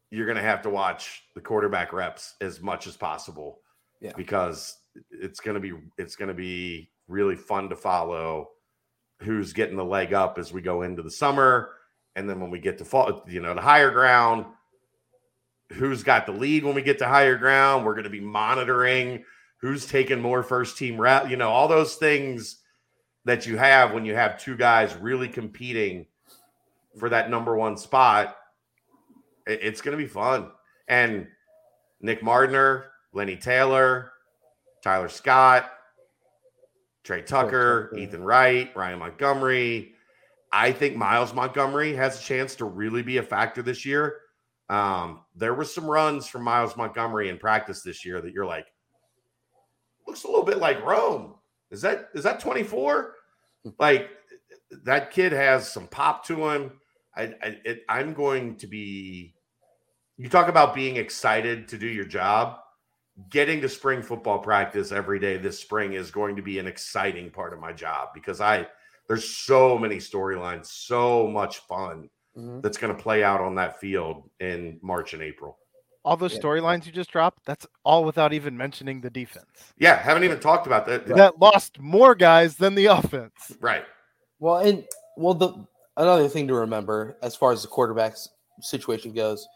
[0.09, 3.59] you're going to have to watch the quarterback reps as much as possible.
[4.01, 4.13] Yeah.
[4.17, 4.75] Because
[5.11, 8.49] it's going to be it's going to be really fun to follow
[9.19, 11.73] who's getting the leg up as we go into the summer
[12.15, 14.45] and then when we get to fall you know the higher ground
[15.73, 19.23] who's got the lead when we get to higher ground we're going to be monitoring
[19.57, 22.57] who's taking more first team rep you know all those things
[23.25, 26.05] that you have when you have two guys really competing
[26.97, 28.37] for that number one spot
[29.47, 30.49] it's going to be fun
[30.87, 31.27] and
[32.01, 34.11] nick mardner lenny taylor
[34.83, 35.71] tyler scott
[37.03, 39.93] Tre Tucker, Ethan Wright, Ryan Montgomery.
[40.51, 44.19] I think Miles Montgomery has a chance to really be a factor this year.
[44.69, 48.67] Um, there were some runs from Miles Montgomery in practice this year that you're like,
[50.07, 51.35] looks a little bit like Rome.
[51.71, 53.15] Is that is that 24?
[53.79, 54.09] like
[54.83, 56.71] that kid has some pop to him.
[57.15, 59.33] I, I it, I'm going to be.
[60.17, 62.59] You talk about being excited to do your job
[63.29, 67.29] getting to spring football practice every day this spring is going to be an exciting
[67.29, 68.67] part of my job because I
[69.07, 72.61] there's so many storylines, so much fun mm-hmm.
[72.61, 75.57] that's going to play out on that field in March and April.
[76.03, 76.39] All those yeah.
[76.39, 79.73] storylines you just dropped, that's all without even mentioning the defense.
[79.77, 81.05] Yeah, haven't even talked about that.
[81.05, 83.55] That lost more guys than the offense.
[83.59, 83.83] Right.
[84.39, 84.83] Well, and
[85.15, 85.67] well the
[85.97, 88.27] another thing to remember as far as the quarterbacks
[88.61, 89.47] situation goes,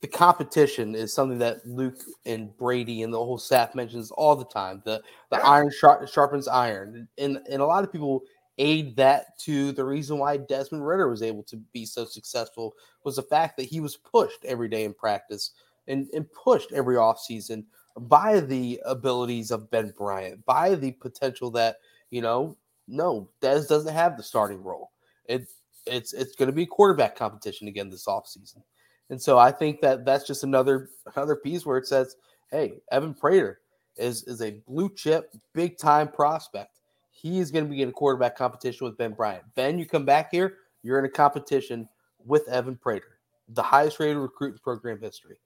[0.00, 4.44] the competition is something that Luke and Brady and the whole staff mentions all the
[4.44, 4.82] time.
[4.84, 8.22] The the iron sharp, sharpens iron, and and a lot of people
[8.58, 13.16] aid that to the reason why Desmond Ridder was able to be so successful was
[13.16, 15.52] the fact that he was pushed every day in practice
[15.88, 17.64] and, and pushed every offseason
[17.98, 21.76] by the abilities of Ben Bryant, by the potential that,
[22.10, 22.56] you know,
[22.88, 24.92] no, Des doesn't have the starting role.
[25.26, 25.48] It,
[25.86, 28.62] it's it's going to be quarterback competition again this offseason.
[29.10, 32.16] And so I think that that's just another another piece where it says,
[32.50, 33.60] "Hey, Evan Prater
[33.96, 36.75] is is a blue chip, big time prospect.
[37.16, 39.42] He is going to be in a quarterback competition with Ben Bryant.
[39.54, 41.88] Ben, you come back here, you're in a competition
[42.26, 45.38] with Evan Prater, the highest rated recruit in program history.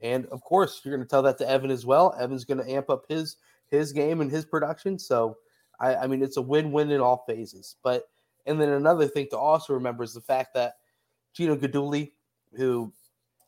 [0.00, 2.16] And of course, you're going to tell that to Evan as well.
[2.18, 3.36] Evan's going to amp up his
[3.70, 4.98] his game and his production.
[4.98, 5.36] So,
[5.78, 7.76] I, I mean, it's a win win in all phases.
[7.82, 8.04] But
[8.46, 10.76] and then another thing to also remember is the fact that
[11.34, 12.12] Gino Guidugli,
[12.56, 12.90] who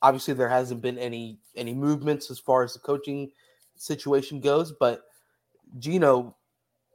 [0.03, 3.31] obviously there hasn't been any any movements as far as the coaching
[3.77, 5.05] situation goes, but
[5.79, 6.37] Gino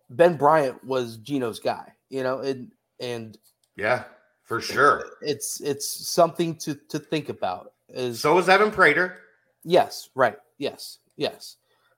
[0.09, 3.37] Ben Bryant was Gino's guy, you know, and and
[3.75, 4.03] yeah,
[4.43, 5.05] for sure.
[5.21, 7.73] It's it's something to to think about.
[7.89, 9.19] Is so is Evan Prater.
[9.63, 10.37] Yes, right.
[10.57, 11.57] Yes, yes.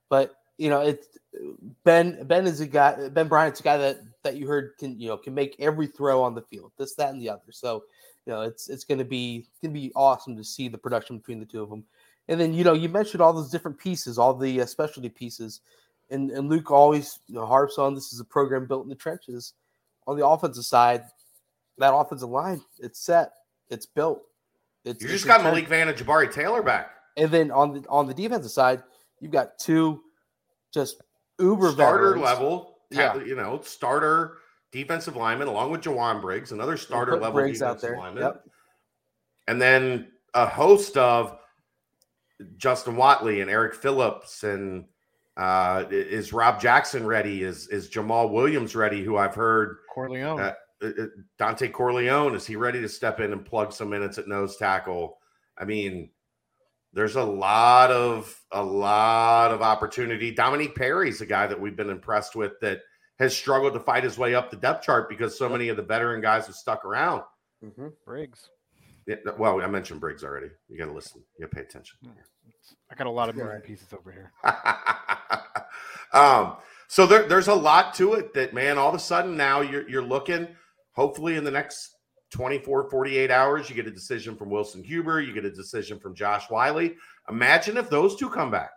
[0.10, 1.08] But you know, it's
[1.84, 5.08] Ben Ben is a guy Ben Bryant's a guy that that you heard can you
[5.08, 7.52] know can make every throw on the field, this, that, and the other.
[7.52, 7.84] So
[8.26, 11.18] you know, it's it's going to be going to be awesome to see the production
[11.18, 11.84] between the two of them.
[12.28, 15.62] And then you know, you mentioned all those different pieces, all the uh, specialty pieces,
[16.10, 18.96] and and Luke always you know, harps on this is a program built in the
[18.96, 19.54] trenches.
[20.08, 21.04] On the offensive side,
[21.78, 23.32] that offensive line, it's set,
[23.70, 24.24] it's built.
[24.86, 26.92] It's, you just got Malik Vann and Jabari Taylor back.
[27.18, 28.84] And then on the on the defensive side,
[29.20, 30.02] you've got two
[30.74, 31.02] just
[31.40, 32.24] uber starter veterans.
[32.24, 33.16] level, yeah.
[33.18, 34.38] you know, starter
[34.72, 37.98] defensive lineman, along with Jowon Briggs, another starter level Briggs defensive out there.
[37.98, 38.24] lineman.
[38.24, 38.44] Yep.
[39.48, 41.38] And then a host of
[42.58, 44.86] Justin Watley and Eric Phillips and
[45.38, 47.44] uh, is Rob Jackson ready?
[47.44, 49.04] Is is Jamaal Williams ready?
[49.04, 50.40] Who I've heard Corleone.
[50.40, 50.90] Uh, uh,
[51.40, 55.18] uh, Corleone is he ready to step in and plug some minutes at nose tackle?
[55.58, 56.10] I mean,
[56.92, 60.32] there's a lot of a lot of opportunity.
[60.32, 62.82] Dominique Perry's a guy that we've been impressed with that
[63.20, 65.84] has struggled to fight his way up the depth chart because so many of the
[65.84, 67.22] veteran guys have stuck around.
[67.64, 67.88] Mm-hmm.
[68.06, 68.50] Briggs.
[69.06, 70.50] Yeah, well, I mentioned Briggs already.
[70.68, 71.24] You got to listen.
[71.38, 71.98] You got to pay attention.
[72.92, 74.32] I got a lot of moving pieces over here.
[76.14, 76.58] um,
[76.88, 79.88] so there, there's a lot to it that, man, all of a sudden now you're,
[79.90, 80.48] you're looking,
[80.94, 81.96] hopefully in the next
[82.32, 86.16] 24, 48 hours, you get a decision from Wilson Huber, you get a decision from
[86.16, 86.90] Josh Whyle.
[87.30, 88.72] Imagine if those two come back.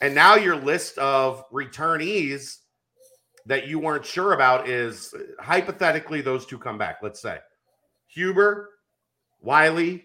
[0.00, 2.58] And now your list of returnees
[3.46, 6.98] that you weren't sure about is hypothetically those two come back.
[7.02, 7.38] Let's say
[8.08, 8.70] Huber,
[9.40, 9.98] Whyle,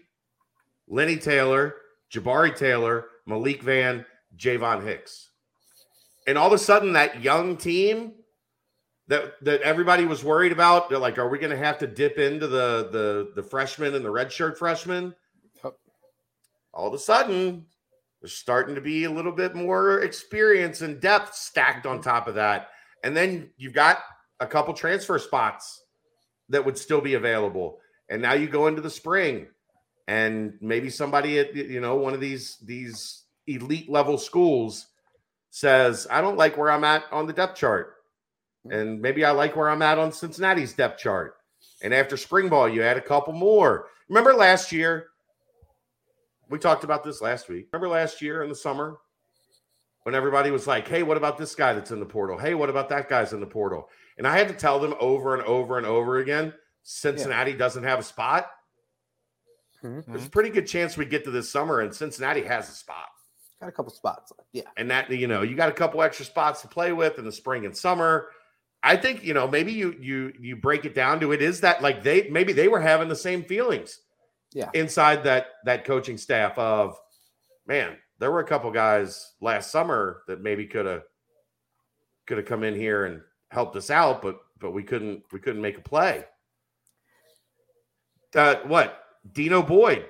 [0.88, 1.76] Lenny Taylor,
[2.12, 4.04] Jabari Taylor, Malik Vann,
[4.36, 5.30] Javon Hicks.
[6.26, 8.14] And all of a sudden, that young team
[9.08, 12.18] that that everybody was worried about, they're like, are we going to have to dip
[12.18, 15.14] into the the the freshmen and the redshirt freshmen?
[16.72, 17.66] All of a sudden,
[18.20, 22.36] there's starting to be a little bit more experience and depth stacked on top of
[22.36, 22.68] that.
[23.02, 23.98] And then you've got
[24.38, 25.82] a couple transfer spots
[26.48, 27.78] that would still be available.
[28.08, 29.48] And now you go into the spring
[30.08, 34.86] and maybe somebody at you know one of these these elite level schools
[35.50, 37.96] says, "I don't like where I'm at on the depth chart."
[38.64, 38.72] Hmm.
[38.72, 41.36] And maybe I like where I'm at on Cincinnati's depth chart.
[41.82, 43.86] And after spring ball, you add a couple more.
[44.08, 45.08] Remember last year
[46.50, 47.68] we talked about this last week.
[47.72, 48.98] Remember last year in the summer
[50.02, 52.36] when everybody was like, hey, what about this guy that's in the portal?
[52.36, 53.88] Hey, what about that guy's in the portal?
[54.18, 57.56] And I had to tell them over and over and over again Cincinnati yeah.
[57.56, 58.50] doesn't have a spot.
[59.84, 60.12] Mm-hmm.
[60.12, 63.08] There's a pretty good chance we get to this summer and Cincinnati has a spot.
[63.60, 64.32] Got a couple spots.
[64.52, 64.62] Yeah.
[64.76, 67.32] And that, you know, you got a couple extra spots to play with in the
[67.32, 68.28] spring and summer.
[68.82, 71.82] I think, you know, maybe you you you break it down to it is that
[71.82, 74.00] like they maybe they were having the same feelings
[74.52, 76.98] yeah inside that that coaching staff of
[77.66, 81.02] man there were a couple guys last summer that maybe could have
[82.26, 83.20] could have come in here and
[83.50, 86.24] helped us out but but we couldn't we couldn't make a play
[88.34, 90.06] uh what dino boyd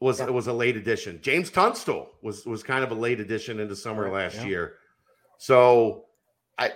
[0.00, 0.26] was yeah.
[0.26, 1.20] was a late addition.
[1.22, 4.46] James tunstall was was kind of a late addition into summer right, last yeah.
[4.46, 4.74] year.
[5.38, 6.04] So
[6.58, 6.72] i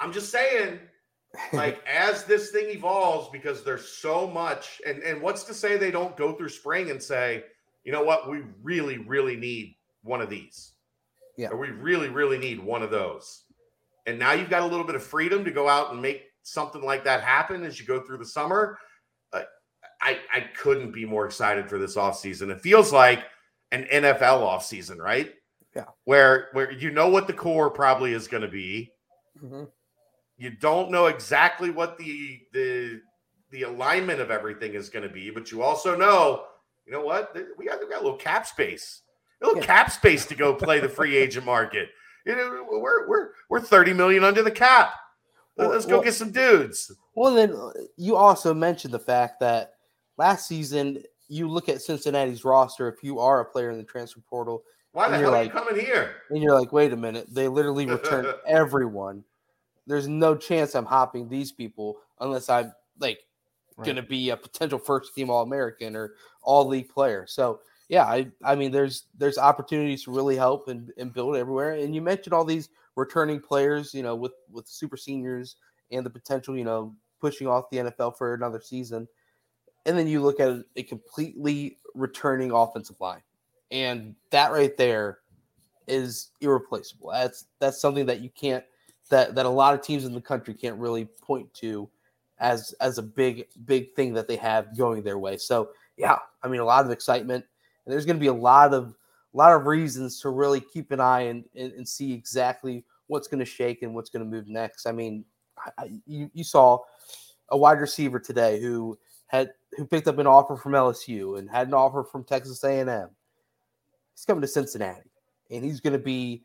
[0.00, 0.80] i'm just saying
[1.52, 5.90] like as this thing evolves because there's so much and and what's to say they
[5.92, 7.44] don't go through spring and say
[7.84, 8.30] you know what?
[8.30, 10.72] We really really need one of these.
[11.36, 11.48] Yeah.
[11.48, 13.44] Or we really really need one of those.
[14.06, 16.82] And now you've got a little bit of freedom to go out and make something
[16.82, 18.78] like that happen as you go through the summer
[20.02, 23.24] i i couldn't be more excited for this offseason it feels like
[23.70, 25.34] an nfl offseason right
[25.74, 28.92] yeah where where you know what the core probably is going to be
[29.42, 29.64] mm-hmm
[30.42, 33.00] you don't know exactly what the the
[33.52, 36.44] the alignment of everything is going to be, but you also know,
[36.86, 37.36] you know what?
[37.56, 39.02] We got we got a little cap space,
[39.40, 39.66] a little yeah.
[39.66, 41.90] cap space to go play the free agent market.
[42.26, 44.94] You know, we're we're we're thirty million under the cap.
[45.56, 46.90] Let's go well, get some dudes.
[47.14, 49.74] Well, then uh, you also mentioned the fact that
[50.18, 52.88] last season you look at Cincinnati's roster.
[52.88, 55.50] If you are a player in the transfer portal, why the hell like, are you
[55.64, 56.16] coming here?
[56.30, 59.24] And you're like, wait a minute, they literally returned everyone
[59.86, 63.20] there's no chance I'm hopping these people unless I'm like
[63.76, 63.84] right.
[63.84, 67.26] going to be a potential first team All American or All League player.
[67.26, 71.72] So yeah, I I mean there's there's opportunities to really help and, and build everywhere.
[71.72, 75.56] And you mentioned all these returning players, you know, with with super seniors
[75.90, 79.08] and the potential, you know, pushing off the NFL for another season.
[79.86, 83.22] And then you look at a completely returning offensive line.
[83.70, 85.18] And that right there
[85.88, 87.10] is irreplaceable.
[87.10, 88.64] That's that's something that you can't
[89.10, 91.88] that that a lot of teams in the country can't really point to
[92.38, 95.36] as as a big big thing that they have going their way.
[95.36, 97.44] So yeah, I mean a lot of excitement,
[97.84, 98.94] and there's going to be a lot of
[99.34, 103.28] a lot of reasons to really keep an eye and and, and see exactly what's
[103.28, 104.86] going to shake and what's going to move next.
[104.86, 105.24] I mean,
[105.78, 106.78] I, you you saw
[107.48, 111.68] a wide receiver today who had who picked up an offer from LSU and had
[111.68, 113.08] an offer from Texas A&M.
[114.14, 115.10] He's coming to Cincinnati,
[115.50, 116.42] and he's going to be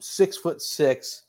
[0.00, 1.24] six foot six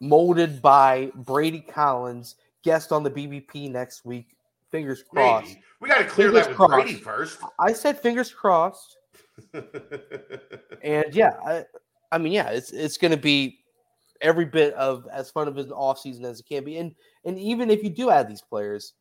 [0.00, 4.36] molded by Brady Collins, guest on the BBP next week.
[4.70, 5.46] Fingers crossed.
[5.46, 5.62] Maybe.
[5.80, 6.72] We got to clear fingers that with crossed.
[6.72, 7.38] Brady first.
[7.58, 8.96] I said fingers crossed.
[10.82, 11.64] and yeah, I,
[12.12, 13.60] I mean, yeah, it's it's going to be
[14.20, 16.78] every bit of as fun of an off season as it can be.
[16.78, 18.94] And and even if you do add these players,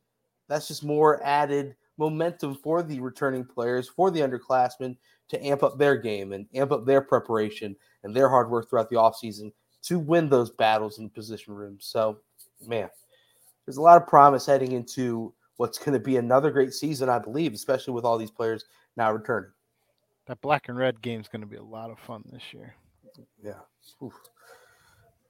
[0.47, 4.97] that's just more added momentum for the returning players, for the underclassmen
[5.29, 8.89] to amp up their game and amp up their preparation and their hard work throughout
[8.89, 9.51] the offseason
[9.83, 11.85] to win those battles in position rooms.
[11.85, 12.19] So,
[12.65, 12.89] man,
[13.65, 17.19] there's a lot of promise heading into what's going to be another great season, I
[17.19, 18.65] believe, especially with all these players
[18.97, 19.51] now returning.
[20.25, 22.75] That black and red game is going to be a lot of fun this year.
[23.43, 23.59] Yeah.
[24.01, 24.13] Oof.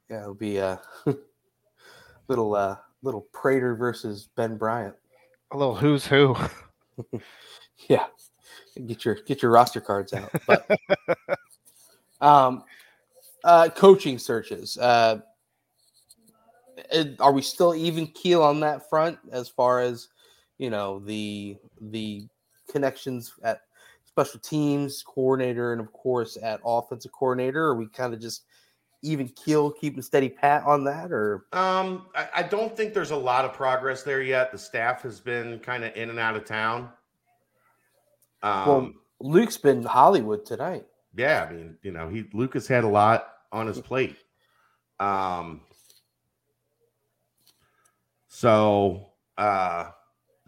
[0.08, 0.80] Yeah, it'll be a
[2.28, 4.94] little uh little Prater versus Ben Bryant.
[5.54, 6.36] A little who's who.
[7.88, 8.06] yeah.
[8.86, 10.32] Get your get your roster cards out.
[10.48, 10.68] But
[12.20, 12.64] um
[13.44, 14.76] uh, coaching searches.
[14.76, 15.20] Uh,
[17.20, 20.08] are we still even keel on that front as far as
[20.58, 22.26] you know the the
[22.68, 23.60] connections at
[24.04, 27.64] special teams coordinator and of course at offensive coordinator?
[27.64, 28.42] Are we kind of just
[29.04, 31.46] even keel, keeping steady pat on that, or?
[31.52, 34.50] Um, I, I, don't think there's a lot of progress there yet.
[34.50, 36.88] The staff has been kind of in and out of town.
[38.42, 40.86] Um, well, Luke's been Hollywood tonight.
[41.16, 44.16] Yeah, I mean, you know, he Lucas had a lot on his plate.
[44.98, 45.60] Um,
[48.28, 49.90] so uh,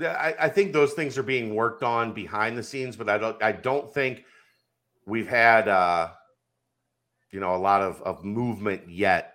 [0.01, 3.43] I, I think those things are being worked on behind the scenes, but I don't
[3.43, 4.25] I don't think
[5.07, 6.11] we've had uh,
[7.33, 9.35] you know a lot of, of movement yet.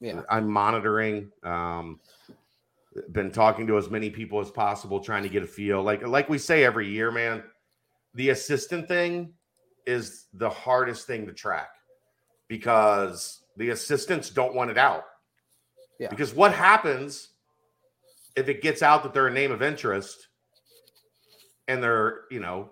[0.00, 0.22] Yeah.
[0.28, 1.30] I'm monitoring.
[1.42, 2.00] Um,
[3.12, 5.82] been talking to as many people as possible, trying to get a feel.
[5.82, 7.42] Like like we say every year, man,
[8.14, 9.32] the assistant thing
[9.86, 11.70] is the hardest thing to track
[12.48, 15.04] because the assistants don't want it out.
[15.98, 16.08] Yeah.
[16.08, 17.30] Because what happens
[18.36, 20.28] if it gets out that they're a name of interest
[21.66, 22.70] and they're, you know,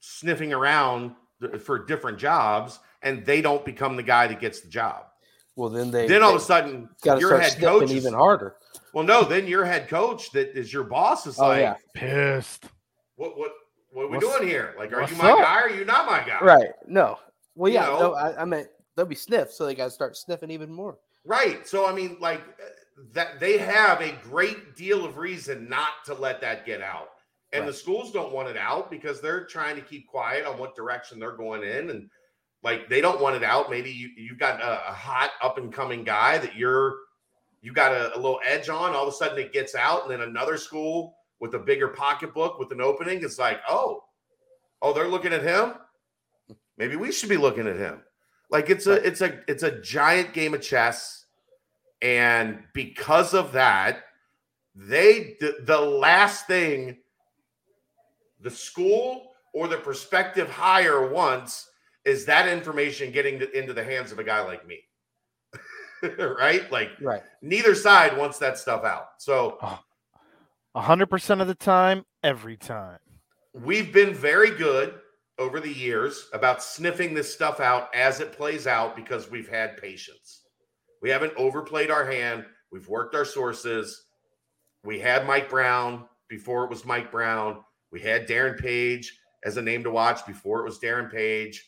[0.00, 1.14] sniffing around
[1.60, 5.04] for different jobs and they don't become the guy that gets the job?
[5.56, 8.56] Well, then they then all of a sudden your head coach is, even harder.
[8.94, 11.74] Well, no, then your head coach that is your boss is oh, like yeah.
[11.94, 12.66] pissed.
[13.16, 13.50] What what
[13.90, 14.74] what are we What's, doing here?
[14.78, 15.38] Like, are you my up?
[15.38, 15.56] guy?
[15.56, 16.38] Or are you not my guy?
[16.40, 16.68] Right.
[16.86, 17.18] No.
[17.56, 17.86] Well, yeah.
[17.86, 17.98] You know?
[17.98, 20.98] No, I, I meant they'll be sniffed, so they got to start sniffing even more.
[21.24, 21.66] Right.
[21.66, 22.68] So I mean, like uh,
[23.12, 27.08] that they have a great deal of reason not to let that get out.
[27.52, 27.68] And right.
[27.68, 31.18] the schools don't want it out because they're trying to keep quiet on what direction
[31.18, 31.90] they're going in.
[31.90, 32.10] And
[32.62, 33.70] like they don't want it out.
[33.70, 36.96] Maybe you, you've got a, a hot up and coming guy that you're
[37.60, 38.94] you got a, a, little edge on.
[38.94, 42.58] All of a sudden it gets out, and then another school with a bigger pocketbook
[42.58, 44.04] with an opening is like, oh,
[44.82, 45.74] oh, they're looking at him.
[46.76, 48.00] Maybe we should be looking at him.
[48.50, 51.18] Like it's a it's a it's a giant game of chess
[52.00, 54.04] and because of that,
[54.74, 56.98] they the, the last thing
[58.40, 61.67] the school or the prospective hire wants
[62.08, 64.80] is that information getting to, into the hands of a guy like me.
[66.18, 66.70] right?
[66.72, 67.22] Like right.
[67.42, 69.08] neither side wants that stuff out.
[69.18, 69.58] So
[70.74, 72.98] a hundred percent of the time, every time.
[73.52, 74.94] We've been very good
[75.38, 79.76] over the years about sniffing this stuff out as it plays out because we've had
[79.76, 80.42] patience.
[81.02, 82.44] We haven't overplayed our hand.
[82.72, 84.04] We've worked our sources.
[84.84, 87.62] We had Mike Brown before it was Mike Brown.
[87.92, 91.67] We had Darren Page as a name to watch before it was Darren Page.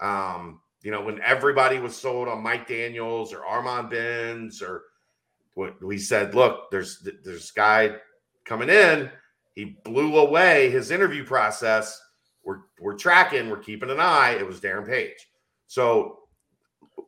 [0.00, 4.82] Um, you know, when everybody was sold on Mike Daniels or Armand Benz or
[5.54, 7.96] what we said, look, there's there's guy
[8.44, 9.10] coming in.
[9.54, 12.00] He blew away his interview process.
[12.44, 14.36] We're we're tracking, we're keeping an eye.
[14.38, 15.26] It was Darren Page.
[15.66, 16.18] So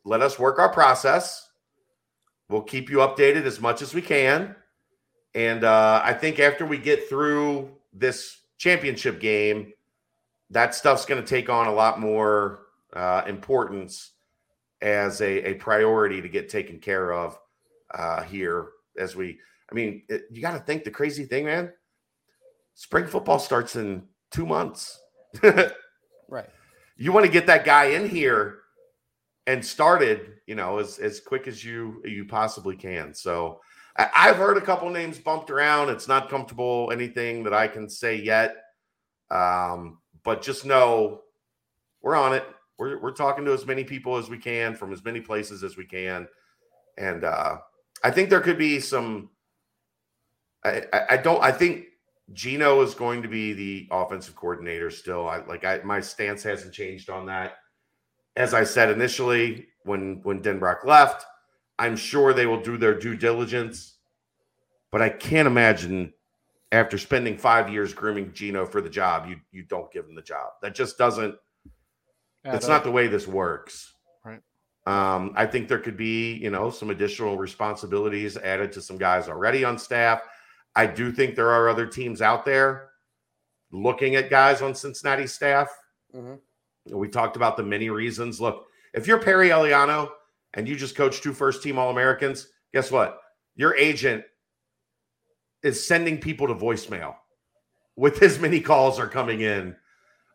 [0.04, 1.50] let us work our process.
[2.48, 4.54] We'll keep you updated as much as we can.
[5.34, 9.72] And uh, I think after we get through this championship game,
[10.50, 14.12] that stuff's going to take on a lot more uh, importance
[14.82, 17.38] as a, a priority to get taken care of
[17.94, 18.68] uh, here
[18.98, 19.38] as we.
[19.70, 21.72] I mean, it, you got to think the crazy thing, man.
[22.74, 25.00] Spring football starts in two months.
[25.42, 26.48] right.
[26.96, 28.58] You want to get that guy in here
[29.46, 33.14] and started, you know, as as quick as you you possibly can.
[33.14, 33.60] So
[33.96, 35.88] I, I've heard a couple names bumped around.
[35.88, 38.56] It's not comfortable anything that I can say yet,
[39.30, 41.22] um, but just know
[42.02, 42.44] we're on it.
[42.78, 45.76] We're we're talking to as many people as we can from as many places as
[45.76, 46.28] we can,
[46.98, 47.58] and uh,
[48.04, 49.30] I think there could be some.
[50.64, 51.42] I, I, I don't.
[51.42, 51.86] I think
[52.32, 55.28] Gino is going to be the offensive coordinator still.
[55.28, 57.56] I like I my stance hasn't changed on that
[58.36, 61.24] as I said initially when when Denbrock left,
[61.78, 63.94] I'm sure they will do their due diligence,
[64.90, 66.12] but I can't imagine
[66.72, 70.22] after spending five years grooming Gino for the job, you you don't give him the
[70.22, 70.52] job.
[70.62, 71.34] That just doesn't.
[72.52, 73.92] That's not the way this works.
[74.24, 74.40] Right.
[74.86, 79.28] Um, I think there could be, you know, some additional responsibilities added to some guys
[79.28, 80.22] already on staff.
[80.74, 82.90] I do think there are other teams out there
[83.72, 85.68] looking at guys on Cincinnati staff.
[86.14, 86.96] Mm-hmm.
[86.96, 88.40] We talked about the many reasons.
[88.40, 90.10] Look, if you're Perry Eliano
[90.54, 93.18] and you just coach two first team All Americans, guess what?
[93.56, 94.24] Your agent
[95.62, 97.16] is sending people to voicemail
[97.96, 99.74] with as many calls are coming in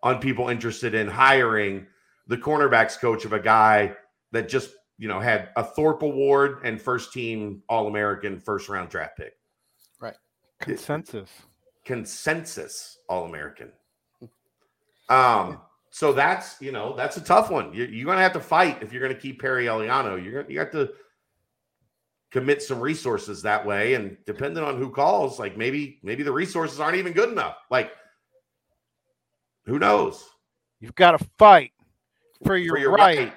[0.04, 1.86] on people interested in hiring
[2.28, 3.96] the cornerbacks coach of a guy
[4.32, 8.90] that just, you know, had a Thorpe Award and first team All American first round
[8.90, 9.34] draft pick.
[10.00, 10.16] Right.
[10.60, 11.30] Consensus.
[11.86, 13.72] Consensus All American.
[15.10, 17.74] Um, so that's you know that's a tough one.
[17.74, 20.24] You're, you're going to have to fight if you're going to keep Perry Eliano.
[20.24, 20.92] You're you got to
[22.32, 23.96] commit some resources that way.
[23.96, 27.58] And depending on who calls, like maybe maybe the resources aren't even good enough.
[27.70, 27.92] Like
[29.66, 30.24] who knows?
[30.80, 31.74] You've got to fight
[32.46, 33.34] for your, for your right, right,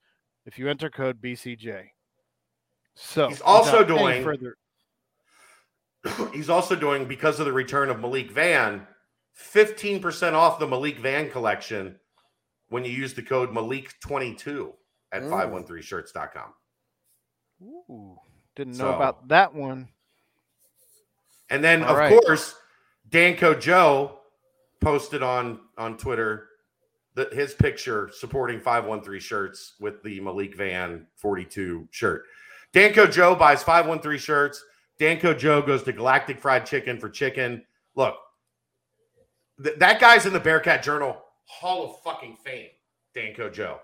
[0.47, 1.89] if you enter code BCJ.
[2.95, 4.57] So he's also doing further
[6.33, 8.87] he's also doing because of the return of Malik Vann,
[9.53, 11.97] 15% off the Malik Vann collection
[12.69, 14.73] when you use the code Malik22
[15.13, 15.31] at mm.
[15.31, 16.55] 513shirts.com.
[17.63, 18.17] Ooh,
[18.57, 19.89] didn't know so, about that one.
[21.51, 22.23] And then, All of right.
[22.23, 22.55] course,
[23.11, 24.19] Danco Joe
[24.81, 26.49] posted on on Twitter
[27.15, 32.24] that his picture supporting 513 shirts with the Malik Vann 42 shirt.
[32.73, 34.65] Danco Joe buys 513 shirts
[35.01, 37.65] Danco Joe goes to Galactic Fried Chicken for chicken.
[37.95, 38.16] Look,
[39.65, 41.16] th- that guy's in the Bearcat Journal
[41.47, 42.69] Hall of fucking Fame.
[43.16, 43.81] Danco Joe,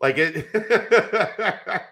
[0.00, 0.48] like it.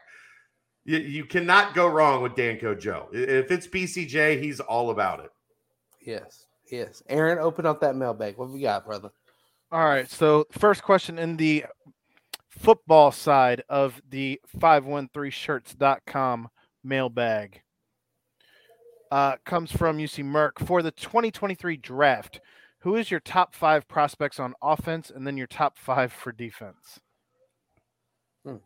[0.85, 3.09] you, you cannot go wrong with Danco Joe.
[3.13, 5.31] If it's BCJ, he's all about it.
[6.01, 7.03] Yes, yes.
[7.09, 8.37] Aaron, open up that mailbag.
[8.37, 9.11] What we got, brother?
[9.73, 10.11] All right.
[10.11, 11.65] So, first question in the
[12.49, 16.49] football side of the 513shirts.com
[16.83, 17.63] mailbag
[19.11, 22.41] uh, comes from UC Merck for the 2023 draft.
[22.81, 27.01] Who is your top five prospects on offense, and then your top five for defense?
[28.45, 28.57] Hmm.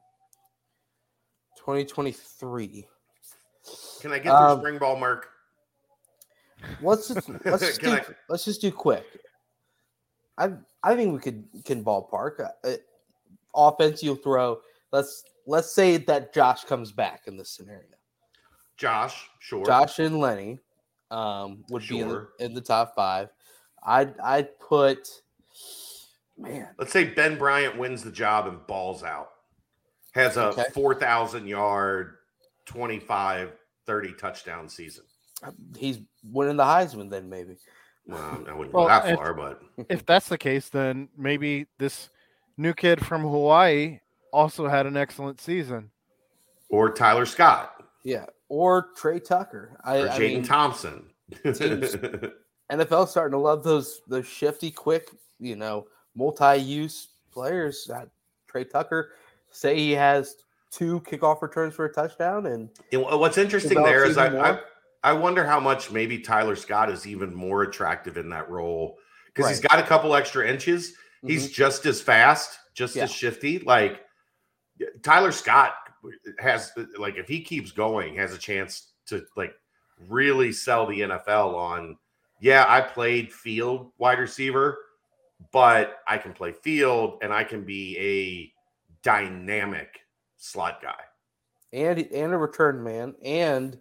[1.59, 2.87] 2023.
[4.01, 5.29] Can I get um, the spring ball, Mark?
[6.83, 8.05] Let's just let's just do, I...
[8.29, 9.05] let's just do quick.
[10.37, 10.53] I
[10.83, 12.71] I think we could can ballpark uh,
[13.55, 14.03] offense.
[14.03, 14.61] You'll throw.
[14.93, 17.85] Let's let's say that Josh comes back in this scenario.
[18.77, 19.65] Josh, sure.
[19.65, 20.61] Josh and Lenny
[21.11, 21.97] um, would sure.
[21.97, 23.29] be in the, in the, top five.
[23.85, 25.09] I'd I'd put
[26.37, 26.69] man.
[26.79, 29.31] Let's say Ben Bryant wins the job and balls out.
[30.13, 30.65] Has a okay.
[30.73, 32.17] 4,000 yard,
[32.65, 33.53] 25,
[33.87, 35.05] 30 touchdown season.
[35.43, 37.57] Uh, he's winning the Heisman then maybe.
[38.07, 39.61] Well, I wouldn't well, go that far, but
[39.91, 42.09] if that's the case, then maybe this
[42.57, 44.01] new kid from Hawaii
[44.33, 45.91] also had an excellent season.
[46.71, 47.85] Or Tyler Scott.
[48.05, 49.79] Yeah, or Tre Tucker.
[49.85, 51.05] I, or Jaden Thompson.
[52.71, 57.91] NFL starting to love those those shifty, quick, you know, multi-use players.
[57.93, 58.07] Uh,
[58.47, 59.13] Tre Tucker
[59.51, 60.37] say he has
[60.71, 64.61] two kickoff returns for a touchdown, and, and what's interesting there is I, I,
[65.03, 69.45] I wonder how much maybe Tyler Scott is even more attractive in that role because
[69.45, 69.51] right.
[69.51, 70.91] he's got a couple extra inches.
[70.91, 71.29] Mm-hmm.
[71.29, 73.05] He's just as fast, just yeah.
[73.05, 73.61] as shifty.
[73.61, 74.03] Like
[75.03, 75.75] Tyler Scott
[76.39, 79.53] has like if he keeps going, has a chance to like
[80.09, 81.97] really sell the NFL on.
[82.41, 84.79] Yeah, I played field wide receiver,
[85.53, 88.53] but I can play field and I can be a
[89.03, 90.01] dynamic
[90.37, 91.01] slot guy.
[91.73, 93.79] And and a return man, and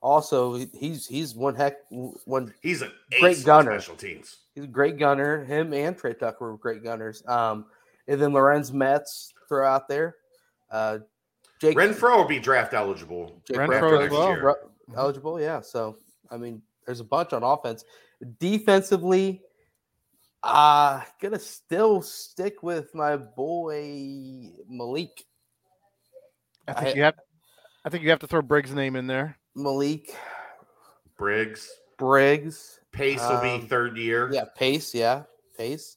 [0.00, 2.54] also he's he's one heck one.
[2.62, 3.78] He's a great gunner.
[3.80, 4.36] Special teams.
[4.54, 5.44] He's a great gunner.
[5.44, 7.22] Him and Tre Tucker were great gunners.
[7.26, 7.66] Um,
[8.06, 10.16] and then Lorenz Metz throw out there.
[10.70, 10.98] Uh,
[11.60, 13.42] Jake Renfro will be draft eligible.
[13.46, 14.56] Jake Renfro as well.
[14.96, 15.60] Eligible, yeah.
[15.60, 15.96] So
[16.30, 17.84] I mean, there's a bunch on offense.
[18.38, 19.42] Defensively,
[20.42, 25.24] uh gonna still stick with my boy Malik.
[26.68, 27.14] I think I, you have
[27.84, 29.36] I think you have to throw Briggs' name in there.
[29.58, 30.14] Malik.
[31.16, 31.68] Briggs.
[31.98, 32.80] Briggs.
[32.92, 34.30] Pace will be um, third year.
[34.32, 34.94] Yeah, Pace.
[34.94, 35.24] Yeah,
[35.56, 35.96] Pace.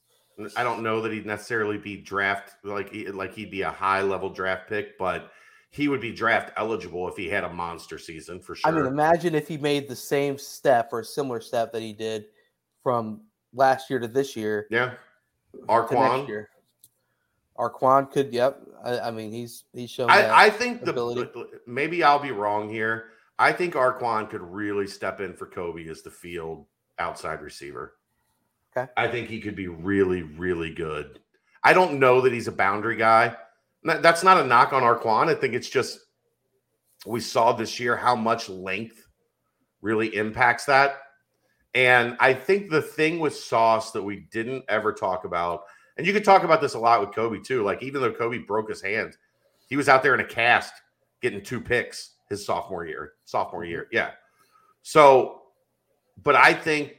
[0.56, 4.28] I don't know that he'd necessarily be draft like like he'd be a high level
[4.28, 5.30] draft pick, but
[5.70, 8.70] he would be draft eligible if he had a monster season for sure.
[8.70, 11.92] I mean, imagine if he made the same step or a similar step that he
[11.92, 12.26] did
[12.82, 13.22] from
[13.54, 14.66] last year to this year.
[14.70, 14.94] Yeah,
[15.68, 16.26] Arquon.
[16.26, 16.48] Year.
[17.58, 18.32] Arquon could.
[18.32, 18.60] Yep.
[18.84, 20.10] I, I, mean, he's he's shown.
[20.10, 21.22] I, I think ability.
[21.22, 23.10] the maybe I'll be wrong here.
[23.42, 26.64] I think Arquon could really step in for Coby as the field
[27.00, 27.96] outside receiver.
[28.70, 28.88] Okay.
[28.96, 31.18] I think he could be really, really good.
[31.64, 33.34] I don't know that he's a boundary guy.
[33.82, 35.28] That's not a knock on Arquon.
[35.28, 35.98] I think it's just
[37.04, 39.08] we saw this year how much length
[39.80, 41.00] really impacts that.
[41.74, 45.64] And I think the thing with Sauce that we didn't ever talk about,
[45.96, 47.64] and you could talk about this a lot with Coby too.
[47.64, 49.16] Like even though Coby broke his hand,
[49.68, 50.74] he was out there in a cast
[51.20, 53.12] getting two picks his sophomore year.
[53.26, 54.12] Sophomore year, yeah.
[54.80, 55.42] So,
[56.22, 56.94] but I think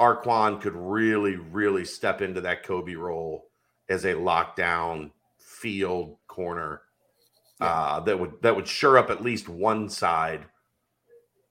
[0.00, 3.50] Arquon could really, really step into that Coby role
[3.88, 6.82] as a lockdown field corner
[7.60, 7.66] yeah.
[7.66, 10.44] uh, that would that would sure up at least one side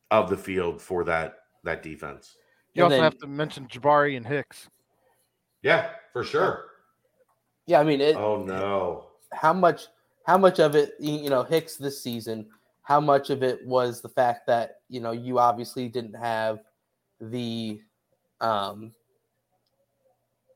[0.09, 2.38] of the field for that that defense.
[2.73, 4.69] You and also then, have to mention Jabari and Hicks.
[5.61, 6.65] Yeah, for sure.
[7.67, 9.88] Yeah, I mean, it, oh no, how much
[10.25, 12.47] how much of it you know Hicks this season?
[12.84, 16.60] How much of it was the fact that you know you obviously didn't have
[17.19, 17.81] the
[18.41, 18.93] um,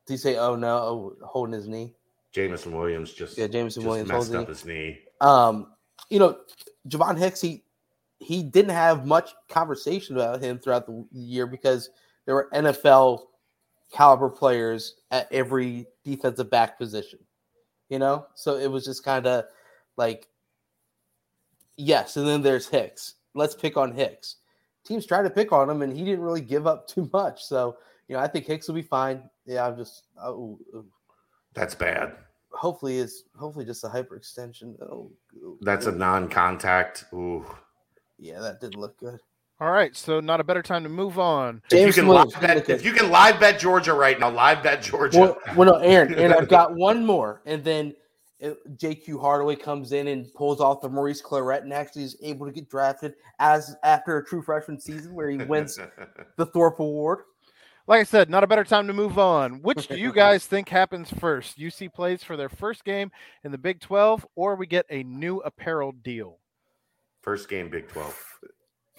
[0.06, 1.94] did he say, "Oh no," oh, holding his knee?
[2.32, 5.00] Jameson Williams just yeah, Jameson just Williams messed up his knee.
[5.20, 5.72] Um,
[6.10, 6.38] you know,
[6.88, 7.64] Javon Hicks, he
[8.18, 11.90] he didn't have much conversation about him throughout the year because
[12.26, 13.22] there were NFL
[13.92, 17.20] caliber players at every defensive back position.
[17.88, 19.44] You know, so it was just kind of
[19.96, 20.28] like,
[21.78, 23.14] yes, and then there's Hicks.
[23.34, 24.36] Let's pick on Hicks
[24.88, 27.44] teams tried to pick on him, and he didn't really give up too much.
[27.44, 27.76] So,
[28.08, 29.22] you know, I think Hicks will be fine.
[29.44, 30.04] Yeah, I'm just.
[30.20, 30.84] Oh, oh.
[31.54, 32.14] That's bad.
[32.50, 34.80] Hopefully, is hopefully just a hyperextension.
[34.82, 35.12] Oh,
[35.44, 37.04] oh, that's a non-contact.
[37.12, 37.44] Ooh.
[38.18, 39.20] Yeah, that didn't look good.
[39.60, 41.62] All right, so not a better time to move on.
[41.68, 44.62] James if you can, live bet, if you can live bet Georgia right now, live
[44.62, 45.18] bet Georgia.
[45.18, 47.94] Well, well no, Aaron, and I've got one more, and then
[48.42, 52.52] JQ Hardaway comes in and pulls off the Maurice Clarett and actually is able to
[52.52, 55.78] get drafted as after a true freshman season where he wins
[56.36, 57.20] the Thorpe Award.
[57.88, 59.62] Like I said, not a better time to move on.
[59.62, 61.58] Which do you guys think happens first?
[61.58, 63.10] UC plays for their first game
[63.44, 66.38] in the Big 12, or we get a new apparel deal?
[67.22, 68.24] First game, Big 12.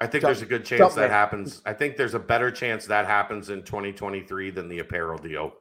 [0.00, 1.62] I think there's a good chance that happens.
[1.64, 5.52] I think there's a better chance that happens in 2023 than the apparel deal.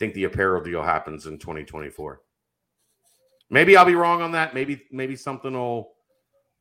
[0.00, 2.22] Think the apparel deal happens in 2024.
[3.50, 4.54] Maybe I'll be wrong on that.
[4.54, 5.92] Maybe maybe something will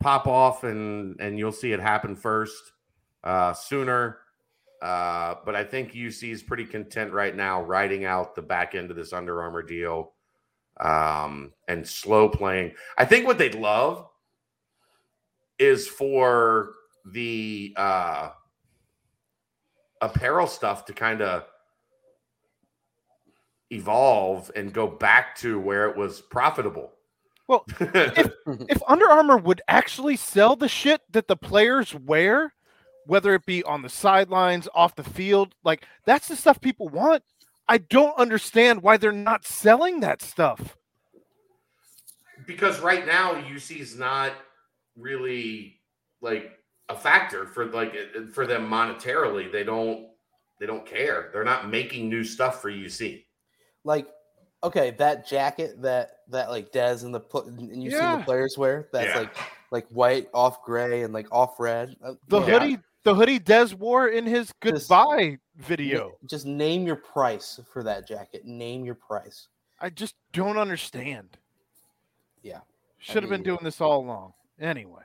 [0.01, 2.73] pop off and and you'll see it happen first
[3.23, 4.17] uh, sooner.
[4.81, 8.91] Uh, but I think UC is pretty content right now, riding out the back end
[8.91, 10.11] of this Under Armour deal
[10.81, 12.73] um, and slow playing.
[12.97, 14.05] I think what they'd love
[15.59, 16.73] is for
[17.05, 18.31] the uh,
[20.01, 21.45] apparel stuff to kind of
[23.71, 26.91] evolve and go back to where it was profitable.
[27.47, 28.31] Well, if,
[28.69, 32.53] if Under Armour would actually sell the shit that the players wear,
[33.05, 37.23] whether it be on the sidelines, off the field, like that's the stuff people want.
[37.67, 40.75] I don't understand why they're not selling that stuff.
[42.47, 44.33] Because right now UC is not
[44.95, 45.79] really
[46.21, 47.95] like a factor for like
[48.33, 49.51] for them monetarily.
[49.51, 50.07] They don't
[50.59, 51.29] they don't care.
[51.31, 53.23] They're not making new stuff for UC
[53.83, 54.07] like
[54.63, 58.15] okay, that jacket that that like Dez and the and you yeah.
[58.15, 59.19] see the players wear that's yeah.
[59.19, 59.35] like
[59.71, 61.95] like white off gray and like off red.
[62.03, 62.59] Uh, the yeah.
[62.59, 66.11] hoodie, the hoodie Dez wore in his goodbye just, video.
[66.25, 68.45] Just name your price for that jacket.
[68.45, 69.47] Name your price.
[69.79, 71.37] I just don't understand.
[72.43, 72.59] Yeah,
[72.97, 74.33] should have been doing this all along.
[74.59, 75.03] Anyway.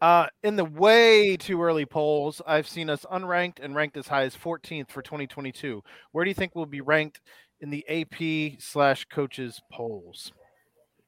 [0.00, 4.22] Uh, in the way too early polls, I've seen us unranked and ranked as high
[4.22, 5.82] as 14th for 2022.
[6.12, 7.20] Where do you think we'll be ranked
[7.60, 10.32] in the AP slash coaches polls?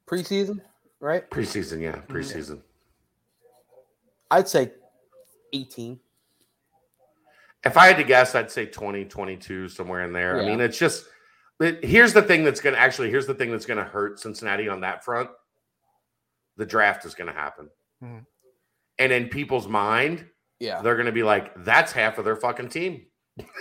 [0.07, 0.61] Preseason,
[1.01, 1.29] right?
[1.31, 2.13] Preseason, yeah, mm-hmm.
[2.13, 2.61] preseason.
[4.31, 4.73] I'd say
[5.55, 5.99] 18.
[7.65, 10.37] If I had to guess, I'd say 20, 22, somewhere in there.
[10.37, 10.43] Yeah.
[10.43, 11.07] I mean, it's just
[11.61, 14.19] it, here's the thing that's going to actually here's the thing that's going to hurt
[14.19, 15.31] Cincinnati on that front.
[16.57, 17.69] The draft is going to happen.
[18.03, 18.19] Mm-hmm.
[19.03, 20.25] And in people's mind,
[20.61, 23.03] yeah, they're going to be like, that's half of their fucking team.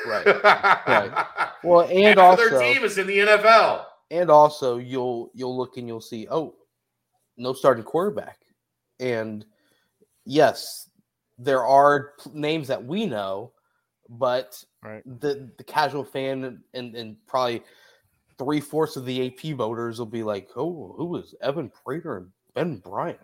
[0.05, 0.25] Right.
[0.43, 1.27] right.
[1.63, 3.85] Well, and half also their team is in the NFL.
[4.11, 6.53] And also, you'll you'll look and you'll see, oh,
[7.37, 8.37] no starting quarterback,
[8.99, 9.43] and
[10.25, 10.89] yes,
[11.39, 13.53] there are names that we know,
[14.09, 15.01] but right.
[15.21, 17.63] the the casual fan and and probably
[18.37, 22.27] three fourths of the AP voters will be like, "Oh, who is Evan Prater and
[22.53, 23.19] Ben Bryant?"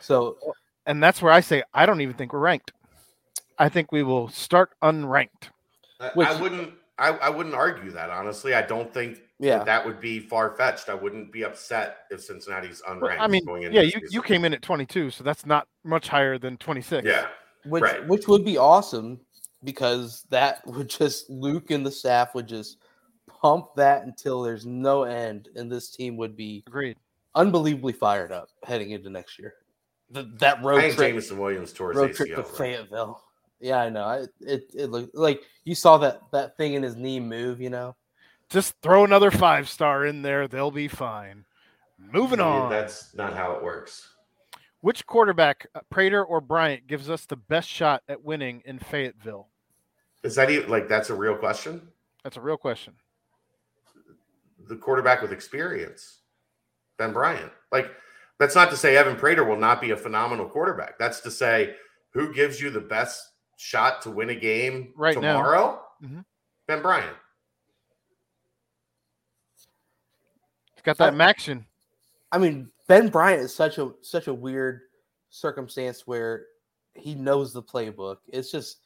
[0.00, 0.38] So,
[0.86, 2.72] and that's where I say I don't even think we're ranked.
[3.58, 5.50] I think we will start unranked.
[6.14, 6.72] Which, I wouldn't.
[6.98, 8.54] I, I wouldn't argue that honestly.
[8.54, 9.58] I don't think yeah.
[9.58, 10.88] that, that would be far fetched.
[10.88, 13.00] I wouldn't be upset if Cincinnati's unranked.
[13.00, 16.38] Well, I mean, yeah, you, you came in at 22, so that's not much higher
[16.38, 17.06] than 26.
[17.06, 17.26] Yeah,
[17.64, 18.06] which right.
[18.06, 19.20] which would be awesome
[19.64, 22.78] because that would just Luke and the staff would just
[23.26, 26.96] pump that until there's no end, and this team would be agreed
[27.34, 29.54] unbelievably fired up heading into next year.
[30.10, 33.22] The, that road I trip, Jameson Williams towards road trip to Fayetteville.
[33.60, 34.04] Yeah, I know.
[34.04, 37.60] I, it it looked like you saw that that thing in his knee move.
[37.60, 37.94] You know,
[38.48, 41.44] just throw another five star in there; they'll be fine.
[41.98, 42.70] Moving on.
[42.70, 44.08] That's not how it works.
[44.80, 49.48] Which quarterback, uh, Prater or Bryant, gives us the best shot at winning in Fayetteville?
[50.22, 51.82] Is that even, like that's a real question?
[52.24, 52.94] That's a real question.
[54.68, 56.20] The quarterback with experience,
[56.96, 57.52] Ben Bryant.
[57.70, 57.90] Like
[58.40, 60.98] that's not to say Evan Prater will not be a phenomenal quarterback.
[60.98, 61.74] That's to say
[62.14, 63.22] who gives you the best
[63.58, 65.82] shot to win a game right tomorrow?
[66.02, 66.20] Mm-hmm.
[66.66, 67.16] Ben Bryant.
[70.74, 71.66] He's got that action.
[72.32, 74.80] I mean, Ben Bryant is such a such a weird
[75.28, 76.46] circumstance where
[76.94, 78.16] he knows the playbook.
[78.28, 78.78] It's just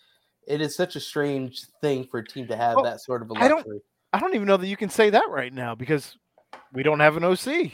[0.49, 3.31] it is such a strange thing for a team to have well, that sort of
[3.31, 3.47] a luxury.
[3.47, 3.83] I don't
[4.13, 6.17] I don't even know that you can say that right now because
[6.73, 7.71] we don't have an OC.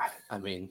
[0.00, 0.70] I, I mean,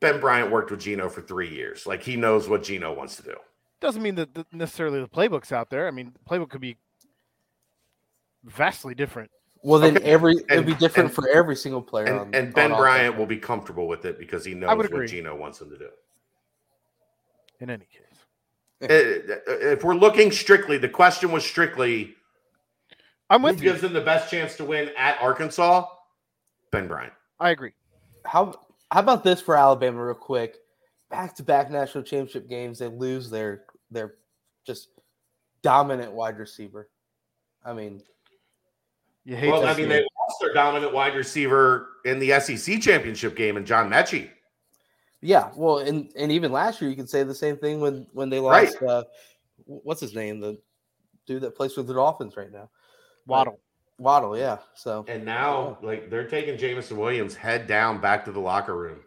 [0.00, 1.86] Ben Bryant worked with Gino for three years.
[1.86, 3.34] Like he knows what Gino wants to do.
[3.80, 5.88] Doesn't mean that the, necessarily the playbook's out there.
[5.88, 6.76] I mean, the playbook could be
[8.44, 9.30] vastly different.
[9.64, 10.06] Well, then okay.
[10.06, 12.06] every and, it'll be different and, for every single player.
[12.06, 15.36] And, on, and Ben Bryant will be comfortable with it because he knows what Gino
[15.36, 15.88] wants him to do.
[17.60, 18.00] In any case,
[18.82, 22.16] eh, eh, eh, if we're looking strictly, the question was strictly,
[23.30, 23.70] I'm with who you.
[23.70, 25.86] gives them the best chance to win at Arkansas?
[26.72, 27.12] Ben Bryant.
[27.38, 27.72] I agree.
[28.24, 28.54] How
[28.90, 30.56] how about this for Alabama, real quick?
[31.10, 34.14] Back to back national championship games, they lose their their
[34.66, 34.88] just
[35.62, 36.88] dominant wide receiver.
[37.64, 38.02] I mean,
[39.24, 39.50] you hate.
[39.50, 43.66] Well, I mean, they lost their dominant wide receiver in the SEC championship game, and
[43.66, 44.30] John Metchie.
[45.20, 48.28] Yeah, well, and and even last year, you could say the same thing when when
[48.28, 48.80] they lost.
[48.80, 48.90] Right.
[48.90, 49.04] Uh,
[49.66, 50.40] what's his name?
[50.40, 50.58] The
[51.26, 52.68] dude that plays with the Dolphins right now,
[53.26, 53.60] Waddle.
[53.98, 54.58] Waddle, yeah.
[54.74, 55.86] So and now, yeah.
[55.86, 59.00] like they're taking Jameson Williams head down back to the locker room.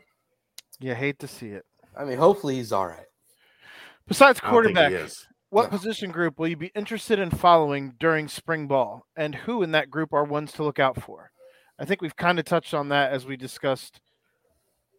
[0.79, 1.65] You hate to see it.
[1.97, 3.05] I mean, hopefully he's all right.
[4.07, 4.91] Besides quarterback,
[5.49, 5.69] what yeah.
[5.69, 9.89] position group will you be interested in following during spring ball, and who in that
[9.89, 11.31] group are ones to look out for?
[11.79, 13.99] I think we've kind of touched on that as we discussed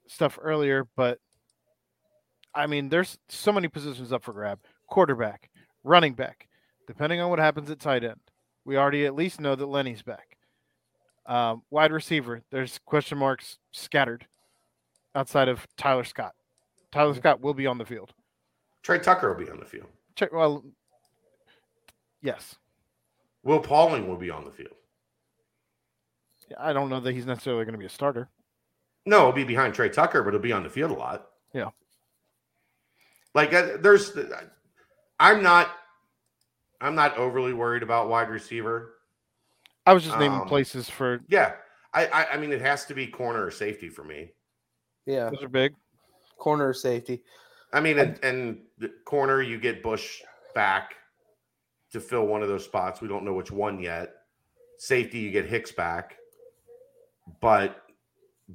[0.09, 1.19] stuff earlier, but
[2.55, 4.59] I mean, there's so many positions up for grab:
[4.89, 5.51] quarterback,
[5.85, 6.49] running back,
[6.87, 8.21] depending on what happens at tight end.
[8.67, 10.37] We already at least know that Lenny's back.
[11.25, 14.27] Um, wide receiver, there's question marks scattered
[15.15, 16.35] outside of Tyler Scott.
[16.91, 18.13] Tyler Scott will be on the field.
[18.83, 19.87] Tre Tucker will be on the field.
[20.17, 20.65] Check well,
[22.23, 22.57] yes.
[23.45, 24.75] Will Pauling will be on the field.
[26.59, 28.29] I don't know that he's necessarily going to be a starter.
[29.05, 31.29] No, he'll be behind Tre Tucker, but he'll be on the field a lot.
[31.53, 31.71] Yeah.
[33.33, 34.13] Like uh, there's,
[35.21, 35.71] I'm not,
[36.81, 38.95] I'm not overly worried about wide receiver.
[39.87, 41.21] I was just naming um, places for.
[41.29, 41.53] Yeah,
[41.95, 44.33] I, I, I mean it has to be corner or safety for me.
[45.07, 45.75] Yeah, those are big.
[46.39, 47.23] Corner or safety.
[47.73, 50.23] I mean, and, and the corner you get Bush
[50.55, 50.95] back
[51.93, 53.01] to fill one of those spots.
[53.01, 54.13] We don't know which one yet.
[54.79, 56.17] Safety you get Hicks back,
[57.41, 57.83] but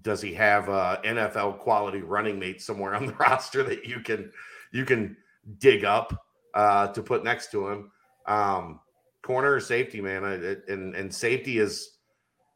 [0.02, 4.32] does he have a NFL quality running mate somewhere on the roster that you can
[4.72, 5.18] you can
[5.58, 7.92] dig up uh, to put next to him?
[8.28, 8.80] Um,
[9.24, 11.98] corner or safety, man, it, and and safety is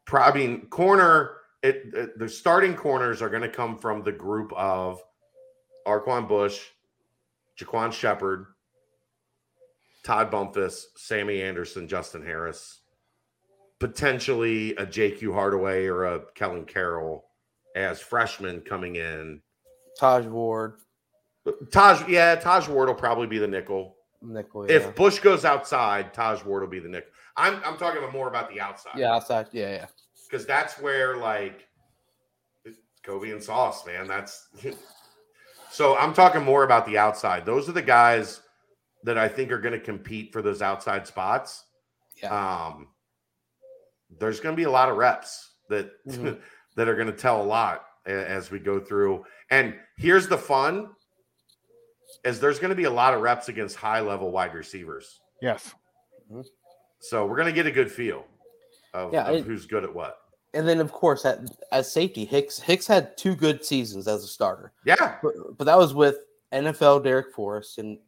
[0.04, 1.32] probably corner.
[1.62, 5.00] It, it the starting corners are going to come from the group of
[5.86, 6.60] Arquon Bush,
[7.58, 8.46] Jaquan Shepard,
[10.04, 12.80] Todd Bumpus, Sammy Anderson, Justin Harris,
[13.80, 17.24] potentially a JQ Hardaway or a Kellen Carroll
[17.74, 19.40] as freshmen coming in.
[19.98, 20.74] Taj Ward.
[21.72, 23.95] Taj, yeah, Taj Ward will probably be the nickel.
[24.22, 24.68] Nickel.
[24.68, 24.76] Yeah.
[24.76, 27.10] If Bush goes outside, Taj Ward will be the nickel.
[27.36, 28.96] I'm I'm talking about more about the outside.
[28.96, 29.48] Yeah, outside.
[29.52, 29.86] Yeah, yeah.
[30.28, 31.66] Because that's where like
[33.04, 34.06] Coby and Sauce, man.
[34.06, 34.48] That's
[35.70, 37.46] so I'm talking more about the outside.
[37.46, 38.40] Those are the guys
[39.04, 41.64] that I think are going to compete for those outside spots.
[42.22, 42.66] Yeah.
[42.66, 42.88] Um,
[44.18, 46.34] there's going to be a lot of reps that mm-hmm.
[46.76, 49.24] that are going to tell a lot as we go through.
[49.50, 50.90] And here's the fun:
[52.24, 55.20] is there's going to be a lot of reps against high level wide receivers.
[55.40, 55.74] Yes.
[56.30, 56.42] Mm-hmm.
[57.00, 58.24] So we're going to get a good feel
[58.94, 60.18] of, yeah, of it, who's good at what.
[60.54, 61.40] And then, of course, at,
[61.70, 64.72] as safety, Hicks Hicks had two good seasons as a starter.
[64.84, 66.16] Yeah, but, but that was with
[66.52, 67.98] NFL Darrick Forrest and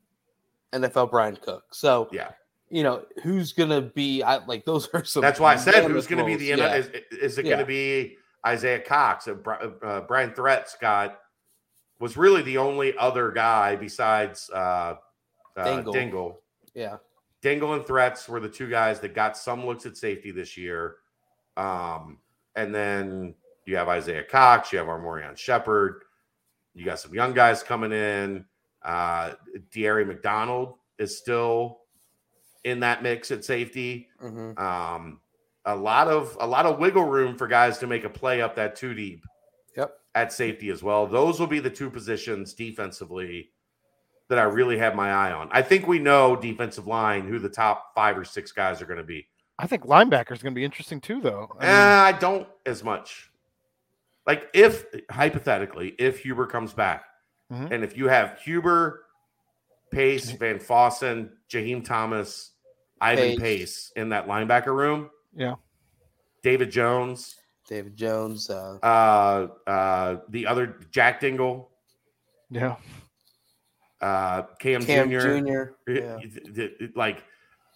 [0.72, 1.64] NFL Bryan Cook.
[1.72, 2.30] So yeah,
[2.70, 5.22] you know who's gonna be I, like those are some.
[5.22, 6.74] That's why I said who's gonna be the yeah.
[6.74, 7.52] is, is, it yeah.
[7.52, 8.16] gonna be
[8.46, 9.28] Isaiah Cox?
[9.28, 9.34] Uh,
[9.82, 11.20] uh, Brian Threats got
[12.00, 14.96] was really the only other guy besides uh,
[15.56, 15.92] uh, Dingle.
[15.92, 16.40] Dingle.
[16.74, 16.96] Yeah,
[17.42, 20.96] Dingle and Threats were the two guys that got some looks at safety this year.
[21.56, 22.18] Um,
[22.56, 23.34] and then
[23.66, 26.02] you have Isaiah Cox, you have Armorian Shepherd,
[26.74, 28.44] you got some young guys coming in.
[28.82, 29.32] Uh,
[29.72, 31.80] Deary McDonald is still
[32.64, 34.08] in that mix at safety.
[34.22, 34.58] Mm-hmm.
[34.58, 35.20] Um,
[35.64, 38.56] a lot of a lot of wiggle room for guys to make a play up
[38.56, 39.24] that two deep.
[40.14, 40.26] Yep.
[40.26, 41.06] At safety as well.
[41.06, 43.50] Those will be the two positions defensively
[44.28, 45.48] that I really have my eye on.
[45.52, 48.98] I think we know defensive line who the top five or six guys are going
[48.98, 49.26] to be.
[49.58, 51.48] I think linebacker is going to be interesting too, though.
[51.58, 53.30] I, mean, uh, I don't as much.
[54.26, 57.04] Like if hypothetically, if Huber comes back,
[57.52, 57.72] mm-hmm.
[57.72, 59.04] and if you have Huber,
[59.90, 62.52] Pace, Van Fossen, Jaheim Thomas,
[63.00, 63.40] Ivan Pace.
[63.40, 65.54] Pace in that linebacker room, yeah,
[66.42, 67.36] David Jones,
[67.68, 71.70] David Jones, uh, uh, uh the other Jack Dingle,
[72.50, 72.76] yeah,
[74.00, 75.18] uh, Cam, Cam Jr.
[75.18, 75.92] Jr.
[75.92, 76.18] Yeah.
[76.96, 77.22] Like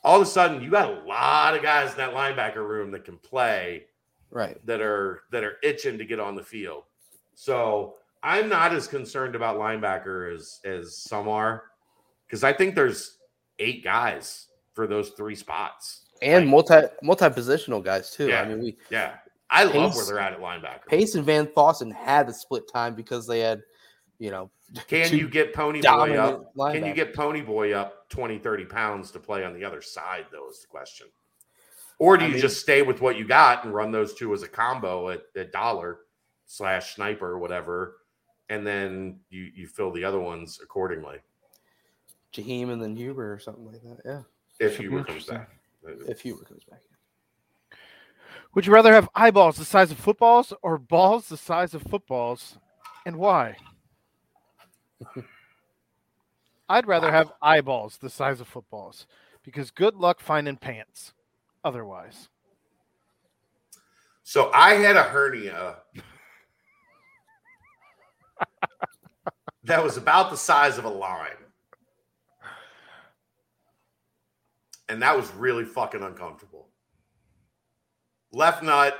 [0.02, 3.04] all of a sudden, you got a lot of guys in that linebacker room that
[3.04, 3.84] can play,
[4.30, 4.64] right?
[4.66, 6.84] That are that are itching to get on the field.
[7.34, 11.64] So I'm not as concerned about linebacker as as some are,
[12.26, 13.18] because I think there's
[13.58, 18.28] eight guys for those three spots and like, multi multi positional guys too.
[18.28, 19.16] Yeah, I mean, we yeah,
[19.52, 20.86] I Pace, love where they're at at linebacker.
[20.88, 23.62] Pace and Van Fossen had the split time because they had,
[24.18, 24.50] you know,
[24.88, 26.54] can you get Pony Boy up?
[26.72, 30.24] Can you get Pony Boy up 20, 30 pounds to play on the other side,
[30.32, 31.06] though, is the question.
[31.98, 34.32] Or do I you mean, just stay with what you got and run those two
[34.32, 36.00] as a combo at, at dollar
[36.46, 37.96] slash sniper or whatever,
[38.48, 41.18] and then you, you fill the other ones accordingly?
[42.32, 43.98] Jaheim and then Huber or something like that.
[44.04, 44.22] Yeah.
[44.58, 45.50] If Huber comes back.
[46.08, 46.80] If Huber comes back.
[48.54, 52.58] Would you rather have eyeballs the size of footballs or balls the size of footballs,
[53.06, 53.56] and why?
[56.68, 59.06] I'd rather have eyeballs the size of footballs
[59.42, 61.14] because good luck finding pants
[61.64, 62.28] otherwise.
[64.22, 65.78] So I had a hernia
[69.64, 71.28] that was about the size of a lime.
[74.88, 76.68] And that was really fucking uncomfortable.
[78.32, 78.98] Left nut.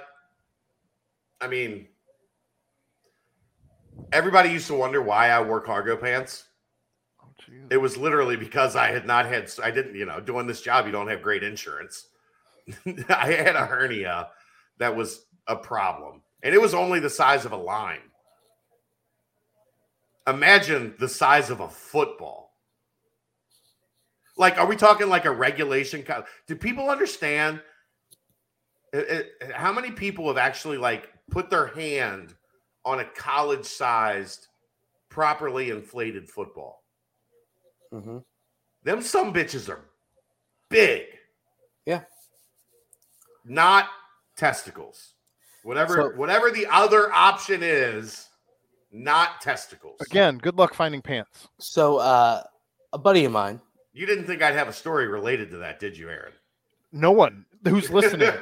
[1.41, 1.89] I mean,
[4.13, 6.45] everybody used to wonder why I wore cargo pants.
[7.21, 7.33] Oh,
[7.71, 10.87] it was literally because I had not had, I didn't, you know, doing this job,
[10.87, 12.09] you don't have great insurance.
[13.09, 14.29] I had a hernia
[14.79, 18.01] that was a problem, and it was only the size of a line.
[20.27, 22.53] Imagine the size of a football.
[24.37, 26.05] Like, are we talking like a regulation?
[26.47, 27.61] Do people understand?
[28.93, 32.35] It, it, how many people have actually like put their hand
[32.85, 34.49] on a college sized,
[35.09, 36.83] properly inflated football.
[37.93, 38.19] Mm-hmm.
[38.83, 39.85] Them some bitches are
[40.69, 41.07] big.
[41.87, 42.03] Yeah.
[43.45, 43.89] Not
[44.37, 45.15] testicles.
[45.63, 48.29] Whatever so, whatever the other option is,
[48.91, 50.01] not testicles.
[50.01, 51.49] Again, good luck finding pants.
[51.59, 52.43] So uh
[52.93, 53.61] a buddy of mine.
[53.93, 56.33] You didn't think I'd have a story related to that, did you, Aaron?
[56.93, 58.33] No one who's listening,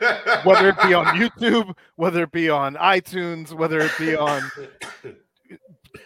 [0.44, 4.50] whether it be on YouTube, whether it be on iTunes, whether it be on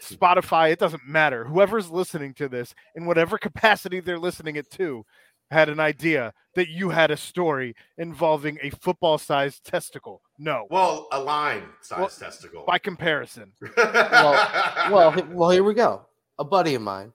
[0.02, 1.44] Spotify, it doesn't matter.
[1.44, 5.04] Whoever's listening to this, in whatever capacity they're listening it to,
[5.50, 10.22] had an idea that you had a story involving a football sized testicle.
[10.38, 10.66] No.
[10.70, 12.64] Well, a line sized well, testicle.
[12.66, 13.52] By comparison.
[13.76, 16.06] well, well, well, here we go.
[16.38, 17.12] A buddy of mine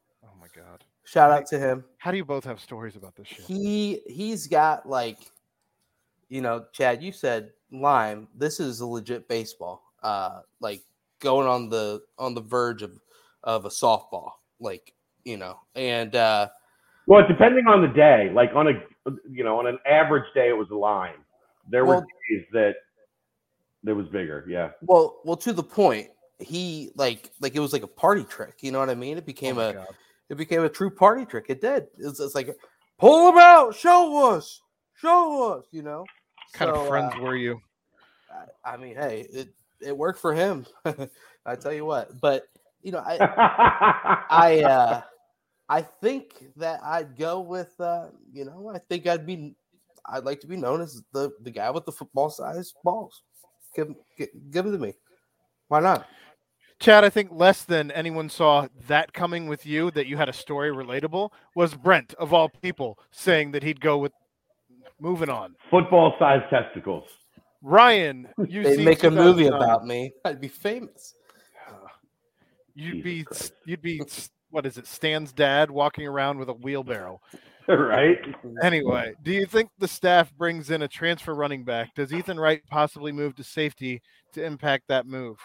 [1.10, 1.84] Shout out to him.
[1.98, 3.40] How do you both have stories about this shit?
[3.40, 5.18] He he's got like,
[6.28, 7.02] you know, Chad.
[7.02, 8.28] You said lime.
[8.36, 9.82] This is a legit baseball.
[10.04, 10.84] Uh, like
[11.20, 13.00] going on the on the verge of
[13.44, 14.34] of a softball.
[14.60, 16.50] Like you know, and uh,
[17.08, 18.30] well, depending on the day.
[18.32, 21.26] Like on a you know on an average day, it was a lime.
[21.72, 22.76] There well, were days that
[23.84, 24.46] that was bigger.
[24.48, 24.70] Yeah.
[24.84, 26.10] Well, well, to the point.
[26.42, 28.60] He like like it was like a party trick.
[28.62, 29.18] You know what I mean?
[29.18, 29.74] It became oh a.
[29.74, 29.88] God
[30.30, 31.46] it became a true party trick.
[31.50, 31.88] It did.
[31.98, 32.56] It's, it's like
[32.98, 34.62] pull them out, show us,
[34.96, 35.66] show us.
[35.72, 36.00] You know.
[36.00, 37.60] What kind so, of friends uh, were you?
[38.66, 39.50] I, I, mean, hey, it
[39.82, 40.66] it worked for him.
[41.46, 42.44] I tell you what, but
[42.82, 43.18] you know, I
[44.30, 45.02] I uh,
[45.70, 49.56] I think that I'd go with, uh, you know, I think I'd be,
[50.06, 53.22] I'd like to be known as the the guy with the football size balls.
[53.76, 54.94] Give, give, give them to me.
[55.68, 56.08] Why not?
[56.80, 60.34] Chad, I think less than anyone saw that coming with you that you had a
[60.34, 64.14] story relatable was Brent of all people saying that he'd go with
[65.00, 65.56] moving on.
[65.70, 67.04] Football size testicles.
[67.62, 70.14] Ryan, you they make a movie about me.
[70.24, 71.16] I'd be famous.
[72.76, 73.54] You'd Jesus be Christ.
[73.66, 74.02] you'd be
[74.52, 74.88] what is it?
[74.88, 77.20] Stan's dad walking around with a wheelbarrow.
[77.68, 78.18] right.
[78.64, 81.94] Anyway, do you think the staff brings in a transfer running back?
[81.94, 84.02] Does Ethan Wright possibly move to safety
[84.34, 85.38] to impact that move?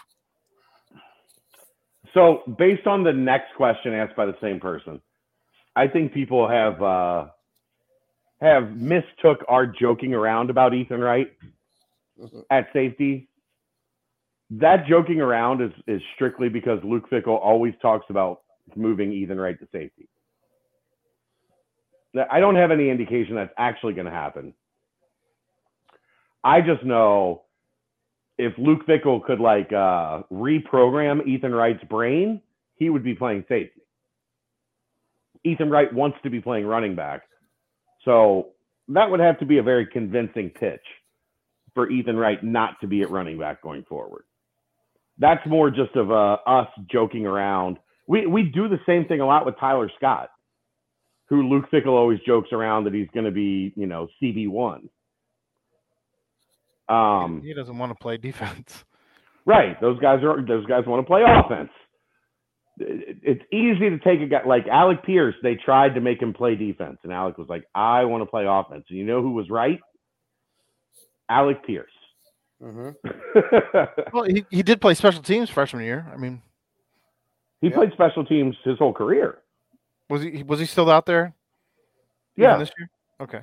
[2.15, 5.01] So, based on the next question asked by the same person,
[5.75, 7.25] I think people have uh,
[8.39, 11.27] have mistook our joking around about Ethan Wright
[12.49, 13.27] at safety.
[14.49, 18.41] That joking around is is strictly because Luke Fickell always talks about
[18.77, 20.07] moving Ethan Wright to safety.
[22.31, 24.53] I don't have any indication that's actually going to happen.
[26.45, 27.44] I just know
[28.37, 32.41] if Luke Fickell could like uh, reprogram Ethan Wright's brain,
[32.75, 33.81] he would be playing safety.
[35.43, 37.21] Ethan Wright wants to be playing running back.
[38.03, 38.49] So
[38.89, 40.83] that would have to be a very convincing pitch
[41.73, 44.23] for Ethan Wright not to be at running back going forward.
[45.17, 47.77] That's more just of uh, us joking around.
[48.07, 50.29] We we do the same thing a lot with Tyler Scott,
[51.29, 54.89] who Luke Fickell always jokes around that he's going to be, you know, CB one.
[56.87, 58.85] Um, he doesn't want to play defense.
[59.47, 59.79] Right.
[59.79, 61.69] Those guys are those guys want to play offense.
[62.79, 65.35] It's easy to take a guy like Alec Pierce.
[65.43, 68.45] They tried to make him play defense, and Alec was like, "I want to play
[68.47, 69.79] offense." And you know who was right?
[71.29, 71.91] Alec Pierce.
[72.59, 74.09] Mm-hmm.
[74.13, 76.11] well, he, he did play special teams freshman year.
[76.11, 76.41] I mean,
[77.61, 77.75] he yeah.
[77.75, 79.39] played special teams his whole career.
[80.09, 81.35] Was he was he still out there?
[82.35, 82.57] Yeah.
[82.57, 82.89] This year?
[83.21, 83.41] Okay.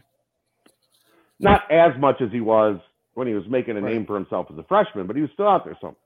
[1.39, 2.81] Not as much as he was
[3.15, 3.93] when he was making a right.
[3.93, 5.97] name for himself as a freshman, but he was still out there some.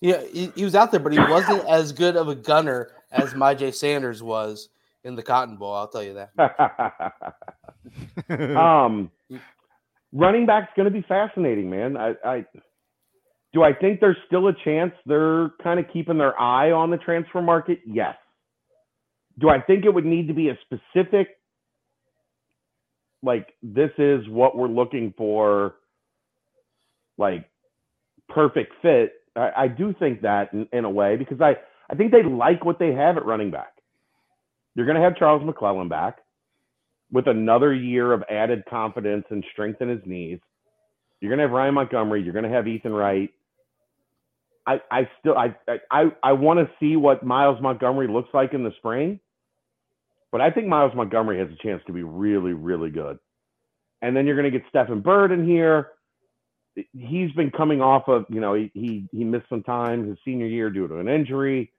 [0.00, 3.34] Yeah, he, he was out there, but he wasn't as good of a gunner as
[3.34, 4.70] Myjai Sanders was
[5.04, 5.74] in the Cotton Bowl.
[5.74, 6.30] I'll tell you that.
[8.56, 9.10] um,
[10.12, 11.96] running back's going to be fascinating, man.
[11.96, 12.44] I, I
[13.52, 16.98] do I think there's still a chance they're kind of keeping their eye on the
[16.98, 17.80] transfer market?
[17.86, 18.16] Yes.
[19.38, 21.28] Do I think it would need to be a specific,
[23.22, 25.76] like this is what we're looking for,
[27.20, 27.48] like
[28.28, 29.12] perfect fit?
[29.36, 31.54] I, I do think that in, in a way because I,
[31.88, 33.74] I think they like what they have at running back.
[34.74, 36.18] You're going to have Charles McClellan back
[37.12, 40.38] with another year of added confidence and strength in his knees.
[41.20, 42.22] You're going to have Ryan Montgomery.
[42.22, 43.30] You're going to have Ethan Wright.
[44.66, 45.56] I, I still I
[45.90, 49.18] I I want to see what Miles Montgomery looks like in the spring,
[50.30, 53.18] but I think Miles Montgomery has a chance to be really really good.
[54.02, 55.88] And then you're going to get Stephen Bird in here
[56.74, 60.46] he's been coming off of you know he he, he missed some time his senior
[60.46, 61.72] year due to an injury.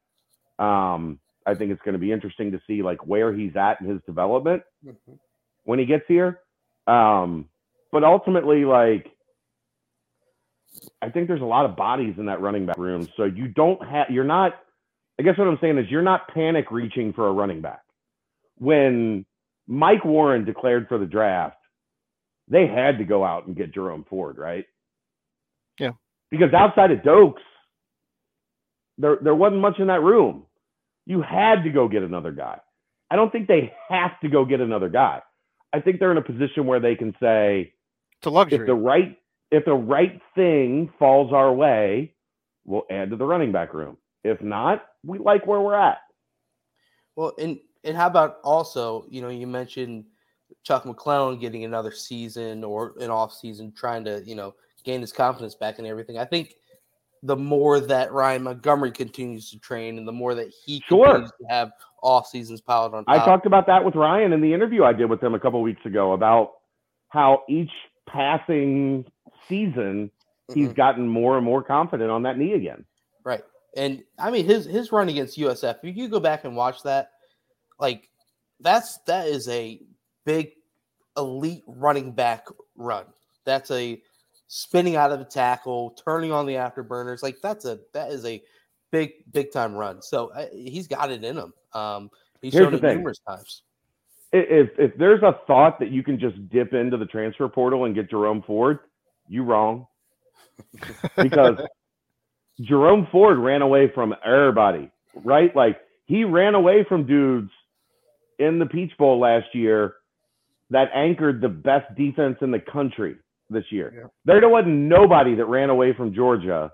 [0.60, 3.88] Um, I think it's going to be interesting to see like where he's at in
[3.88, 5.14] his development mm-hmm.
[5.64, 6.40] when he gets here.
[6.88, 7.50] Um,
[7.92, 9.12] but ultimately, like
[11.02, 13.84] I think there's a lot of bodies in that running back room, so you don't
[13.88, 14.54] have you're not.
[15.20, 17.82] I guess what I'm saying is you're not panic reaching for a running back.
[18.58, 19.26] When
[19.68, 21.58] Mike Warren declared for the draft,
[22.48, 24.66] they had to go out and get Jerome Ford, right?
[26.32, 26.40] Yeah.
[26.40, 27.42] Because outside of Doaks,
[28.98, 30.46] there there wasn't much in that room.
[31.06, 32.60] You had to go get another guy.
[33.10, 35.22] I don't think they have to go get another guy.
[35.74, 37.74] I think they're in a position where they can say
[38.18, 38.60] it's a luxury.
[38.60, 39.18] If the right
[39.52, 42.14] if the right thing falls our way,
[42.66, 43.98] we'll add to the running back room.
[44.24, 46.00] If not, we like where we're at.
[47.16, 50.06] Well, and and how about also, you know, you mentioned
[50.64, 54.54] Chuck McClellan getting another season or an off season, trying to, you know,
[54.84, 56.18] gain his confidence back and everything.
[56.18, 56.56] I think
[57.24, 61.06] the more that Ryan Montgomery continues to train and the more that he sure.
[61.06, 61.72] continues to have
[62.02, 63.22] off seasons piled on top.
[63.22, 65.62] I talked about that with Ryan in the interview I did with him a couple
[65.62, 66.54] weeks ago about
[67.10, 67.70] how each
[68.08, 69.06] passing
[69.48, 70.10] season
[70.50, 70.60] mm-hmm.
[70.60, 72.86] he's gotten more and more confident on that knee again.
[73.24, 73.44] Right.
[73.78, 77.12] And I mean his his run against USF, if you go back and watch that,
[77.80, 78.10] like
[78.60, 79.80] that's that is a
[80.26, 80.52] big
[81.18, 83.06] elite running back run.
[83.46, 84.02] That's a
[84.54, 87.24] spinning out of the tackle, turning on the afterburners.
[87.24, 88.44] Like that's a that is a
[88.92, 90.02] big big time run.
[90.02, 91.54] So uh, he's got it in him.
[91.74, 92.12] Um,
[92.42, 92.98] he's Here's shown it thing.
[92.98, 93.64] numerous times.
[94.34, 97.96] If if there's a thought that you can just dip into the transfer portal and
[97.96, 98.80] get Jerome Ford,
[99.30, 99.88] you wrong.
[101.18, 101.56] because
[102.62, 105.56] Jerome Ford ran away from everybody, right?
[105.56, 107.52] Like he ran away from dudes
[108.38, 109.96] in the Peach Bowl last year
[110.72, 113.16] that anchored the best defense in the country
[113.52, 113.94] this year.
[113.96, 114.08] Yeah.
[114.26, 116.72] There wasn't nobody that ran away from Georgia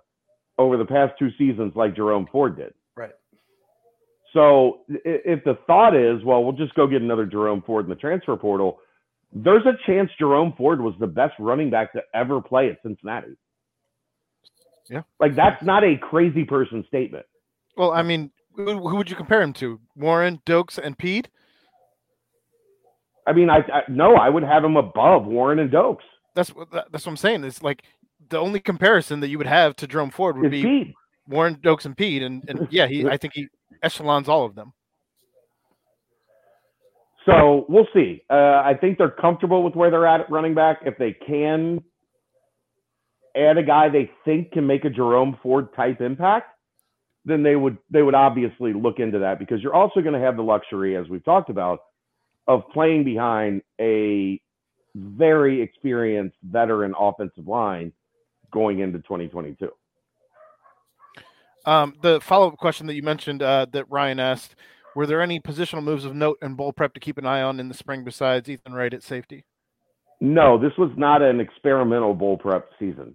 [0.58, 2.74] over the past two seasons like Jerome Ford did.
[2.96, 3.12] Right.
[4.34, 7.96] So if the thought is, well, we'll just go get another Jerome Ford in the
[7.96, 8.80] transfer portal,
[9.34, 13.36] there's a chance Jerome Ford was the best running back to ever play at Cincinnati.
[14.90, 15.02] Yeah.
[15.20, 17.26] Like that's not a crazy person statement.
[17.76, 19.80] Well, I mean, who, would you compare him to?
[19.96, 21.30] Warren, Doaks, and Pead?
[23.28, 26.06] I mean, I, I no, I would have him above Warren and Doaks.
[26.38, 27.44] That's what that's what I'm saying.
[27.44, 27.82] It's like
[28.30, 30.94] the only comparison that you would have to Jerome Ford would it's be Pead.
[31.28, 33.48] Warren Doaks and Pead, and and yeah, he I think he
[33.82, 34.74] echelons all of them.
[37.26, 38.22] So we'll see.
[38.30, 40.82] Uh, I think they're comfortable with where they're at at running back.
[40.86, 41.84] If they can
[43.36, 46.52] add a guy they think can make a Jerome Ford type impact,
[47.26, 50.38] then they would they would obviously look into that because you're also going to have
[50.38, 51.80] the luxury, as we've talked about,
[52.48, 54.40] of playing behind a
[54.98, 57.92] very experienced veteran offensive line
[58.52, 59.70] going into 2022.
[61.66, 64.56] Um, the follow up question that you mentioned uh, that Ryan asked
[64.96, 67.60] were there any positional moves of note in bowl prep to keep an eye on
[67.60, 69.46] in the spring besides Ethan Wright at safety?
[70.20, 73.14] No, this was not an experimental bowl prep season.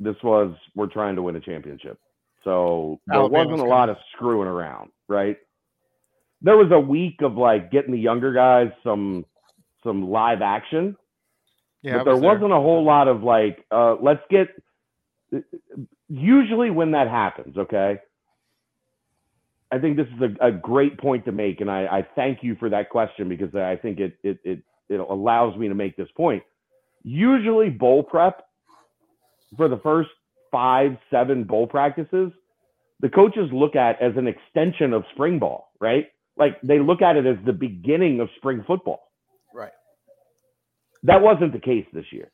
[0.00, 1.98] This was we're trying to win a championship.
[2.44, 5.36] So there Alabama's wasn't a lot of screwing around, right?
[6.40, 9.26] There was a week of like getting the younger guys some
[9.84, 10.96] some live action.
[11.82, 14.48] Yeah, but there was not a whole lot of like, uh, let's get.
[16.08, 17.98] Usually, when that happens, okay,
[19.72, 22.54] I think this is a, a great point to make, and I, I, thank you
[22.56, 26.08] for that question because I think it, it it it allows me to make this
[26.16, 26.42] point.
[27.02, 28.44] Usually, bowl prep
[29.56, 30.10] for the first
[30.50, 32.30] five, seven bowl practices,
[33.00, 36.08] the coaches look at as an extension of spring ball, right?
[36.36, 39.11] Like they look at it as the beginning of spring football.
[41.04, 41.14] Right.
[41.14, 42.30] That wasn't the case this year.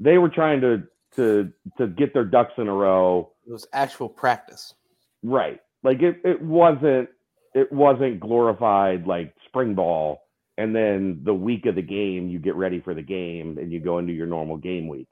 [0.00, 0.82] They were trying to
[1.16, 3.32] to to get their ducks in a row.
[3.46, 4.74] It was actual practice.
[5.22, 5.60] Right.
[5.82, 7.08] Like it, it wasn't
[7.54, 10.20] it wasn't glorified like spring ball
[10.58, 13.80] and then the week of the game you get ready for the game and you
[13.80, 15.08] go into your normal game week.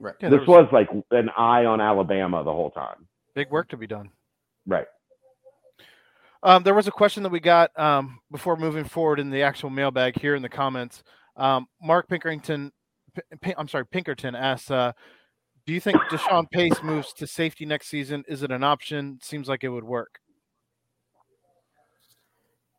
[0.00, 0.14] Right.
[0.20, 3.08] Yeah, this was, was like an eye on Alabama the whole time.
[3.34, 4.10] Big work to be done.
[4.66, 4.86] Right.
[6.42, 9.70] Um, there was a question that we got um, before moving forward in the actual
[9.70, 11.02] mailbag here in the comments.
[11.38, 12.72] Um, Mark Pinkerton,
[13.40, 14.92] P- I'm sorry, Pinkerton asks, uh,
[15.66, 18.24] "Do you think Deshawn Pace moves to safety next season?
[18.28, 19.18] Is it an option?
[19.22, 20.18] Seems like it would work."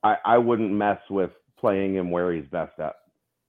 [0.04, 2.96] I, I wouldn't mess with playing him where he's best at.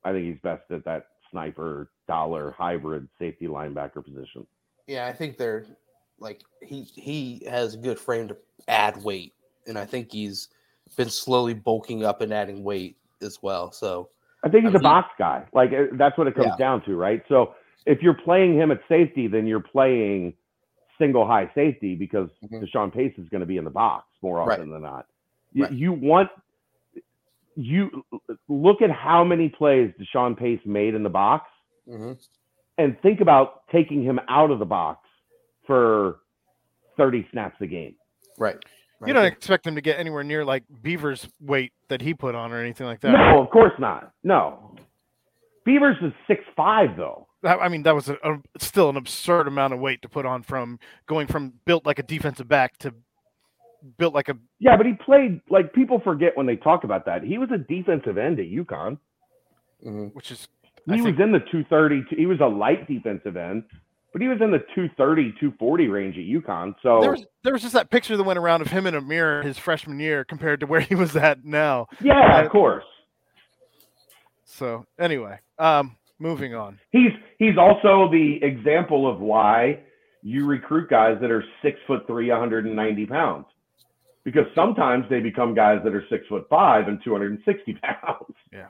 [0.04, 4.46] I think he's best at that sniper dollar hybrid safety linebacker position.
[4.86, 5.66] Yeah, I think they're
[6.18, 8.36] like he he has a good frame to
[8.68, 9.34] add weight,
[9.66, 10.48] and I think he's
[10.96, 13.70] been slowly bulking up and adding weight as well.
[13.70, 14.08] So
[14.42, 15.44] I think he's a box guy.
[15.52, 16.64] Like uh, that's what it comes yeah.
[16.64, 17.22] down to, right?
[17.28, 17.54] So
[17.86, 20.34] if you're playing him at safety, then you're playing
[20.98, 22.62] single high safety because mm-hmm.
[22.62, 24.72] Deshawn Pace is going to be in the box more often right.
[24.72, 25.06] than not.
[25.52, 25.72] You, right.
[25.72, 26.30] you want
[27.56, 28.04] you
[28.48, 31.46] look at how many plays Deshawn Pace made in the box
[31.88, 32.12] mm-hmm.
[32.78, 35.06] and think about taking him out of the box
[35.66, 36.20] for
[36.96, 37.94] 30 snaps a game.
[38.38, 38.56] Right.
[39.00, 39.08] Right.
[39.08, 42.52] You don't expect him to get anywhere near like Beaver's weight that he put on
[42.52, 43.12] or anything like that.
[43.12, 44.12] No, of course not.
[44.22, 44.76] No.
[45.64, 47.26] Beavers is six five though.
[47.42, 50.42] I mean, that was a, a, still an absurd amount of weight to put on
[50.42, 52.94] from going from built like a defensive back to
[53.98, 57.22] built like a yeah, but he played like people forget when they talk about that.
[57.22, 58.98] He was a defensive end at UConn,
[59.84, 60.06] mm-hmm.
[60.08, 60.48] which is
[60.86, 61.20] he I was think...
[61.20, 62.16] in the 230.
[62.16, 63.64] He was a light defensive end,
[64.12, 66.74] but he was in the 230, 240 range at UConn.
[66.82, 69.00] So there was there was just that picture that went around of him in a
[69.00, 71.86] mirror his freshman year compared to where he was at now.
[72.00, 72.84] Yeah, of course.
[74.44, 76.78] So anyway, um, moving on.
[76.90, 79.80] He's he's also the example of why
[80.22, 83.46] you recruit guys that are six foot three, 190 pounds
[84.24, 88.34] because sometimes they become guys that are six foot five and 260 pounds.
[88.52, 88.66] Yeah.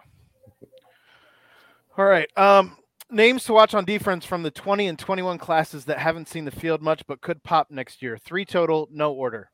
[1.98, 2.28] All right.
[2.36, 2.76] Um,
[3.12, 6.50] names to watch on defense from the 20 and 21 classes that haven't seen the
[6.50, 8.18] field much but could pop next year.
[8.18, 9.50] Three total, no order.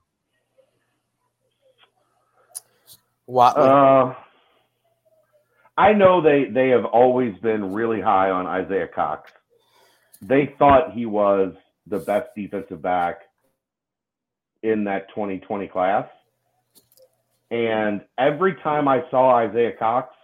[3.56, 4.14] Uh,
[5.76, 9.30] I know they they have always been really high on Isaiah Cox.
[10.22, 11.52] They thought he was
[11.86, 13.22] the best defensive back
[14.62, 16.08] in that 2020 class.
[17.50, 20.14] And every time I saw Isaiah Cox,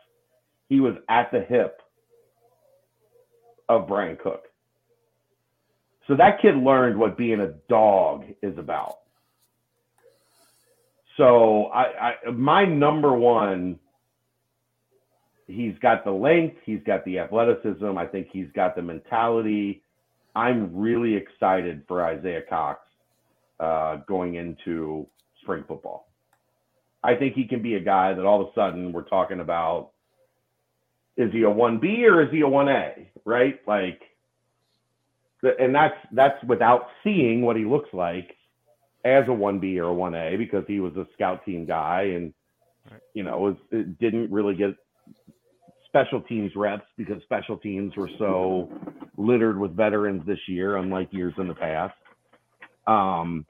[0.68, 1.81] he was at the hip
[3.76, 4.44] of Bryan Cook.
[6.08, 8.98] So that kid learned what being a dog is about.
[11.16, 13.78] So I, I my number one
[15.46, 17.98] he's got the length, he's got the athleticism.
[17.98, 19.82] I think he's got the mentality.
[20.34, 22.80] I'm really excited for Isaiah Cox
[23.60, 25.06] uh, going into
[25.42, 26.08] spring football.
[27.04, 29.90] I think he can be a guy that all of a sudden we're talking about
[31.16, 33.60] is he a 1B or is he a 1A, right?
[33.66, 34.00] Like,
[35.58, 38.36] and that's that's without seeing what he looks like
[39.04, 42.32] as a 1B or a 1A because he was a scout team guy and
[43.14, 43.56] you know was
[43.98, 44.76] didn't really get
[45.86, 48.70] special teams reps because special teams were so
[49.16, 51.94] littered with veterans this year unlike years in the past.
[52.86, 53.44] Um,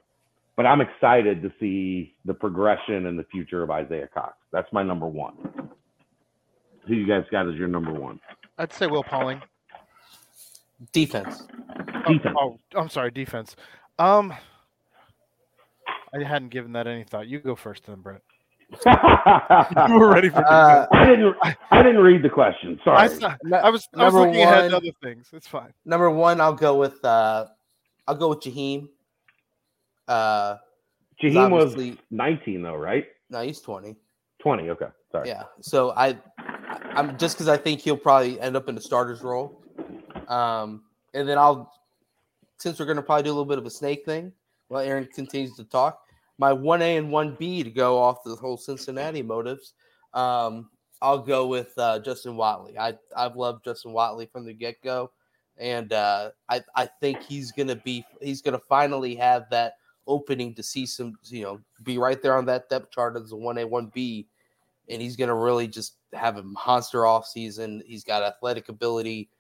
[0.56, 4.36] but I'm excited to see the progression and the future of Isaiah Cox.
[4.52, 5.34] That's my number one.
[6.86, 8.20] Who you guys got as your number one?
[8.59, 9.42] I'd say Will Pauling.
[10.92, 11.42] Defense.
[12.06, 12.36] Defense.
[12.38, 13.54] Oh, oh, I'm sorry, defense.
[13.98, 14.34] Um,
[16.14, 17.28] I hadn't given that any thought.
[17.28, 18.22] You go first, then, Brett.
[19.88, 21.36] you were ready for uh, I didn't.
[21.70, 22.80] I didn't read the question.
[22.82, 22.96] Sorry.
[22.96, 23.86] I, I was.
[23.94, 25.28] I was looking one, ahead to other things.
[25.34, 25.74] It's fine.
[25.84, 27.04] Number one, I'll go with.
[27.04, 27.46] uh
[28.09, 28.88] I'll go with Jaheim.
[30.09, 30.56] Uh,
[31.22, 31.76] Jaheim was
[32.10, 33.06] 19 though, right?
[33.30, 33.96] No, he's 20.
[34.40, 34.70] 20.
[34.70, 34.86] Okay.
[35.12, 35.28] Sorry.
[35.28, 35.44] Yeah.
[35.60, 36.18] So I,
[36.94, 39.62] I'm just because I think he'll probably end up in the starter's role.
[40.28, 40.82] Um,
[41.14, 41.72] and then I'll,
[42.58, 44.32] since we're going to probably do a little bit of a snake thing
[44.68, 46.00] while Aaron continues to talk,
[46.38, 49.74] my 1A and 1B to go off the whole Cincinnati motives.
[50.14, 50.70] Um,
[51.00, 52.78] I'll go with uh, Justin Wodtly.
[52.78, 55.10] I, I've loved Justin Wodtly from the get go.
[55.58, 59.74] And uh, I, I think he's going to be, he's going to finally have that
[60.06, 63.34] opening to see some, you know, be right there on that depth chart as a
[63.34, 64.26] 1A, 1B.
[64.93, 67.82] And he's going to really just have a monster off season.
[67.86, 69.31] He's got athletic ability.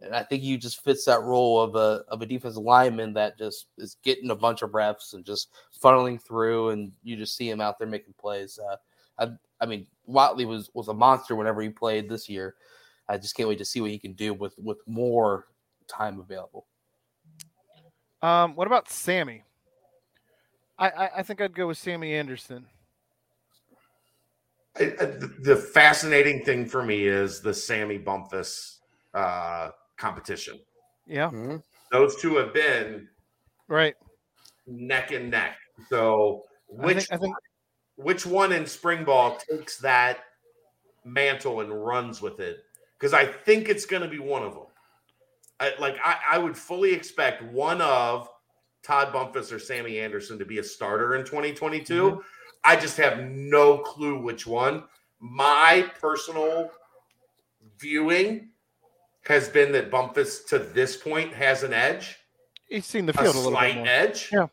[0.00, 3.38] And I think he just fits that role of a of a defensive lineman that
[3.38, 5.48] just is getting a bunch of reps and just
[5.82, 8.58] funneling through, and you just see him out there making plays.
[8.58, 8.76] Uh,
[9.18, 9.28] I,
[9.58, 12.56] I mean, Wodtly was was a monster whenever he played this year.
[13.08, 15.46] I just can't wait to see what he can do with with more
[15.88, 16.66] time available.
[18.20, 19.44] Um, what about Sammy?
[20.78, 22.66] I, I, I think I'd go with Sammy Anderson.
[24.78, 25.04] I, I,
[25.40, 28.80] the fascinating thing for me is the Sammy Bumpus
[29.14, 30.60] uh, competition.
[31.06, 31.56] Yeah, mm-hmm.
[31.92, 33.08] those two have been
[33.68, 33.94] right
[34.66, 35.56] neck and neck.
[35.88, 37.36] So which think, think...
[37.96, 40.20] which one in spring ball takes that
[41.04, 42.64] mantle and runs with it?
[42.98, 44.66] Because I think it's going to be one of them.
[45.60, 48.28] I, like I, I would fully expect one of
[48.82, 51.94] Todd Bumpus or Sammy Anderson to be a starter in 2022.
[51.94, 52.20] Mm-hmm.
[52.66, 54.82] I just have no clue which one.
[55.20, 56.70] My personal
[57.78, 58.48] viewing
[59.24, 62.16] has been that Bumpus to this point has an edge.
[62.68, 63.86] He's seen the field a, a slight more.
[63.86, 64.30] edge.
[64.32, 64.48] Yeah.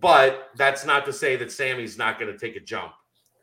[0.00, 2.92] But that's not to say that Sammy's not going to take a jump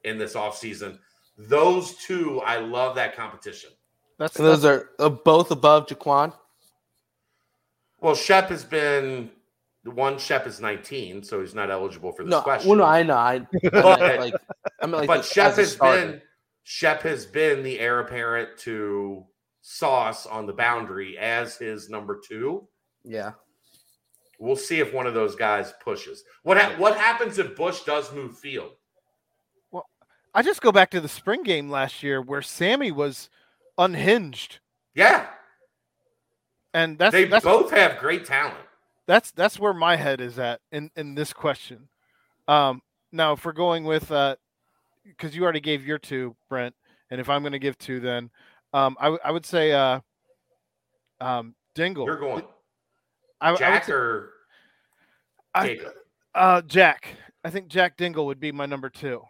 [0.03, 0.99] in this offseason.
[1.37, 3.71] Those two, I love that competition.
[4.19, 6.33] That's those are uh, both above Jaquan.
[7.99, 9.31] Well, Shep has been the
[9.83, 12.69] one Shep is 19, so he's not eligible for this no, question.
[12.69, 13.15] Well, no, I know.
[13.15, 14.33] I, but, like,
[14.81, 16.21] I mean, like but Shep has been
[16.63, 19.25] Shep has been the heir apparent to
[19.61, 22.67] Sauce on the boundary as his number two.
[23.03, 23.31] Yeah.
[24.39, 26.23] We'll see if one of those guys pushes.
[26.43, 28.71] What ha- what happens if Bush does move field?
[29.71, 29.87] Well,
[30.33, 33.29] I just go back to the spring game last year where Sammy was
[33.77, 34.59] unhinged.
[34.93, 35.27] Yeah.
[36.73, 38.57] And that's they that's, both have great talent
[39.11, 41.89] that's that's where my head is at in in this question.
[42.47, 42.81] Um,
[43.11, 44.35] now, if we're going with, because
[45.23, 46.73] uh, you already gave your two, Brent,
[47.09, 48.29] and if I'm going to give two, then
[48.73, 49.99] um, I, w- I would say uh,
[51.19, 52.05] um, Dingle.
[52.05, 52.43] You're going
[53.41, 54.29] I, Jack I or
[55.53, 55.79] I,
[56.33, 57.09] uh, Jack.
[57.43, 59.23] I think Jack Dingle would be my number two.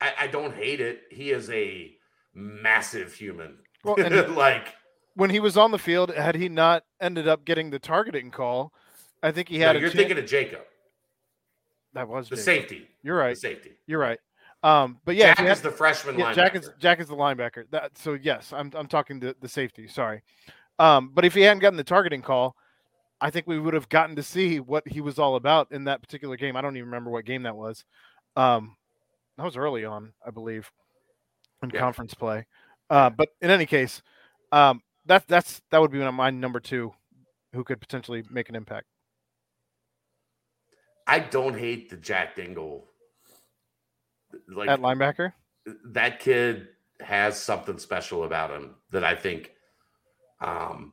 [0.00, 1.02] I, I don't hate it.
[1.10, 1.94] He is a
[2.34, 3.58] massive human.
[3.84, 4.74] Well, and, like
[5.14, 8.72] when he was on the field, had he not ended up getting the targeting call,
[9.22, 9.74] I think he had.
[9.74, 10.60] No, you're thinking of Jacob.
[11.94, 12.44] That was the Jacob.
[12.44, 12.88] safety.
[13.02, 13.34] You're right.
[13.34, 13.72] The safety.
[13.86, 14.18] You're right.
[14.62, 16.34] Um, but yeah, Jack had, is the freshman yeah, linebacker.
[16.34, 17.64] Jack is Jack is the linebacker.
[17.70, 19.88] That, so yes, I'm I'm talking the the safety.
[19.88, 20.22] Sorry,
[20.78, 22.54] um, but if he hadn't gotten the targeting call,
[23.20, 26.00] I think we would have gotten to see what he was all about in that
[26.00, 26.56] particular game.
[26.56, 27.84] I don't even remember what game that was.
[28.36, 28.76] Um,
[29.36, 30.70] that was early on, I believe,
[31.62, 31.80] in yeah.
[31.80, 32.46] conference play.
[32.88, 34.00] Uh, but in any case,
[34.52, 36.92] um, that that's that would be my number two,
[37.52, 38.86] who could potentially make an impact.
[41.06, 42.86] I don't hate the Jack Dingle.
[44.48, 45.32] Like at linebacker,
[45.86, 46.68] that kid
[47.00, 49.52] has something special about him that I think,
[50.40, 50.92] um,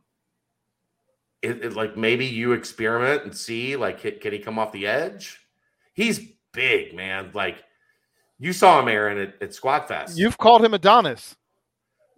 [1.41, 4.87] it, it, like maybe you experiment and see like can, can he come off the
[4.87, 5.39] edge?
[5.93, 6.19] He's
[6.51, 7.31] big, man.
[7.33, 7.63] Like
[8.39, 10.17] You saw him, Aaron, at, at Squat Fest.
[10.17, 11.35] You've called him Adonis.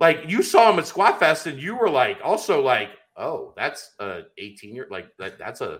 [0.01, 3.91] Like you saw him at Squat Fest, and you were like, also like, oh, that's
[3.99, 5.37] a 18 year, like that.
[5.37, 5.79] That's a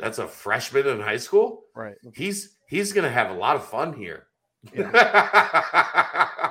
[0.00, 1.62] that's a freshman in high school.
[1.72, 1.94] Right.
[2.12, 4.26] He's he's gonna have a lot of fun here.
[4.74, 6.50] Yeah.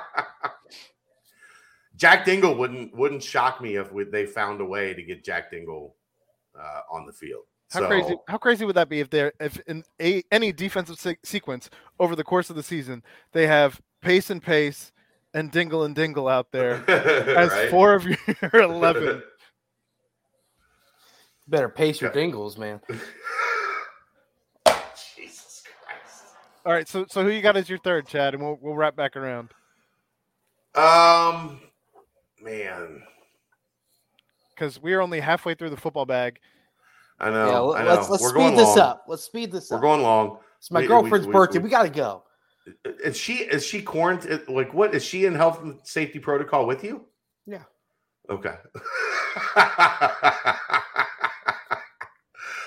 [1.96, 5.50] Jack Dingle wouldn't wouldn't shock me if we, they found a way to get Jack
[5.50, 5.96] Dingle
[6.58, 7.42] uh, on the field.
[7.72, 8.16] How so, crazy!
[8.26, 11.68] How crazy would that be if there, if in a, any defensive se- sequence
[12.00, 13.02] over the course of the season
[13.32, 14.92] they have pace and pace
[15.36, 17.70] and dingle and dingle out there as right?
[17.70, 18.16] four of your
[18.54, 19.22] eleven.
[21.46, 22.80] Better pace your dingles, man.
[25.14, 26.24] Jesus Christ!
[26.64, 28.96] All right, so so who you got as your third, Chad, and we'll we'll wrap
[28.96, 29.50] back around.
[30.74, 31.60] Um,
[32.42, 33.02] man,
[34.50, 36.40] because we are only halfway through the football bag
[37.18, 37.72] I know.
[37.72, 37.94] Yeah, I know.
[37.94, 38.78] Let's, let's speed this long.
[38.78, 39.04] up.
[39.08, 39.82] Let's speed this We're up.
[39.82, 40.38] We're going long.
[40.58, 41.58] It's my we, girlfriend's we, birthday.
[41.58, 42.24] We, we got to go.
[42.84, 44.48] Is she is she quarantined?
[44.48, 47.04] Like what is she in health and safety protocol with you?
[47.46, 47.62] Yeah.
[48.28, 48.54] Okay.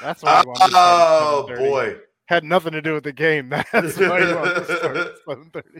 [0.01, 0.43] That's why.
[0.47, 3.49] oh boy, had nothing to do with the game.
[3.73, 5.79] That's why you want to start at seven thirty.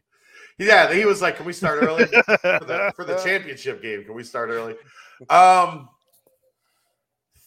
[0.58, 4.04] Yeah, he was like, "Can we start early for, the, for the championship game?
[4.04, 4.76] Can we start early?"
[5.30, 5.90] Um,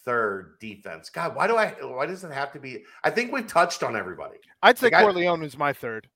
[0.05, 1.11] third defense.
[1.11, 1.71] God, why do I?
[1.83, 2.85] Why does it have to be?
[3.05, 4.39] I think we've touched on everybody.
[4.63, 6.09] I'd say like Corleone I, is my third.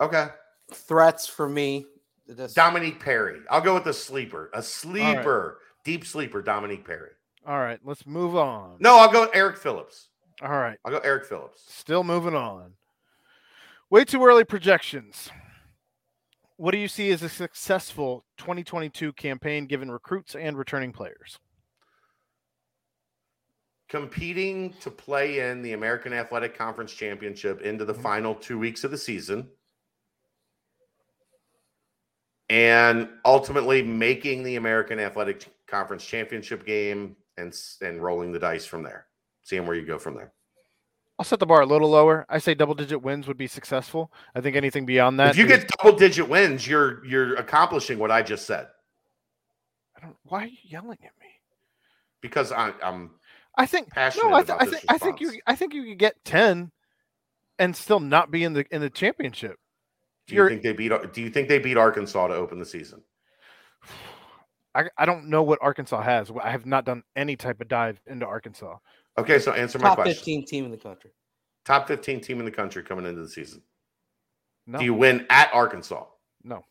[0.00, 0.28] Okay.
[0.72, 1.86] Threats for me.
[2.36, 2.54] Just...
[2.54, 3.40] Dominique Perry.
[3.50, 4.50] I'll go with a sleeper.
[4.54, 5.84] A sleeper, right.
[5.84, 6.42] deep sleeper.
[6.42, 7.10] Dominique Perry.
[7.46, 8.76] All right, let's move on.
[8.80, 10.08] No, I'll go Eric Phillips.
[10.42, 11.64] All right, I'll go Eric Phillips.
[11.66, 12.74] Still moving on.
[13.90, 15.30] Way too early projections.
[16.56, 21.38] What do you see as a successful 2022 campaign given recruits and returning players?
[23.90, 28.02] competing to play in the American Athletic Conference Championship into the mm-hmm.
[28.02, 29.48] final two weeks of the season.
[32.50, 38.82] And ultimately making the American Athletic Conference Championship game and, and rolling the dice from
[38.82, 39.06] there,
[39.42, 40.32] seeing where you go from there.
[41.18, 42.26] I'll set the bar a little lower.
[42.28, 44.10] I say double digit wins would be successful.
[44.34, 45.30] I think anything beyond that.
[45.30, 45.50] If you is...
[45.50, 48.68] get double digit wins, you're you're accomplishing what I just said.
[49.96, 50.16] I don't.
[50.24, 51.28] Why are you yelling at me?
[52.22, 53.10] Because I, I'm
[53.54, 55.98] I think Passionate no, I, th- I think I think you I think you could
[55.98, 56.72] get ten
[57.58, 59.58] and still not be in the in the championship.
[60.30, 62.64] Do you You're, think they beat do you think they beat Arkansas to open the
[62.64, 63.02] season?
[64.76, 66.30] I, I don't know what Arkansas has.
[66.40, 68.76] I have not done any type of dive into Arkansas.
[69.18, 70.14] Okay, so answer my Top question.
[70.14, 71.10] Top 15 team in the country.
[71.64, 73.60] Top 15 team in the country coming into the season.
[74.68, 74.78] No.
[74.78, 76.04] Do you win at Arkansas?
[76.44, 76.64] No.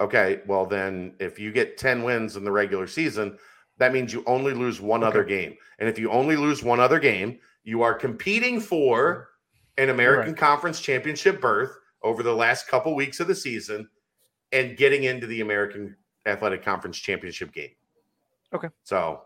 [0.00, 3.36] Okay, well then if you get 10 wins in the regular season,
[3.76, 5.08] that means you only lose one okay.
[5.08, 5.54] other game.
[5.78, 9.28] And if you only lose one other game, you are competing for
[9.76, 10.40] an American right.
[10.40, 13.88] Conference championship berth over the last couple weeks of the season
[14.52, 15.96] and getting into the American
[16.26, 17.70] Athletic Conference championship game.
[18.54, 18.68] Okay.
[18.84, 19.22] So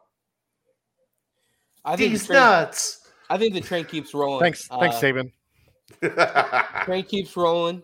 [1.85, 3.09] I think these train, nuts.
[3.29, 4.41] I think the train keeps rolling.
[4.41, 4.67] Thanks.
[4.67, 6.85] Thanks, uh, Saban.
[6.85, 7.83] train keeps rolling.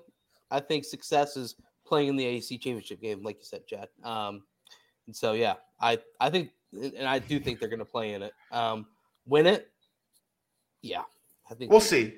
[0.50, 3.88] I think success is playing in the AAC championship game, like you said, Chad.
[4.02, 4.42] Um,
[5.06, 8.22] and so yeah, I I think and I do think they're going to play in
[8.22, 8.32] it.
[8.50, 8.86] Um,
[9.26, 9.70] win it,
[10.82, 11.02] yeah,
[11.50, 12.14] I think we'll see.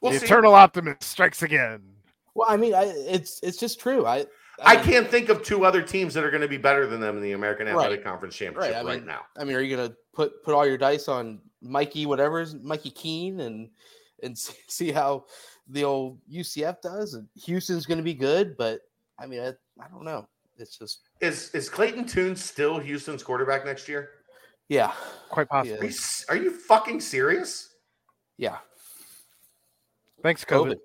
[0.00, 0.26] We'll the see.
[0.26, 1.82] eternal optimist strikes again.
[2.34, 4.06] Well, I mean, I, it's it's just true.
[4.06, 4.26] I
[4.60, 7.00] I, I can't think of two other teams that are going to be better than
[7.00, 8.04] them in the American Athletic right.
[8.04, 9.22] Conference Championship right, I mean, now.
[9.36, 12.90] I mean, are you going to put put all your dice on Mikey whatever's Mikey
[12.90, 13.70] Keene and
[14.22, 14.36] and
[14.68, 15.24] see how
[15.68, 17.14] the old UCF does?
[17.14, 18.80] And Houston's going to be good, but
[19.18, 19.48] I mean, I,
[19.82, 20.28] I don't know.
[20.58, 24.10] It's just is is Clayton Tune still Houston's quarterback next year?
[24.68, 24.92] Yeah,
[25.28, 25.78] quite possibly.
[25.78, 25.96] Are you,
[26.28, 27.74] are you fucking serious?
[28.38, 28.58] Yeah.
[30.22, 30.74] Thanks, COVID.
[30.74, 30.76] COVID.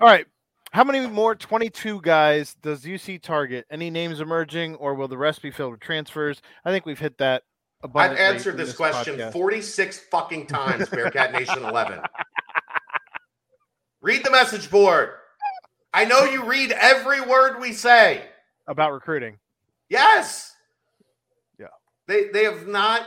[0.00, 0.26] All right.
[0.74, 3.64] How many more 22 guys does UC target?
[3.70, 6.42] Any names emerging, or will the rest be filled with transfers?
[6.64, 7.44] I think we've hit that.
[7.94, 9.32] I've answered this, this, question podcast.
[9.34, 12.00] 46 fucking times, Bearcat Nation 11.
[14.02, 15.10] Read the message board.
[15.92, 18.24] I know you read every word we say
[18.66, 19.38] about recruiting.
[19.88, 20.56] Yes.
[21.56, 21.68] Yeah.
[22.08, 23.06] They they have not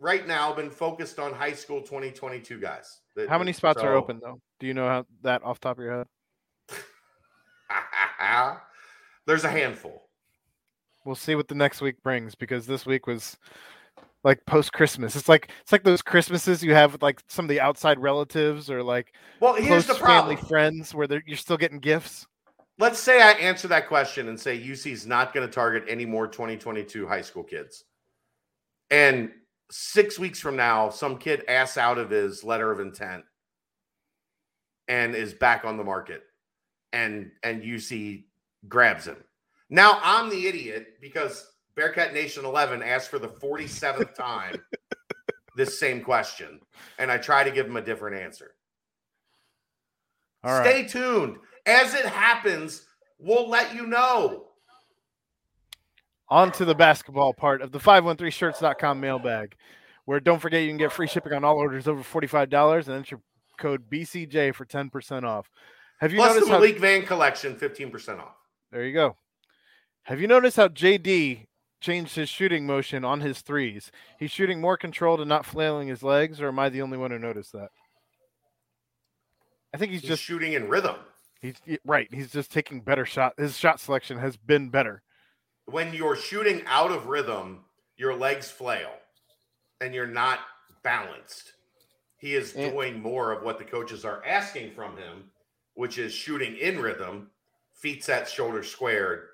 [0.00, 2.98] right now been focused on high school 2022 guys.
[3.28, 4.40] How many spots so, are open though?
[4.58, 6.06] Do you know how that off top of your head?
[9.26, 10.02] There's a handful.
[11.04, 13.36] We'll see what the next week brings because this week was
[14.24, 15.14] like post Christmas.
[15.14, 18.68] It's like it's like those Christmases you have with like some of the outside relatives
[18.68, 22.26] or like well, here's the family friends where you're still getting gifts.
[22.78, 26.04] Let's say I answer that question and say UC is not going to target any
[26.04, 27.84] more 2022 high school kids,
[28.90, 29.30] and
[29.70, 33.24] six weeks from now, some kid asks out of his letter of intent
[34.88, 36.24] and is back on the market,
[36.96, 38.24] and and UC
[38.68, 39.18] grabs him.
[39.68, 44.56] Now I'm the idiot because Bearcat Nation 11 asked for the 47th time
[45.56, 46.60] this same question,
[46.98, 48.54] and I try to give him a different answer.
[50.42, 50.88] All Stay right.
[50.88, 51.36] tuned.
[51.66, 52.86] As it happens,
[53.18, 54.44] we'll let you know.
[56.28, 59.54] On to the basketball part of the 513shirts.com mailbag,
[60.06, 63.20] where don't forget you can get free shipping on all orders over $45 and enter
[63.58, 65.50] code BCJ for 10% off.
[65.98, 66.80] Have you Plus noticed the Malik how...
[66.80, 68.36] Vann collection, 15% off.
[68.70, 69.16] There you go.
[70.04, 71.46] Have you noticed how JD
[71.80, 73.90] changed his shooting motion on his threes?
[74.18, 77.10] He's shooting more controlled and not flailing his legs, or am I the only one
[77.10, 77.70] who noticed that?
[79.74, 80.96] I think he's, he's just shooting in rhythm.
[81.40, 82.08] He's right.
[82.12, 83.34] He's just taking better shot.
[83.36, 85.02] His shot selection has been better.
[85.66, 87.64] When you're shooting out of rhythm,
[87.96, 88.90] your legs flail
[89.80, 90.40] and you're not
[90.82, 91.52] balanced.
[92.18, 95.24] He is doing more of what the coaches are asking from him,
[95.76, 97.30] which is shooting in rhythm,
[97.72, 99.28] feet set, shoulders squared,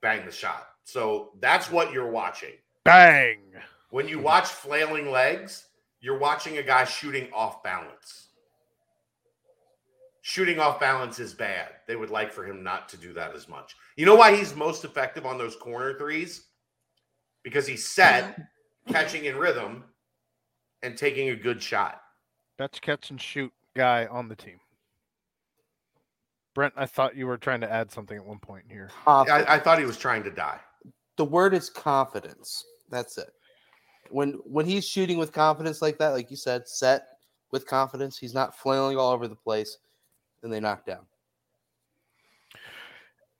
[0.00, 0.68] bang the shot.
[0.84, 2.54] So that's what you're watching.
[2.84, 3.40] Bang.
[3.90, 5.66] When you watch flailing legs,
[6.00, 8.28] you're watching a guy shooting off balance
[10.22, 11.68] shooting off balance is bad.
[11.86, 13.76] They would like for him not to do that as much.
[13.96, 16.44] You know why he's most effective on those corner threes?
[17.42, 18.40] Because he's set,
[18.88, 19.84] catching in rhythm,
[20.82, 22.00] and taking a good shot.
[22.56, 24.60] Best catch and shoot guy on the team.
[26.54, 28.90] Brent, I thought you were trying to add something at one point here.
[29.06, 30.58] I, I thought he was trying to die.
[31.16, 32.64] The word is confidence.
[32.90, 33.30] That's it.
[34.10, 37.06] When when he's shooting with confidence like that, like you said, set
[37.50, 39.78] with confidence, he's not flailing all over the place
[40.42, 41.06] and they knock down.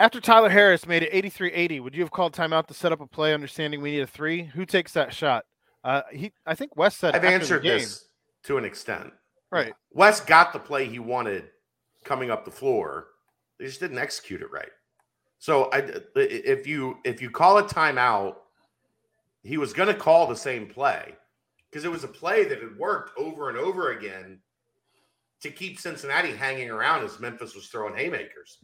[0.00, 3.06] After Tyler Harris made it 83-80, would you have called timeout to set up a
[3.06, 4.42] play, understanding we need a three?
[4.42, 5.44] Who takes that shot?
[5.84, 7.14] Uh, he, I think Wes said.
[7.14, 8.06] I've answered this
[8.44, 9.12] to an extent.
[9.50, 9.74] Right.
[9.92, 11.50] Wes got the play he wanted
[12.04, 13.08] coming up the floor.
[13.58, 14.70] They just didn't execute it right.
[15.38, 15.84] So I,
[16.14, 18.36] if you if you call a timeout,
[19.42, 21.14] he was going to call the same play
[21.70, 24.38] because it was a play that had worked over and over again
[25.40, 28.58] to keep Cincinnati hanging around as Memphis was throwing haymakers.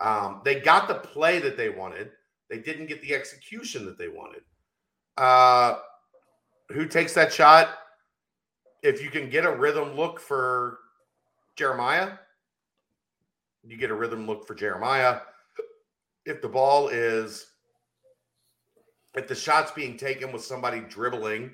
[0.00, 2.10] Um, they got the play that they wanted.
[2.48, 4.42] They didn't get the execution that they wanted.
[5.16, 5.76] Uh,
[6.70, 7.68] who takes that shot?
[8.82, 10.78] If you can get a rhythm look for
[11.56, 12.12] Jeremiah,
[13.66, 15.20] you get a rhythm look for Jeremiah.
[16.26, 17.46] If the ball is,
[19.14, 21.50] if the shot's being taken with somebody dribbling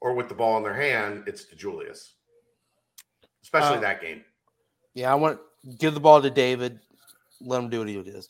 [0.00, 2.14] or with the ball in their hand, it's to Julius
[3.48, 4.22] especially uh, that game.
[4.94, 5.38] Yeah, I want
[5.78, 6.80] give the ball to David.
[7.40, 8.28] Let him do what he does.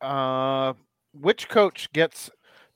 [0.00, 0.74] Uh,
[1.12, 2.30] which coach gets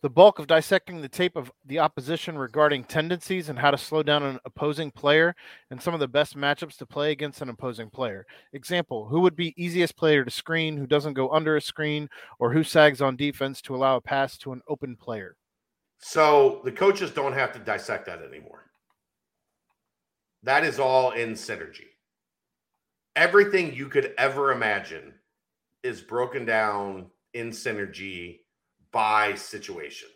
[0.04, 4.02] the bulk of dissecting the tape of the opposition regarding tendencies and how to slow
[4.02, 5.34] down an opposing player
[5.70, 8.26] and some of the best matchups to play against an opposing player.
[8.52, 12.06] Example, who would be easiest player to screen, who doesn't go under a screen,
[12.38, 15.38] or who sags on defense to allow a pass to an open player?
[16.00, 18.66] So the coaches don't have to dissect that anymore.
[20.42, 21.88] That is all in synergy.
[23.16, 25.14] Everything you could ever imagine
[25.82, 28.40] is broken down in synergy
[28.94, 30.08] by situation.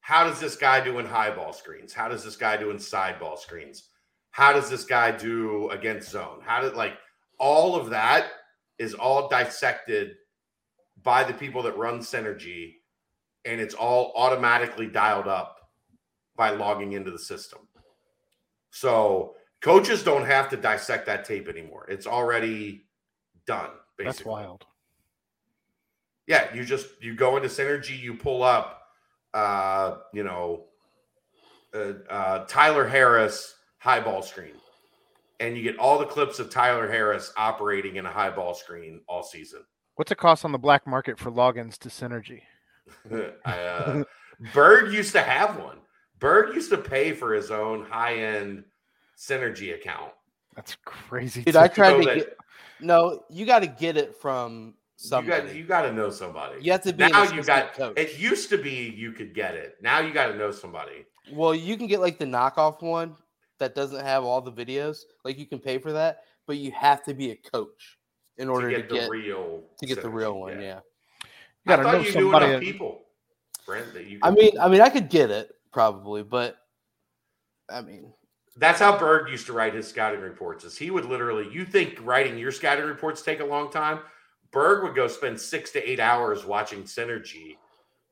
[0.00, 1.94] How does this guy do in high ball screens?
[1.94, 3.88] How does this guy do in side ball screens?
[4.32, 6.40] How does this guy do against zone?
[6.44, 6.98] How did like
[7.38, 8.26] all of that
[8.78, 10.16] is all dissected
[11.02, 12.74] by the people that run synergy
[13.44, 15.56] and it's all automatically dialed up
[16.36, 17.60] by logging into the system.
[18.70, 21.86] So coaches don't have to dissect that tape anymore.
[21.88, 22.86] It's already
[23.46, 23.70] done.
[23.96, 24.04] Basically.
[24.04, 24.66] That's wild.
[26.26, 28.82] Yeah, you just you go into synergy, you pull up,
[29.34, 30.64] uh, you know,
[31.74, 34.54] uh, uh, Tyler Harris high ball screen,
[35.40, 39.00] and you get all the clips of Tyler Harris operating in a high ball screen
[39.06, 39.60] all season.
[39.96, 42.42] What's it cost on the black market for logins to Synergy?
[43.44, 44.02] uh,
[44.52, 45.78] Berg used to have one.
[46.18, 48.64] Bird used to pay for his own high end
[49.16, 50.12] synergy account.
[50.56, 51.42] That's crazy.
[51.42, 52.36] Dude, I tried to get.
[52.80, 55.56] No, you got to get it from somebody.
[55.56, 56.62] You got, you to know somebody.
[56.62, 57.22] You have to be now.
[57.24, 57.74] You got.
[57.74, 57.98] Coach.
[57.98, 59.76] It used to be you could get it.
[59.82, 61.06] Now you got to know somebody.
[61.32, 63.16] Well, you can get like the knockoff one
[63.58, 64.98] that doesn't have all the videos.
[65.24, 67.98] Like you can pay for that, but you have to be a coach
[68.36, 70.60] in order to get, to get the real to get the real one.
[70.60, 70.66] Yeah.
[70.66, 70.80] yeah.
[71.64, 72.60] You got to know you somebody.
[72.60, 73.00] people.
[73.64, 74.18] Brent, that you.
[74.22, 76.58] I mean, I mean, I could get it probably, but
[77.70, 78.12] I mean,
[78.56, 80.64] that's how Berg used to write his scouting reports.
[80.64, 84.00] Is he would literally, you think writing your scouting reports take a long time?
[84.54, 87.56] Berg would go spend six to eight hours watching synergy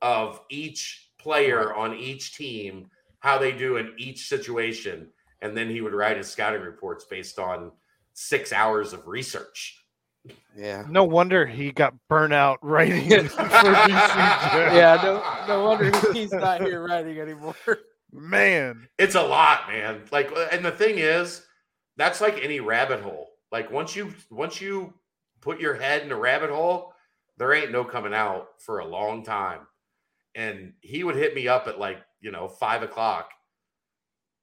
[0.01, 2.89] of each player on each team,
[3.19, 5.07] how they do in each situation,
[5.41, 7.71] and then he would write his scouting reports based on
[8.13, 9.79] six hours of research.
[10.55, 10.85] Yeah.
[10.89, 16.85] No wonder he got burnt out writing for Yeah, no, no wonder he's not here
[16.85, 17.55] writing anymore.
[18.11, 20.03] Man, it's a lot, man.
[20.11, 21.45] Like, and the thing is,
[21.97, 23.29] that's like any rabbit hole.
[23.51, 24.93] Like once you once you
[25.43, 26.93] put your head in a rabbit hole,
[27.37, 29.61] there ain't no coming out for a long time.
[30.35, 33.29] And he would hit me up at like you know five o'clock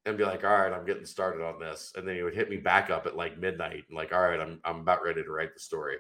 [0.07, 1.93] and be like, all right, I'm getting started on this.
[1.97, 4.41] And then he would hit me back up at like midnight and like, all right,
[4.41, 5.97] I'm I'm about ready to write the story.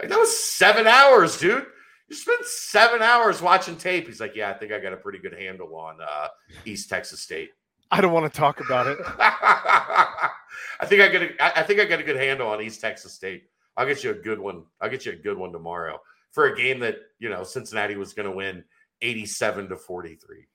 [0.00, 1.66] Like that was seven hours, dude.
[2.08, 4.06] You spent seven hours watching tape.
[4.06, 6.28] He's like, yeah, I think I got a pretty good handle on uh,
[6.64, 7.50] East Texas State.
[7.90, 8.98] I don't want to talk about it.
[9.18, 13.12] I think I get a, I think I got a good handle on East Texas
[13.12, 13.44] State.
[13.76, 14.64] I'll get you a good one.
[14.80, 15.98] I'll get you a good one tomorrow
[16.30, 18.64] for a game that you know Cincinnati was going to win
[19.00, 20.46] 87 to 43.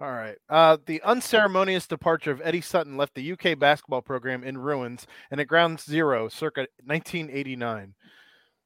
[0.00, 0.36] All right.
[0.48, 5.40] Uh, the unceremonious departure of Eddie Sutton left the UK basketball program in ruins and
[5.40, 7.94] at ground zero circa 1989.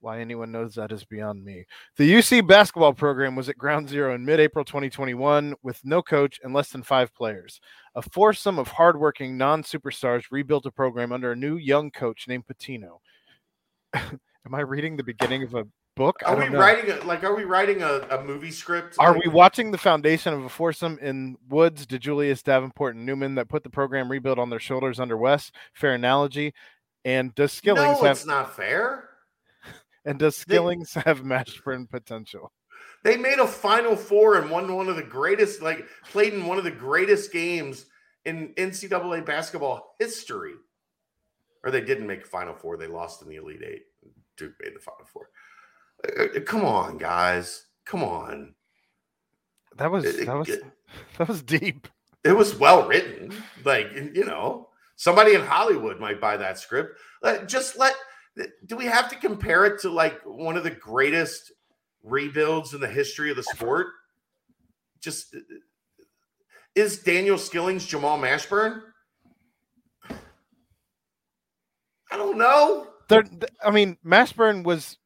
[0.00, 1.66] Why anyone knows that is beyond me.
[1.96, 6.40] The UC basketball program was at ground zero in mid April 2021 with no coach
[6.42, 7.60] and less than five players.
[7.94, 12.44] A foursome of hardworking non superstars rebuilt a program under a new young coach named
[12.46, 13.00] Pitino.
[13.94, 15.64] Am I reading the beginning of a
[15.96, 16.16] book?
[16.24, 16.58] Are we know.
[16.58, 17.24] writing a, like?
[17.24, 18.96] Are we writing a, a movie script?
[18.98, 23.34] Are like, we watching the foundation of a foursome in Woods, DeJulius, Davenport, and Newman
[23.34, 25.50] that put the program rebuild on their shoulders under Wes?
[25.74, 26.54] Fair analogy.
[27.04, 28.16] And does Skillings no, have?
[28.16, 29.04] it's not fair.
[30.04, 32.50] And does Skillings they, have Mashburn potential?
[33.04, 36.56] They made a Final Four and won one of the greatest, like played in one
[36.56, 37.84] of the greatest games
[38.24, 40.54] in NCAA basketball history.
[41.64, 43.82] Or they didn't make Final Four; they lost in the Elite Eight.
[44.36, 45.30] Duke made the Final Four.
[46.06, 47.66] Uh, uh, come on, guys.
[47.84, 48.54] Come on.
[49.76, 50.48] That was that was
[51.18, 51.88] that was deep.
[52.24, 53.32] It was well written.
[53.64, 56.98] Like you know, somebody in Hollywood might buy that script.
[57.46, 57.94] Just let.
[58.66, 61.50] Do we have to compare it to like one of the greatest
[62.04, 63.88] rebuilds in the history of the sport?
[65.00, 65.40] Just uh,
[66.74, 68.82] is Daniel Skillings Jamal Mashburn?
[72.10, 72.88] I don't know.
[73.08, 73.24] There,
[73.64, 74.98] I mean, Mashburn was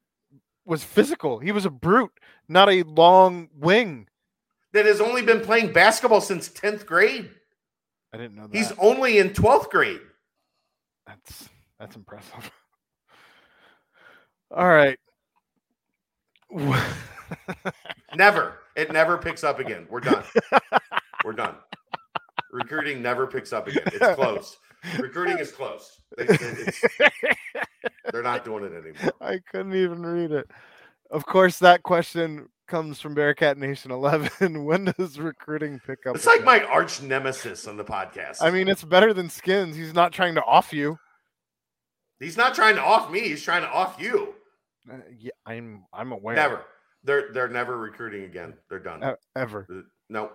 [0.64, 1.38] was physical.
[1.38, 2.12] He was a brute,
[2.48, 4.08] not a long wing.
[4.72, 7.30] That has only been playing basketball since 10th grade.
[8.12, 8.56] I didn't know that.
[8.56, 10.00] He's only in 12th grade.
[11.06, 11.48] That's
[11.78, 12.50] that's impressive.
[14.50, 14.98] All right.
[18.14, 18.58] never.
[18.76, 19.86] It never picks up again.
[19.90, 20.24] We're done.
[21.24, 21.54] We're done.
[22.50, 23.84] Recruiting never picks up again.
[23.86, 24.58] It's close.
[24.98, 26.00] Recruiting is close.
[26.16, 29.12] they're not doing it anymore.
[29.20, 30.50] I couldn't even read it.
[31.10, 34.64] Of course, that question comes from Bearcat Nation 11.
[34.64, 36.16] when does recruiting pick up?
[36.16, 38.38] It's like my arch nemesis on the podcast.
[38.40, 39.76] I mean, it's better than skins.
[39.76, 40.98] He's not trying to off you.
[42.18, 43.20] He's not trying to off me.
[43.20, 44.34] He's trying to off you.
[44.90, 45.84] Uh, yeah, I'm.
[45.92, 46.34] I'm aware.
[46.34, 46.64] Never.
[47.04, 48.54] They're they're never recruiting again.
[48.70, 49.02] They're done.
[49.02, 49.66] Uh, ever.
[50.08, 50.30] No.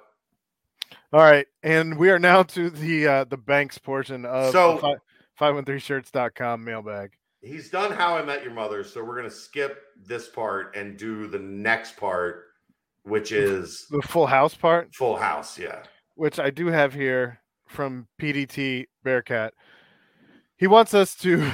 [1.13, 4.97] All right, and we are now to the uh the banks portion of so
[5.39, 7.11] 513shirts.com mailbag.
[7.41, 11.27] He's done How I Met Your Mother, so we're gonna skip this part and do
[11.27, 12.45] the next part,
[13.03, 14.93] which is the Full House part.
[14.95, 15.83] Full House, yeah.
[16.15, 19.53] Which I do have here from PDT Bearcat.
[20.57, 21.51] He wants us to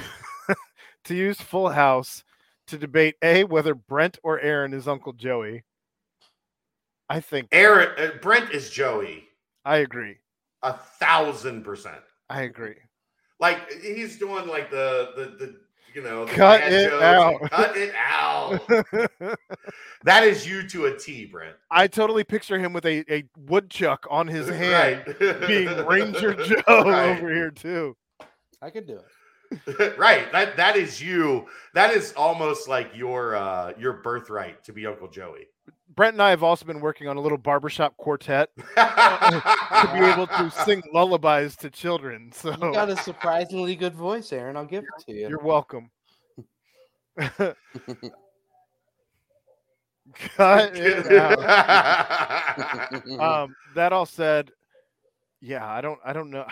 [1.04, 2.24] to use Full House
[2.68, 5.64] to debate a whether Brent or Aaron is Uncle Joey.
[7.14, 9.26] I think Aaron uh, Brent is Joey.
[9.66, 10.18] I agree.
[10.64, 12.02] A thousand percent.
[12.28, 12.74] I agree.
[13.40, 15.56] Like he's doing like the the the
[15.94, 17.40] you know cut it out.
[17.52, 18.68] Cut it out.
[20.04, 21.56] that is you to a T, Brent.
[21.70, 25.40] I totally picture him with a, a woodchuck on his hand, right.
[25.48, 27.16] being Ranger Joe right.
[27.16, 27.96] over here too.
[28.60, 29.98] I could do it.
[30.00, 30.32] right.
[30.32, 31.46] That that is you.
[31.76, 35.46] That is almost like your uh your birthright to be Uncle Joey.
[35.96, 40.28] Brent and I have also been working on a little barbershop quartet to be able
[40.28, 42.32] to sing lullabies to children.
[42.34, 44.58] So you got a surprisingly good voice, Aaron.
[44.58, 45.30] I'll give it to you.
[45.30, 45.92] You're welcome.
[47.18, 47.56] Cut
[50.76, 51.40] it out.
[53.20, 54.52] um, that all said,
[55.42, 56.46] yeah, I don't, I don't know.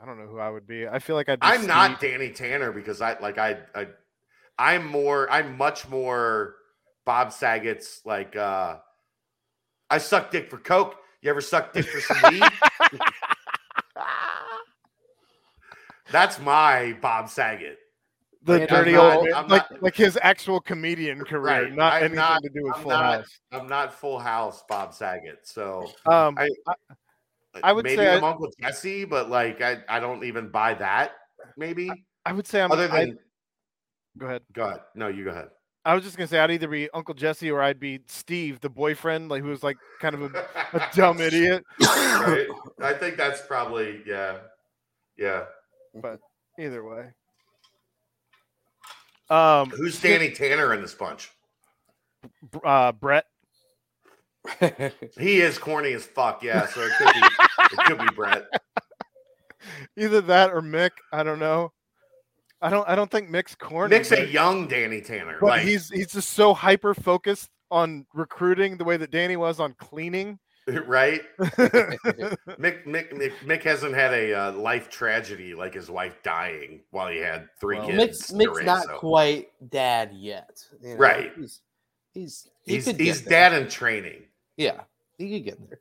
[0.00, 0.88] I don't know who I would be.
[0.88, 1.38] I feel like I'd.
[1.42, 3.88] I'm not Danny Tanner because I like I I
[4.58, 6.54] I'm more I'm much more
[7.04, 8.76] Bob Saget's like uh
[9.88, 10.96] I suck dick for coke.
[11.22, 12.42] You ever suck dick for some weed?
[16.12, 17.78] That's my Bob Saget.
[18.42, 21.74] The dirty not, old, like, not, like his actual comedian career, right.
[21.74, 23.40] not I'm anything not, to do with I'm Full not, House.
[23.52, 26.74] I'm not Full House Bob Saget, so um, I, I
[27.62, 30.72] I would maybe say I'm I, Uncle Jesse, but like I, I don't even buy
[30.74, 31.12] that.
[31.58, 31.94] Maybe I,
[32.24, 33.18] I would say I'm other than
[34.18, 34.42] Go ahead.
[34.52, 34.80] Go ahead.
[34.94, 35.48] No, you go ahead.
[35.84, 38.68] I was just gonna say I'd either be Uncle Jesse or I'd be Steve, the
[38.68, 41.64] boyfriend, like who was like kind of a, a dumb idiot.
[41.80, 42.46] right?
[42.82, 44.38] I think that's probably yeah,
[45.16, 45.44] yeah.
[45.94, 46.20] But
[46.58, 47.06] either way,
[49.30, 51.30] um, who's Danny Tanner in this bunch?
[52.62, 53.24] Uh, Brett.
[55.18, 56.42] he is corny as fuck.
[56.42, 57.20] Yeah, so it could be
[57.72, 58.46] it could be Brett.
[59.96, 60.90] Either that or Mick.
[61.12, 61.72] I don't know.
[62.62, 62.88] I don't.
[62.88, 63.96] I don't think Mick's corny.
[63.96, 65.38] Mick's a young Danny Tanner.
[65.40, 69.60] But like, he's he's just so hyper focused on recruiting the way that Danny was
[69.60, 70.38] on cleaning.
[70.86, 71.22] Right.
[71.40, 77.08] Mick, Mick, Mick Mick hasn't had a uh, life tragedy like his wife dying while
[77.08, 77.98] he had three well, kids.
[77.98, 78.98] Mick's, Mick's raise, not so.
[78.98, 80.64] quite dad yet.
[80.80, 80.96] You know?
[80.96, 81.32] Right.
[81.34, 81.60] He's
[82.12, 84.22] he's he he's, he's dad in training.
[84.56, 84.82] Yeah,
[85.18, 85.80] he could get there.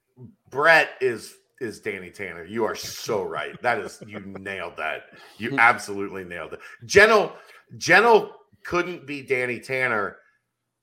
[0.49, 2.43] Brett is is Danny Tanner.
[2.45, 3.59] You are so right.
[3.61, 5.03] That is you nailed that.
[5.37, 6.59] You absolutely nailed it.
[6.85, 7.33] Geno
[7.77, 10.17] Geno couldn't be Danny Tanner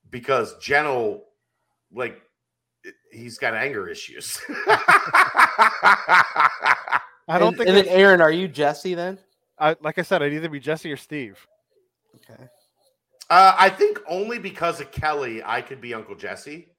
[0.09, 1.23] because Geno
[1.91, 2.21] like
[3.11, 4.39] he's got anger issues.
[7.27, 7.69] I don't and, think.
[7.69, 9.19] And then Aaron, are you Jesse then?
[9.59, 11.45] I like I said, I'd either be Jesse or Steve.
[12.15, 12.43] Okay.
[13.29, 16.69] Uh, I think only because of Kelly, I could be Uncle Jesse.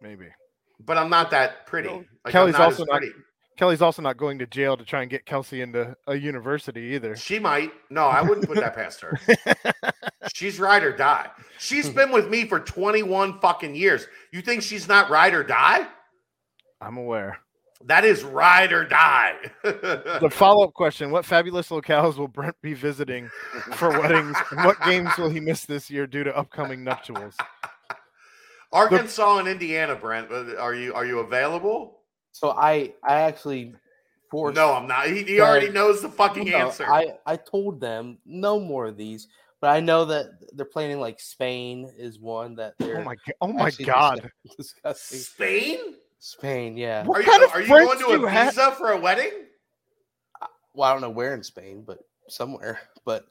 [0.00, 0.26] Maybe
[0.84, 1.88] but I'm not that pretty.
[1.88, 3.02] Like, Kelly's not also not.
[3.56, 7.16] Kelly's also not going to jail to try and get Kelsey into a university either.
[7.16, 7.72] She might.
[7.88, 9.18] No, I wouldn't put that past her.
[10.34, 11.30] she's ride or die.
[11.58, 14.06] She's been with me for 21 fucking years.
[14.30, 15.86] You think she's not ride or die?
[16.82, 17.38] I'm aware.
[17.84, 19.36] That is ride or die.
[19.62, 23.28] the follow up question What fabulous locales will Brent be visiting
[23.74, 24.36] for weddings?
[24.50, 27.34] And what games will he miss this year due to upcoming nuptials?
[28.72, 30.30] Arkansas the, and Indiana, Brent.
[30.30, 32.00] Uh, are you are you available?
[32.32, 33.74] So I I actually
[34.30, 34.56] forced.
[34.56, 35.06] No, I'm not.
[35.06, 36.84] He, he already knows the fucking no, answer.
[36.86, 39.28] I I told them no more of these,
[39.60, 43.00] but I know that they're planning like Spain is one that they're.
[43.00, 43.34] Oh my god!
[43.40, 44.30] oh my god!
[44.56, 45.18] Discussing.
[45.18, 45.78] Spain.
[46.18, 47.04] Spain, yeah.
[47.04, 48.76] What are kind you, of are you going to a visa have?
[48.76, 49.30] for a wedding?
[50.74, 52.80] Well, I don't know where in Spain, but somewhere.
[53.04, 53.26] But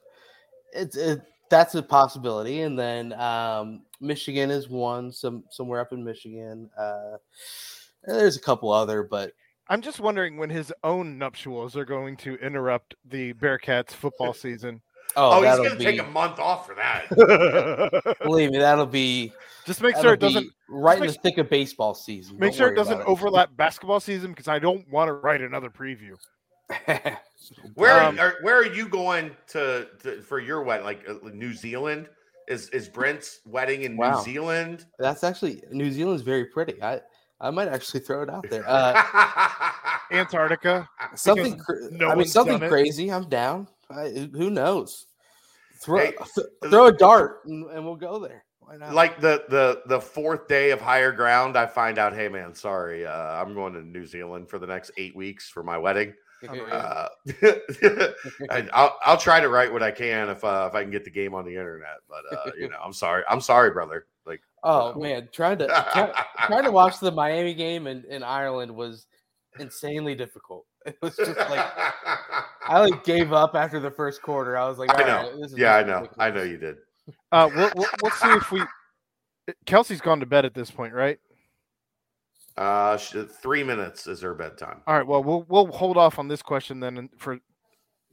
[0.72, 2.62] it's it, that's a possibility.
[2.62, 6.70] And then um, Michigan is one, some somewhere up in Michigan.
[6.78, 7.16] Uh,
[8.04, 9.32] there's a couple other, but
[9.68, 14.80] I'm just wondering when his own nuptials are going to interrupt the Bearcats football season.
[15.14, 18.16] Oh, oh he's going to take a month off for that.
[18.22, 19.32] Believe me, that'll be.
[19.64, 22.38] Just make sure it doesn't right in the thick of baseball season.
[22.38, 23.06] Make Don't sure it doesn't it.
[23.06, 26.16] overlap basketball season because I don't want to write another preview.
[27.74, 30.84] where um, are, where are you going to, to for your wedding?
[30.84, 32.08] Like uh, New Zealand?
[32.48, 34.16] Is is Brent's wedding in wow.
[34.16, 34.86] New Zealand?
[34.98, 36.80] That's actually New Zealand's very pretty.
[36.82, 37.00] I
[37.40, 38.64] I might actually throw it out there.
[40.08, 40.88] Uh, Antarctica.
[41.16, 41.60] Something.
[41.90, 43.10] No I mean, something crazy.
[43.10, 43.66] I'm down.
[43.90, 45.06] I, who knows?
[45.80, 48.44] Throw hey, th- throw a dart and, and, we'll go there.
[48.60, 48.94] Why not?
[48.94, 53.04] Like the the the fourth day of higher ground, I find out, hey man, sorry,
[53.04, 56.14] uh, I'm going to New Zealand for the next eight weeks for my wedding.
[56.70, 57.08] Uh,
[58.72, 61.10] I'll, I'll try to write what I can if uh, if I can get the
[61.10, 61.98] game on the internet.
[62.08, 63.22] But uh, you know, I'm sorry.
[63.28, 64.06] I'm sorry, brother.
[64.26, 66.12] Like, oh man, trying to try,
[66.46, 69.06] trying to watch the Miami game in, in Ireland was
[69.58, 70.66] insanely difficult.
[70.86, 71.66] It was just like
[72.68, 74.56] I like gave up after the first quarter.
[74.56, 75.32] I was like, I know.
[75.36, 76.08] Right, yeah, I know.
[76.16, 76.76] I know you did.
[77.32, 78.62] Uh, we'll, we'll, we'll see if we.
[79.64, 81.18] Kelsey's gone to bed at this point, right?
[82.56, 84.80] Uh, three minutes is her bedtime.
[84.86, 85.06] All right.
[85.06, 87.38] Well, we'll we'll hold off on this question then for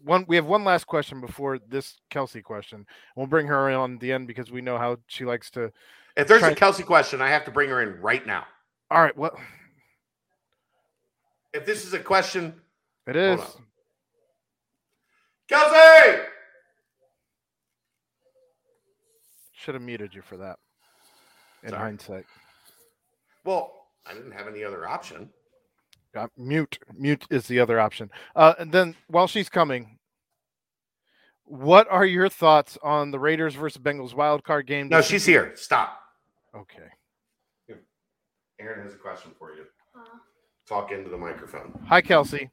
[0.04, 0.26] one.
[0.28, 2.86] We have one last question before this Kelsey question.
[3.16, 5.72] We'll bring her in on the end because we know how she likes to.
[6.18, 8.46] If there's a Kelsey question, I have to bring her in right now.
[8.92, 9.18] All right.
[9.18, 9.40] Well,
[11.54, 12.54] if this is a question,
[13.08, 13.40] it is.
[15.48, 16.22] Kelsey.
[19.54, 20.60] Should have muted you for that.
[21.64, 21.82] In Sorry.
[21.82, 22.26] hindsight.
[23.46, 25.30] Well, I didn't have any other option.
[26.16, 28.12] Uh, mute, mute is the other option.
[28.36, 29.98] Uh, and then while she's coming,
[31.46, 34.90] what are your thoughts on the Raiders versus Bengals wild card game?
[34.90, 35.54] No, she's here.
[35.56, 36.00] Stop.
[36.56, 36.90] Okay.
[38.60, 39.66] Aaron has a question for you.
[40.68, 41.78] Talk into the microphone.
[41.90, 42.50] Hi, Kelsey.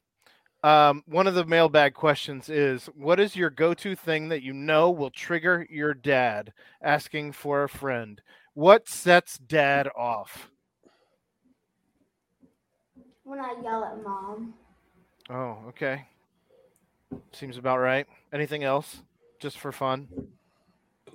[0.63, 4.53] Um, one of the mailbag questions is What is your go to thing that you
[4.53, 8.21] know will trigger your dad asking for a friend?
[8.53, 10.50] What sets dad off?
[13.31, 14.53] When I yell at mom.
[15.29, 16.05] Oh, okay.
[17.31, 18.05] Seems about right.
[18.33, 19.03] Anything else?
[19.39, 20.09] Just for fun?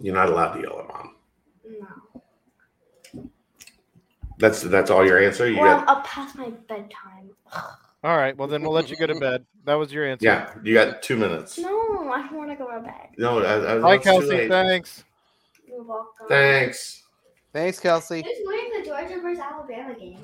[0.00, 1.14] You're not allowed to yell at mom.
[3.12, 3.30] No.
[4.38, 5.48] That's that's all your answer.
[5.48, 5.88] You well, got...
[5.88, 7.30] I'll pass my bedtime.
[8.02, 8.34] All right.
[8.34, 9.44] Well, then we'll let you go to bed.
[9.66, 10.24] That was your answer.
[10.24, 11.58] Yeah, you got two minutes.
[11.58, 11.68] No,
[12.10, 13.10] I want to go to bed.
[13.18, 14.48] No, I, I, Hi, Kelsey.
[14.48, 15.04] Thanks.
[15.68, 16.28] You're welcome.
[16.28, 17.02] Thanks.
[17.52, 18.22] Thanks, Kelsey.
[18.22, 20.20] Who's winning the Georgia versus Alabama game?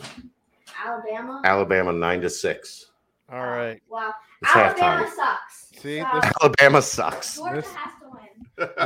[0.84, 1.40] Alabama.
[1.44, 2.86] Alabama nine to six.
[3.30, 3.80] All right.
[3.88, 4.12] Wow.
[4.42, 5.10] It's Alabama halftime.
[5.14, 5.68] sucks.
[5.80, 7.36] See, So, this- Alabama sucks.
[7.36, 8.18] Georgia this- has to win.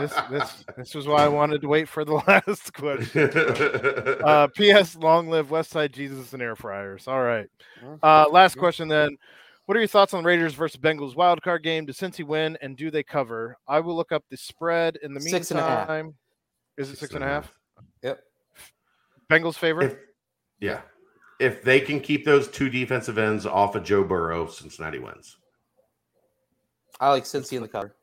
[0.00, 3.30] This this this was why I wanted to wait for the last question.
[4.24, 4.96] Uh, P.S.
[4.96, 7.06] Long live Westside Jesus and air fryers.
[7.08, 7.48] All right.
[8.02, 9.16] Uh, last question then.
[9.66, 11.86] What are your thoughts on Raiders versus Bengals wild card game?
[11.86, 13.58] Does Cincy win and do they cover?
[13.66, 15.40] I will look up the spread in the meantime.
[15.42, 15.90] Six and a half.
[16.78, 17.52] Is it six and a half?
[18.02, 18.20] Yep.
[19.28, 19.92] Bengals favorite?
[19.92, 19.98] If,
[20.60, 20.80] yeah.
[21.38, 25.36] If they can keep those two defensive ends off of Joe Burrow, Cincinnati wins.
[26.98, 27.94] I like Cincy in the cover.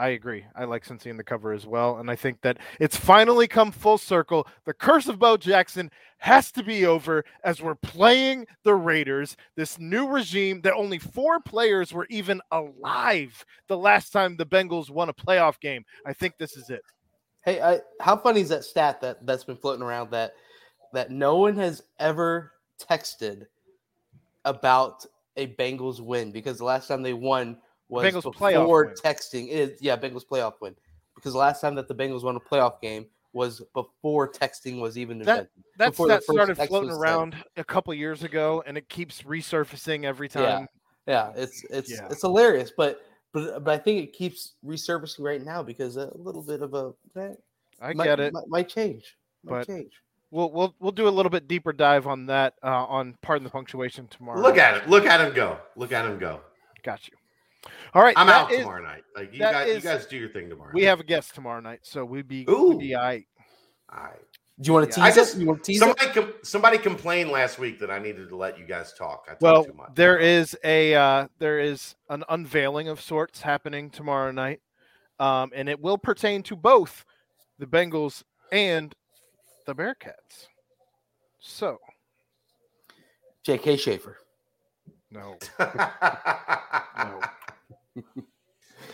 [0.00, 0.46] I agree.
[0.56, 3.70] I like Cincy in the cover as well, and I think that it's finally come
[3.70, 4.46] full circle.
[4.64, 9.78] The curse of Bo Jackson has to be over as we're playing the Raiders, this
[9.78, 15.10] new regime that only four players were even alive the last time the Bengals won
[15.10, 15.84] a playoff game.
[16.06, 16.80] I think this is it.
[17.44, 20.32] Hey, I, how funny is that stat that that's been floating around that
[20.94, 22.52] that no one has ever
[22.84, 23.46] texted
[24.44, 25.04] about
[25.36, 27.58] a Bengals win because the last time they won
[27.88, 28.94] was Bengals playoff before win.
[28.94, 29.48] texting.
[29.50, 30.74] It, yeah, Bengals playoff win
[31.14, 34.98] because the last time that the Bengals won a playoff game was before texting was
[34.98, 35.48] even That invented.
[35.78, 37.02] that Before the stat first started floating was sent.
[37.04, 40.42] around a couple years ago, and it keeps resurfacing every Yeah.
[40.42, 40.68] time.
[41.06, 42.08] Yeah, it's it's Yeah.
[42.10, 43.02] it's hilarious, but
[43.32, 46.92] but but I think it keeps resurfacing right now because a little bit of a
[47.16, 47.34] eh,
[47.80, 48.32] I might, get it.
[48.32, 49.16] might, might change.
[49.44, 49.92] Might But- change.
[50.30, 53.50] We'll we'll we'll do a little bit deeper dive on that uh, on pardon the
[53.50, 54.40] punctuation tomorrow.
[54.40, 54.88] Look at it.
[54.88, 55.58] Look at him go.
[55.76, 56.40] Look at him go.
[56.84, 57.14] Got you.
[57.94, 59.02] All right, I'm out is- tomorrow night.
[59.16, 60.70] Like you that guys, you guys do your thing tomorrow.
[60.72, 60.88] We night.
[60.88, 62.70] have a guest tomorrow night, so we'd be, Ooh.
[62.70, 63.26] we'd be all right.
[63.94, 64.20] All right.
[64.60, 65.06] Do you want to Yeah.
[65.06, 65.40] tease I just- it?
[65.40, 65.78] You want to tease?
[65.80, 69.24] Somebody, com- somebody complained last week that I needed to let you guys talk.
[69.26, 69.90] I talk Well, too much.
[69.94, 74.60] there is a uh, there is an unveiling of sorts happening tomorrow night,
[75.18, 77.04] um, and it will pertain to both
[77.58, 78.94] the Bengals and
[79.70, 80.48] the Bearcats.
[81.38, 81.78] So
[83.44, 83.76] J.K.
[83.76, 84.18] Schaffer.
[85.10, 85.36] no,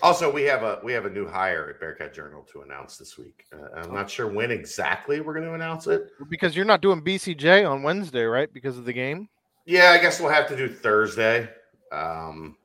[0.02, 3.16] also, we have a we have a new hire at Bearcat Journal to announce this
[3.18, 3.44] week.
[3.52, 6.10] Uh, I'm not sure when exactly we're going to announce it.
[6.28, 8.52] because you're not doing BCJ on Wednesday, right?
[8.52, 9.28] Because of the game.
[9.64, 11.48] Yeah, I guess we'll have to do Thursday.
[11.90, 12.56] Um,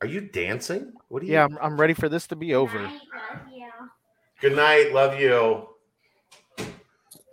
[0.00, 0.92] are you dancing?
[1.08, 1.32] What are you?
[1.32, 2.82] Yeah, I'm, I'm ready for this to be over.
[2.82, 3.68] Night, love you.
[4.40, 4.92] Good night.
[4.92, 5.68] Love you.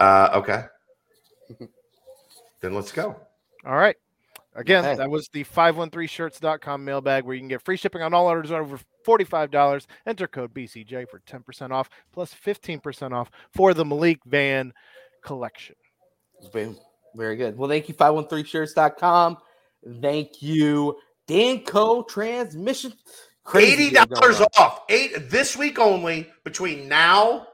[0.04, 0.66] Uh, okay.
[2.60, 3.16] then let's go.
[3.66, 3.96] All right.
[4.56, 4.96] Again, Okay.
[4.98, 8.78] that was the 513shirts.com mailbag where you can get free shipping on all orders over
[9.08, 9.88] $45.
[10.06, 14.74] Enter code BCJ for 10% off plus 15% off for the Malik Vann
[15.24, 15.76] collection.
[16.52, 16.78] Boom.
[17.16, 17.58] Very good.
[17.58, 19.38] Well, thank you, 513shirts.com.
[20.02, 20.98] Thank you,
[21.28, 22.94] Danco Transmission.
[23.46, 24.82] Crazy $80 off.
[24.90, 27.48] Eight this week only between now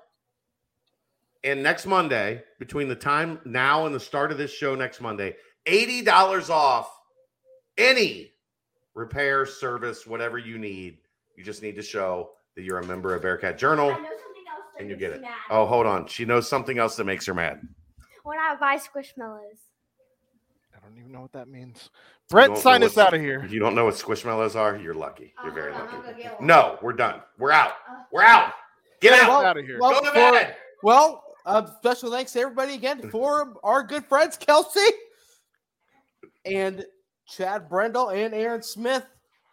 [1.44, 2.44] and next Monday.
[2.60, 5.36] Between the time now and the start of this show next Monday,
[5.66, 6.90] eighty dollars off
[7.78, 8.32] any
[8.96, 10.98] repair, service, whatever you need.
[11.38, 14.10] You just need to show that you're a member of Bearcat Journal, I know something
[14.52, 15.22] else that and you makes get it.
[15.22, 15.32] mad.
[15.50, 16.08] Oh, hold on.
[16.08, 17.62] She knows something else that makes her mad.
[18.24, 19.60] When I buy squishmallows.
[20.76, 21.90] I don't even know what that means.
[22.30, 23.42] Brett, sign us out of here.
[23.44, 25.34] If you don't know what squishmallows are, you're lucky.
[25.44, 25.96] You're Oh, very lucky.
[25.96, 26.48] I'll go get one.
[26.48, 27.22] No, we're done.
[27.38, 27.72] We're out.
[27.90, 28.52] Uh, We're out.
[29.00, 29.30] Get Get out.
[29.30, 29.78] Well, out of here.
[29.80, 30.56] well, Go to bed.
[30.84, 34.80] Well, uh, special thanks to everybody again for our good friends, Kelsey
[36.46, 36.86] and
[37.28, 39.04] Chad Brendel and Aaron Smith.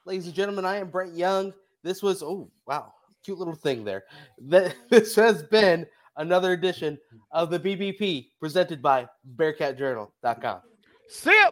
[0.05, 1.55] Ladies and gentlemen, I am Brent Young.
[1.82, 2.93] This was, oh, wow,
[3.24, 4.05] cute little thing there.
[4.90, 5.86] This has been
[6.18, 6.98] another edition
[7.32, 9.06] of the BBP presented by
[9.36, 10.60] BearcatJournal.com.
[11.09, 11.51] See ya.